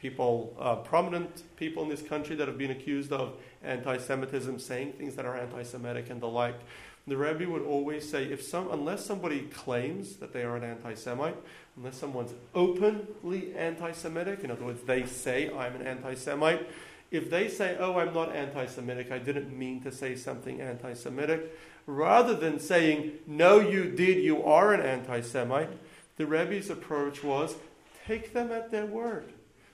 people, 0.00 0.56
uh, 0.58 0.76
prominent 0.76 1.42
people 1.56 1.82
in 1.82 1.88
this 1.88 2.02
country, 2.02 2.36
that 2.36 2.48
have 2.48 2.56
been 2.56 2.70
accused 2.70 3.12
of 3.12 3.34
anti-Semitism, 3.62 4.58
saying 4.58 4.92
things 4.94 5.14
that 5.16 5.26
are 5.26 5.36
anti-Semitic 5.36 6.10
and 6.10 6.20
the 6.20 6.28
like. 6.28 6.58
The 7.10 7.16
Rebbe 7.16 7.50
would 7.50 7.62
always 7.62 8.08
say, 8.08 8.26
if 8.26 8.40
some, 8.40 8.70
unless 8.70 9.04
somebody 9.04 9.40
claims 9.40 10.14
that 10.18 10.32
they 10.32 10.44
are 10.44 10.54
an 10.54 10.62
anti-Semite, 10.62 11.34
unless 11.76 11.96
someone's 11.96 12.32
openly 12.54 13.52
anti 13.56 13.90
Semitic, 13.90 14.44
in 14.44 14.52
other 14.52 14.64
words, 14.64 14.80
they 14.82 15.06
say, 15.06 15.50
I'm 15.52 15.74
an 15.74 15.84
anti 15.84 16.14
Semite, 16.14 16.70
if 17.10 17.28
they 17.28 17.48
say, 17.48 17.76
oh, 17.80 17.98
I'm 17.98 18.14
not 18.14 18.32
anti 18.36 18.64
Semitic, 18.66 19.10
I 19.10 19.18
didn't 19.18 19.52
mean 19.58 19.82
to 19.82 19.90
say 19.90 20.14
something 20.14 20.60
anti 20.60 20.94
Semitic, 20.94 21.52
rather 21.84 22.36
than 22.36 22.60
saying, 22.60 23.14
no, 23.26 23.58
you 23.58 23.90
did, 23.90 24.22
you 24.22 24.44
are 24.44 24.72
an 24.72 24.80
anti 24.80 25.20
Semite, 25.20 25.70
the 26.16 26.26
Rebbe's 26.26 26.70
approach 26.70 27.24
was 27.24 27.56
take 28.06 28.32
them 28.32 28.52
at 28.52 28.70
their 28.70 28.86
word. 28.86 29.32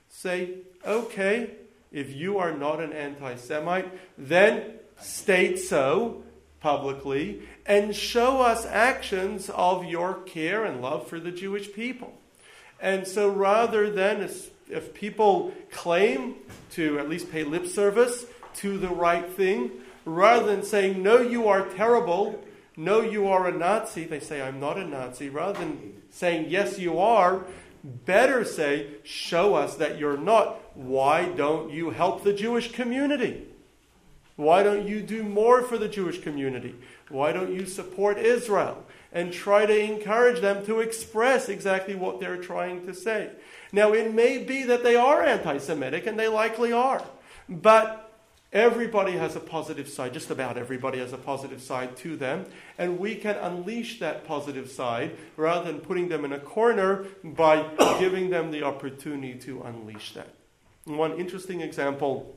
Say, 0.09 0.55
okay, 0.83 1.51
if 1.91 2.15
you 2.15 2.39
are 2.39 2.57
not 2.57 2.79
an 2.79 2.93
anti 2.93 3.35
Semite, 3.35 3.91
then 4.17 4.79
state 4.99 5.59
so 5.59 6.23
publicly 6.59 7.41
and 7.65 7.95
show 7.95 8.41
us 8.41 8.65
actions 8.65 9.49
of 9.49 9.85
your 9.85 10.15
care 10.21 10.63
and 10.65 10.81
love 10.81 11.07
for 11.07 11.19
the 11.19 11.31
Jewish 11.31 11.71
people. 11.73 12.19
And 12.79 13.07
so 13.07 13.29
rather 13.29 13.89
than 13.89 14.21
if, 14.21 14.93
people 14.93 15.53
claim 15.71 16.35
to 16.71 16.99
at 16.99 17.09
least 17.09 17.31
pay 17.31 17.43
lip 17.43 17.67
service 17.67 18.25
to 18.55 18.77
the 18.77 18.89
right 18.89 19.29
thing, 19.29 19.71
rather 20.05 20.45
than 20.45 20.63
saying, 20.63 21.01
no, 21.01 21.19
you 21.19 21.47
are 21.47 21.65
terrible, 21.69 22.43
no, 22.75 23.01
you 23.01 23.27
are 23.27 23.47
a 23.47 23.51
Nazi, 23.51 24.05
they 24.05 24.19
say, 24.19 24.41
I'm 24.41 24.59
not 24.59 24.77
a 24.77 24.85
Nazi, 24.85 25.29
rather 25.29 25.59
than 25.59 26.01
saying, 26.09 26.47
yes, 26.49 26.77
you 26.77 26.99
are, 26.99 27.45
better 27.83 28.43
say, 28.43 28.87
show 29.03 29.55
us 29.55 29.75
that 29.75 29.97
you're 29.97 30.17
not. 30.17 30.59
Why 30.75 31.25
don't 31.25 31.71
you 31.71 31.91
help 31.91 32.23
the 32.23 32.33
Jewish 32.33 32.71
community? 32.71 33.47
Why 34.37 34.61
don't 34.63 34.87
you 34.87 35.01
do 35.01 35.23
more 35.23 35.63
for 35.63 35.77
the 35.77 35.89
Jewish 35.89 36.21
community? 36.21 36.75
Why 37.09 37.31
don't 37.31 37.51
you 37.51 37.65
support 37.65 38.19
Israel 38.19 38.83
and 39.11 39.33
try 39.33 39.65
to 39.65 39.77
encourage 39.77 40.41
them 40.41 40.65
to 40.67 40.79
express 40.79 41.49
exactly 41.49 41.95
what 41.95 42.19
they're 42.19 42.37
trying 42.37 42.85
to 42.85 42.93
say? 42.93 43.31
Now, 43.71 43.93
it 43.93 44.13
may 44.13 44.37
be 44.37 44.63
that 44.63 44.83
they 44.83 44.95
are 44.95 45.23
anti 45.23 45.57
Semitic, 45.57 46.05
and 46.05 46.19
they 46.19 46.27
likely 46.27 46.71
are. 46.71 47.03
But 47.49 48.11
everybody 48.53 49.13
has 49.13 49.35
a 49.35 49.39
positive 49.39 49.89
side, 49.89 50.13
just 50.13 50.29
about 50.29 50.55
everybody 50.55 50.99
has 50.99 51.13
a 51.13 51.17
positive 51.17 51.61
side 51.61 51.97
to 51.97 52.15
them, 52.15 52.45
and 52.77 52.99
we 52.99 53.15
can 53.15 53.35
unleash 53.37 53.99
that 53.99 54.25
positive 54.25 54.69
side 54.69 55.17
rather 55.35 55.71
than 55.71 55.81
putting 55.81 56.09
them 56.09 56.23
in 56.23 56.33
a 56.33 56.39
corner 56.39 57.05
by 57.23 57.67
giving 57.99 58.29
them 58.29 58.51
the 58.51 58.61
opportunity 58.61 59.33
to 59.39 59.63
unleash 59.63 60.13
that. 60.13 60.29
One 60.85 61.17
interesting 61.19 61.61
example 61.61 62.35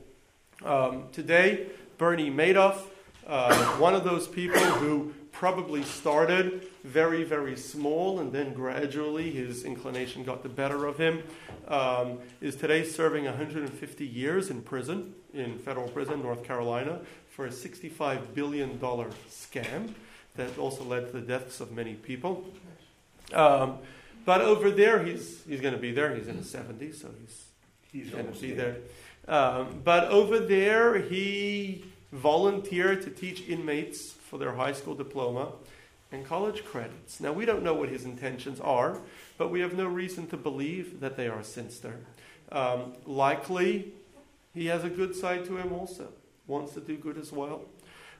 um, 0.65 1.05
today, 1.11 1.67
Bernie 2.01 2.31
Madoff, 2.31 2.79
uh, 3.27 3.53
one 3.77 3.93
of 3.93 4.03
those 4.03 4.27
people 4.27 4.57
who 4.59 5.13
probably 5.31 5.83
started 5.83 6.65
very, 6.83 7.23
very 7.23 7.55
small 7.55 8.17
and 8.17 8.33
then 8.33 8.55
gradually 8.55 9.29
his 9.29 9.63
inclination 9.65 10.23
got 10.23 10.41
the 10.41 10.49
better 10.49 10.87
of 10.87 10.97
him, 10.97 11.21
um, 11.67 12.17
is 12.41 12.55
today 12.55 12.83
serving 12.83 13.25
150 13.25 14.03
years 14.03 14.49
in 14.49 14.63
prison, 14.63 15.13
in 15.35 15.59
federal 15.59 15.87
prison, 15.89 16.23
North 16.23 16.43
Carolina, 16.43 17.01
for 17.29 17.45
a 17.45 17.51
$65 17.51 18.33
billion 18.33 18.79
scam 18.79 19.93
that 20.37 20.57
also 20.57 20.83
led 20.83 21.05
to 21.05 21.11
the 21.11 21.21
deaths 21.21 21.59
of 21.59 21.71
many 21.71 21.93
people. 21.93 22.43
Um, 23.31 23.77
but 24.25 24.41
over 24.41 24.71
there, 24.71 25.03
he's, 25.03 25.43
he's 25.43 25.61
going 25.61 25.75
to 25.75 25.79
be 25.79 25.91
there. 25.91 26.15
He's 26.15 26.27
in 26.27 26.37
his 26.37 26.51
70s, 26.51 26.99
so 26.99 27.09
he's 27.21 27.45
He's 27.91 28.09
going 28.09 28.31
to 28.31 28.39
be 28.39 28.51
there. 28.51 28.77
Um, 29.27 29.81
but 29.83 30.05
over 30.05 30.39
there, 30.39 30.99
he 30.99 31.85
volunteered 32.11 33.01
to 33.03 33.09
teach 33.09 33.47
inmates 33.47 34.11
for 34.11 34.37
their 34.37 34.53
high 34.53 34.73
school 34.73 34.95
diploma 34.95 35.53
and 36.11 36.25
college 36.25 36.65
credits. 36.65 37.19
Now, 37.19 37.31
we 37.31 37.45
don't 37.45 37.63
know 37.63 37.73
what 37.73 37.89
his 37.89 38.03
intentions 38.03 38.59
are, 38.59 38.97
but 39.37 39.49
we 39.49 39.61
have 39.61 39.73
no 39.73 39.85
reason 39.85 40.27
to 40.27 40.37
believe 40.37 40.99
that 40.99 41.15
they 41.15 41.27
are 41.27 41.43
sinister. 41.43 41.99
Um, 42.51 42.93
likely, 43.05 43.93
he 44.53 44.65
has 44.65 44.83
a 44.83 44.89
good 44.89 45.15
side 45.15 45.45
to 45.45 45.57
him 45.57 45.71
also, 45.71 46.09
wants 46.47 46.73
to 46.73 46.81
do 46.81 46.97
good 46.97 47.17
as 47.17 47.31
well. 47.31 47.61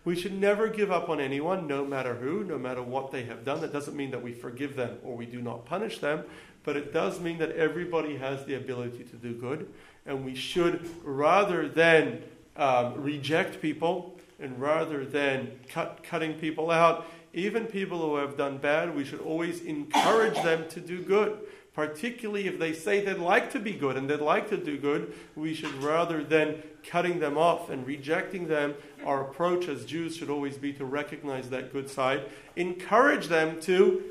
We 0.04 0.16
should 0.16 0.34
never 0.34 0.68
give 0.68 0.92
up 0.92 1.10
on 1.10 1.20
anyone, 1.20 1.68
no 1.68 1.86
matter 1.86 2.16
who, 2.16 2.44
no 2.44 2.58
matter 2.58 2.82
what 2.82 3.12
they 3.12 3.24
have 3.26 3.46
done. 3.46 3.62
That 3.62 3.74
doesn't 3.74 3.96
mean 3.96 4.12
that 4.12 4.24
we 4.24 4.34
forgive 4.34 4.76
them 4.76 4.98
or 5.04 5.16
we 5.16 5.26
do 5.26 5.42
not 5.42 5.66
punish 5.66 6.00
them, 6.00 6.24
but 6.64 6.76
it 6.76 6.94
does 6.94 7.20
mean 7.20 7.38
that 7.38 7.52
everybody 7.52 8.18
has 8.18 8.46
the 8.46 8.56
ability 8.56 9.04
to 9.04 9.16
do 9.18 9.34
good. 9.34 9.72
And 10.06 10.26
we 10.26 10.36
should, 10.36 10.90
rather 11.04 11.68
than 11.68 12.24
um, 12.56 13.02
reject 13.02 13.62
people 13.62 14.20
and 14.40 14.60
rather 14.60 15.06
than 15.06 15.52
cut, 15.70 16.02
cutting 16.04 16.34
people 16.34 16.72
out, 16.72 17.06
even 17.34 17.66
people 17.66 18.00
who 18.00 18.16
have 18.16 18.36
done 18.36 18.58
bad, 18.58 18.96
we 18.96 19.06
should 19.06 19.22
always 19.22 19.62
encourage 19.62 20.36
them 20.36 20.68
to 20.70 20.80
do 20.80 21.02
good. 21.02 21.40
Particularly 21.74 22.48
if 22.48 22.60
they 22.60 22.74
say 22.74 23.00
they'd 23.06 23.18
like 23.18 23.50
to 23.52 23.60
be 23.60 23.72
good 23.72 23.96
and 23.96 24.10
they'd 24.10 24.20
like 24.20 24.50
to 24.50 24.58
do 24.58 24.78
good, 24.78 25.14
we 25.38 25.54
should 25.54 25.74
rather 25.82 26.22
than 26.22 26.62
cutting 26.84 27.20
them 27.20 27.38
off 27.38 27.70
and 27.70 27.88
rejecting 27.88 28.48
them, 28.48 28.74
our 29.06 29.22
approach 29.22 29.70
as 29.70 29.86
Jews 29.86 30.18
should 30.18 30.30
always 30.30 30.58
be 30.58 30.74
to 30.74 30.84
recognize 30.84 31.50
that 31.50 31.72
good 31.72 31.90
side, 31.90 32.24
encourage 32.58 33.28
them 33.28 33.62
to 33.62 34.04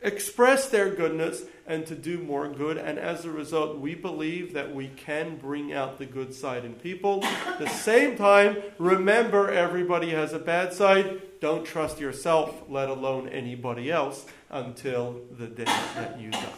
express 0.00 0.68
their 0.68 0.90
goodness 0.90 1.42
and 1.66 1.86
to 1.86 1.94
do 1.94 2.18
more 2.18 2.48
good. 2.48 2.78
And 2.78 2.98
as 2.98 3.24
a 3.24 3.30
result, 3.30 3.78
we 3.78 3.94
believe 3.94 4.54
that 4.54 4.74
we 4.74 4.88
can 4.88 5.36
bring 5.36 5.72
out 5.72 5.98
the 5.98 6.06
good 6.06 6.32
side 6.32 6.64
in 6.64 6.74
people. 6.74 7.24
At 7.24 7.58
the 7.58 7.68
same 7.68 8.16
time, 8.16 8.58
remember 8.78 9.50
everybody 9.50 10.10
has 10.10 10.32
a 10.32 10.38
bad 10.38 10.72
side. 10.72 11.40
Don't 11.40 11.64
trust 11.64 12.00
yourself, 12.00 12.62
let 12.68 12.88
alone 12.88 13.28
anybody 13.28 13.90
else, 13.90 14.26
until 14.50 15.20
the 15.36 15.46
day 15.46 15.64
that 15.64 16.18
you 16.20 16.30
die. 16.30 16.52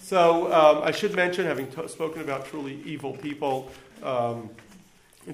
So 0.00 0.52
um, 0.52 0.82
I 0.82 0.90
should 0.90 1.14
mention, 1.14 1.46
having 1.46 1.68
t- 1.68 1.88
spoken 1.88 2.22
about 2.22 2.46
truly 2.46 2.82
evil 2.84 3.12
people, 3.12 3.70
um, 4.02 4.50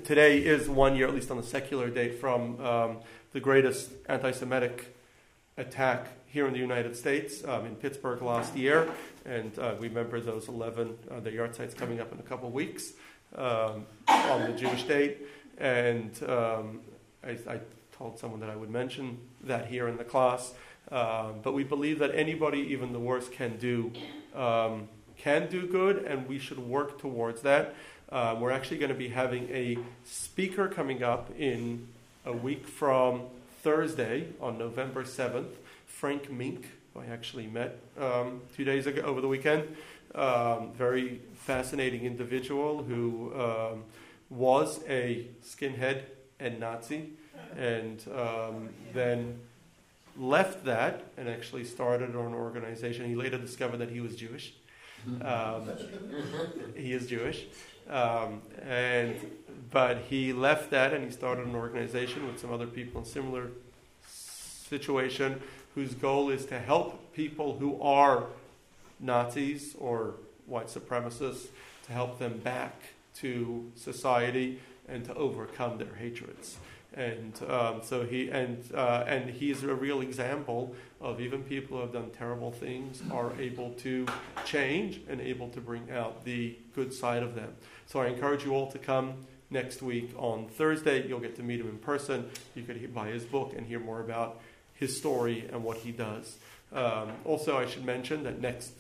today 0.05 0.39
is 0.39 0.69
one 0.69 0.95
year, 0.95 1.09
at 1.09 1.15
least 1.15 1.31
on 1.31 1.39
the 1.39 1.43
secular 1.43 1.89
date, 1.89 2.21
from 2.21 2.61
um, 2.61 2.99
the 3.33 3.41
greatest 3.41 3.91
anti 4.09 4.31
Semitic 4.31 4.95
attack 5.59 6.07
here 6.27 6.47
in 6.47 6.53
the 6.53 6.59
United 6.59 6.97
States 6.97 7.45
um, 7.45 7.67
in 7.67 7.75
Pittsburgh 7.77 8.23
last 8.23 8.57
year. 8.57 8.89
And 9.25 9.59
uh, 9.59 9.75
we 9.79 9.89
remember 9.89 10.21
those 10.21 10.49
11, 10.49 10.97
uh, 11.11 11.21
the 11.21 11.31
yahrzeit's 11.31 11.75
coming 11.75 12.01
up 12.01 12.13
in 12.13 12.19
a 12.19 12.23
couple 12.23 12.51
weeks 12.51 12.93
um, 13.35 13.85
on 14.09 14.51
the 14.51 14.57
Jewish 14.57 14.85
date. 14.85 15.19
And 15.59 16.11
um, 16.27 16.81
I, 17.25 17.31
I, 17.49 17.61
told 17.91 18.17
someone 18.17 18.39
that 18.39 18.49
I 18.49 18.55
would 18.55 18.71
mention 18.71 19.19
that 19.43 19.67
here 19.67 19.89
in 19.89 19.97
the 19.97 20.05
class. 20.05 20.55
Um, 20.93 21.41
but 21.43 21.53
we 21.53 21.65
believe 21.65 21.99
that 21.99 22.15
anybody, 22.15 22.61
even 22.61 22.93
the 22.93 23.01
worst, 23.01 23.33
can 23.33 23.57
do 23.57 23.91
um, 24.37 24.89
can 25.17 25.49
do 25.51 25.67
good, 25.67 26.05
and 26.05 26.29
we 26.29 26.39
should 26.39 26.61
work 26.61 27.01
towards 27.01 27.43
that. 27.43 27.75
Uh, 28.11 28.37
we're 28.39 28.53
actually 28.53 28.79
going 28.79 28.93
to 28.93 28.97
be 28.97 29.09
having 29.09 29.51
a 29.51 29.77
speaker 30.05 30.69
coming 30.69 31.03
up 31.03 31.29
in 31.37 31.89
a 32.25 32.33
week 32.33 32.69
from 32.69 33.23
Thursday 33.63 34.29
on 34.41 34.59
November 34.59 35.05
7th, 35.05 35.55
Frank 35.87 36.31
Meeink, 36.31 36.65
who 36.95 37.01
I 37.01 37.07
actually 37.07 37.47
met 37.47 37.79
um, 37.99 38.43
two 38.57 38.65
days 38.65 38.87
ago 38.87 39.03
over 39.03 39.21
the 39.21 39.29
weekend. 39.29 39.77
Um, 40.15 40.73
very 40.73 41.21
fascinating 41.35 42.05
individual 42.05 42.83
who 42.83 43.33
um, 43.39 43.85
was 44.31 44.81
a 44.89 45.27
skinhead 45.45 46.03
and 46.41 46.59
Nazi, 46.61 47.11
and 47.57 48.03
um, 48.15 48.71
then 48.95 49.39
left 50.17 50.65
that 50.65 51.05
and 51.17 51.29
actually 51.29 51.65
started 51.65 52.11
an 52.11 52.17
organization. 52.17 53.07
He 53.07 53.15
later 53.15 53.39
discovered 53.39 53.79
that 53.79 53.91
he 53.91 54.01
was 54.01 54.17
Jewish. 54.17 54.55
Um, 55.23 55.71
he 56.77 56.93
is 56.93 57.07
Jewish, 57.07 57.47
um, 57.89 58.43
and 58.67 59.17
but 59.71 59.99
he 60.09 60.33
left 60.33 60.71
that 60.71 60.93
and 60.95 61.05
he 61.05 61.11
started 61.11 61.47
an 61.47 61.55
organization 61.55 62.27
with 62.27 62.41
some 62.41 62.53
other 62.53 62.67
people 62.67 63.01
in 63.01 63.07
similar 63.07 63.49
situation, 64.69 65.41
whose 65.75 65.95
goal 65.95 66.31
is 66.31 66.47
to 66.47 66.59
help 66.59 67.13
people 67.13 67.59
who 67.59 67.81
are 67.81 68.25
Nazis 69.01 69.75
or 69.79 70.15
white 70.47 70.69
supremacists 70.69 71.49
to 71.87 71.93
help 71.93 72.19
them 72.19 72.39
back 72.39 72.75
to 73.17 73.71
society 73.75 74.61
and 74.89 75.05
to 75.05 75.15
overcome 75.15 75.79
their 75.79 75.95
hatreds. 75.99 76.57
And 76.95 77.39
um, 77.49 77.81
so 77.83 78.05
he 78.05 78.31
and 78.31 78.65
uh, 78.75 79.05
and 79.07 79.31
he's 79.31 79.63
a 79.63 79.75
real 79.75 80.01
example 80.01 80.75
of 81.01 81.21
even 81.21 81.43
people 81.45 81.77
who 81.77 81.83
have 81.83 81.93
done 81.93 82.11
terrible 82.11 82.51
things 82.51 83.03
are 83.13 83.33
able 83.39 83.73
to 83.75 84.07
change 84.45 85.01
and 85.09 85.21
able 85.21 85.49
to 85.51 85.61
bring 85.61 85.91
out 85.91 86.25
the 86.25 86.57
good 86.75 86.93
side 86.93 87.23
of 87.23 87.35
them. 87.35 87.55
So 87.87 88.01
I 88.01 88.07
encourage 88.07 88.45
you 88.45 88.53
all 88.55 88.71
to 88.73 88.79
come 88.79 89.27
next 89.51 89.83
week 89.83 90.13
on 90.17 90.49
Thursday. 90.49 91.07
You'll 91.07 91.21
get 91.21 91.37
to 91.37 91.43
meet 91.43 91.61
him 91.61 91.69
in 91.69 91.79
person. 91.79 92.31
You 92.55 92.63
could 92.63 92.95
buy 92.95 93.09
his 93.09 93.25
book 93.25 93.55
and 93.57 93.67
hear 93.67 93.81
more 93.81 94.01
about 94.01 94.41
his 94.75 94.97
story 94.97 95.49
and 95.53 95.63
what 95.65 95.79
he 95.79 95.93
does. 95.93 96.37
Um, 96.73 97.13
also, 97.25 97.57
I 97.59 97.67
should 97.67 97.85
mention 97.85 98.25
that 98.25 98.41
next 98.41 98.73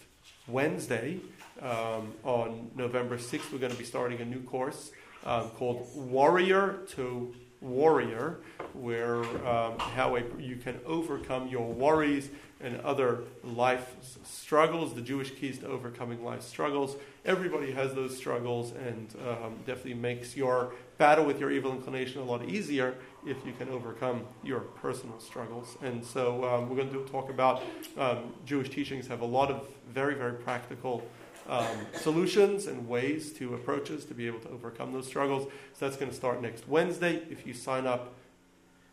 Wednesday, 0.46 1.20
um, 1.62 2.12
on 2.22 2.70
November 2.76 3.16
6th, 3.16 3.52
we're 3.52 3.58
going 3.58 3.72
to 3.72 3.78
be 3.78 3.84
starting 3.84 4.20
a 4.20 4.24
new 4.24 4.40
course 4.42 4.92
um, 5.24 5.50
called 5.50 5.88
Worrier 5.94 6.80
to 6.90 7.34
Warrior, 7.60 8.38
where 8.72 9.24
um, 9.46 9.78
how 9.78 10.16
a, 10.16 10.22
you 10.38 10.56
can 10.56 10.78
overcome 10.86 11.48
your 11.48 11.72
worries 11.72 12.30
and 12.60 12.80
other 12.80 13.20
life 13.44 13.96
struggles, 14.24 14.94
the 14.94 15.00
Jewish 15.00 15.32
keys 15.32 15.58
to 15.58 15.66
overcoming 15.66 16.24
life 16.24 16.42
struggles. 16.42 16.96
Everybody 17.24 17.72
has 17.72 17.94
those 17.94 18.16
struggles, 18.16 18.72
and 18.72 19.14
um, 19.26 19.56
definitely 19.66 19.94
makes 19.94 20.36
your 20.36 20.72
battle 20.98 21.24
with 21.24 21.38
your 21.38 21.50
evil 21.50 21.72
inclination 21.72 22.20
a 22.20 22.24
lot 22.24 22.48
easier 22.48 22.94
if 23.26 23.36
you 23.46 23.52
can 23.58 23.68
overcome 23.68 24.22
your 24.42 24.60
personal 24.60 25.18
struggles. 25.20 25.76
And 25.82 26.04
so 26.04 26.44
um, 26.44 26.68
we're 26.68 26.76
going 26.76 26.92
to 26.92 27.04
talk 27.10 27.30
about 27.30 27.62
um, 27.96 28.32
Jewish 28.44 28.70
teachings 28.70 29.06
have 29.06 29.20
a 29.20 29.26
lot 29.26 29.50
of 29.50 29.68
very, 29.92 30.14
very 30.14 30.34
practical 30.34 31.08
um, 31.48 31.86
solutions 31.94 32.66
and 32.66 32.88
ways 32.88 33.32
to 33.34 33.54
approaches 33.54 34.04
to 34.06 34.14
be 34.14 34.26
able 34.26 34.40
to 34.40 34.48
overcome 34.50 34.92
those 34.92 35.06
struggles. 35.06 35.48
So 35.74 35.86
that's 35.86 35.96
going 35.96 36.10
to 36.10 36.16
start 36.16 36.42
next 36.42 36.68
Wednesday. 36.68 37.22
If 37.30 37.46
you 37.46 37.54
sign 37.54 37.86
up 37.86 38.14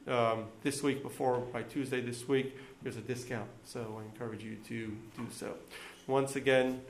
um, 0.08 0.45
this 0.64 0.82
week 0.82 1.03
before 1.03 1.39
by 1.39 1.64
Tuesday 1.64 2.01
this 2.01 2.28
week, 2.28 2.56
there's 2.82 2.97
a 2.97 3.01
discount. 3.01 3.49
So 3.66 3.99
I 3.99 4.06
encourage 4.06 4.43
you 4.43 4.56
to 4.68 4.88
do 4.88 5.28
so. 5.32 5.53
Once 6.08 6.36
again, 6.36 6.82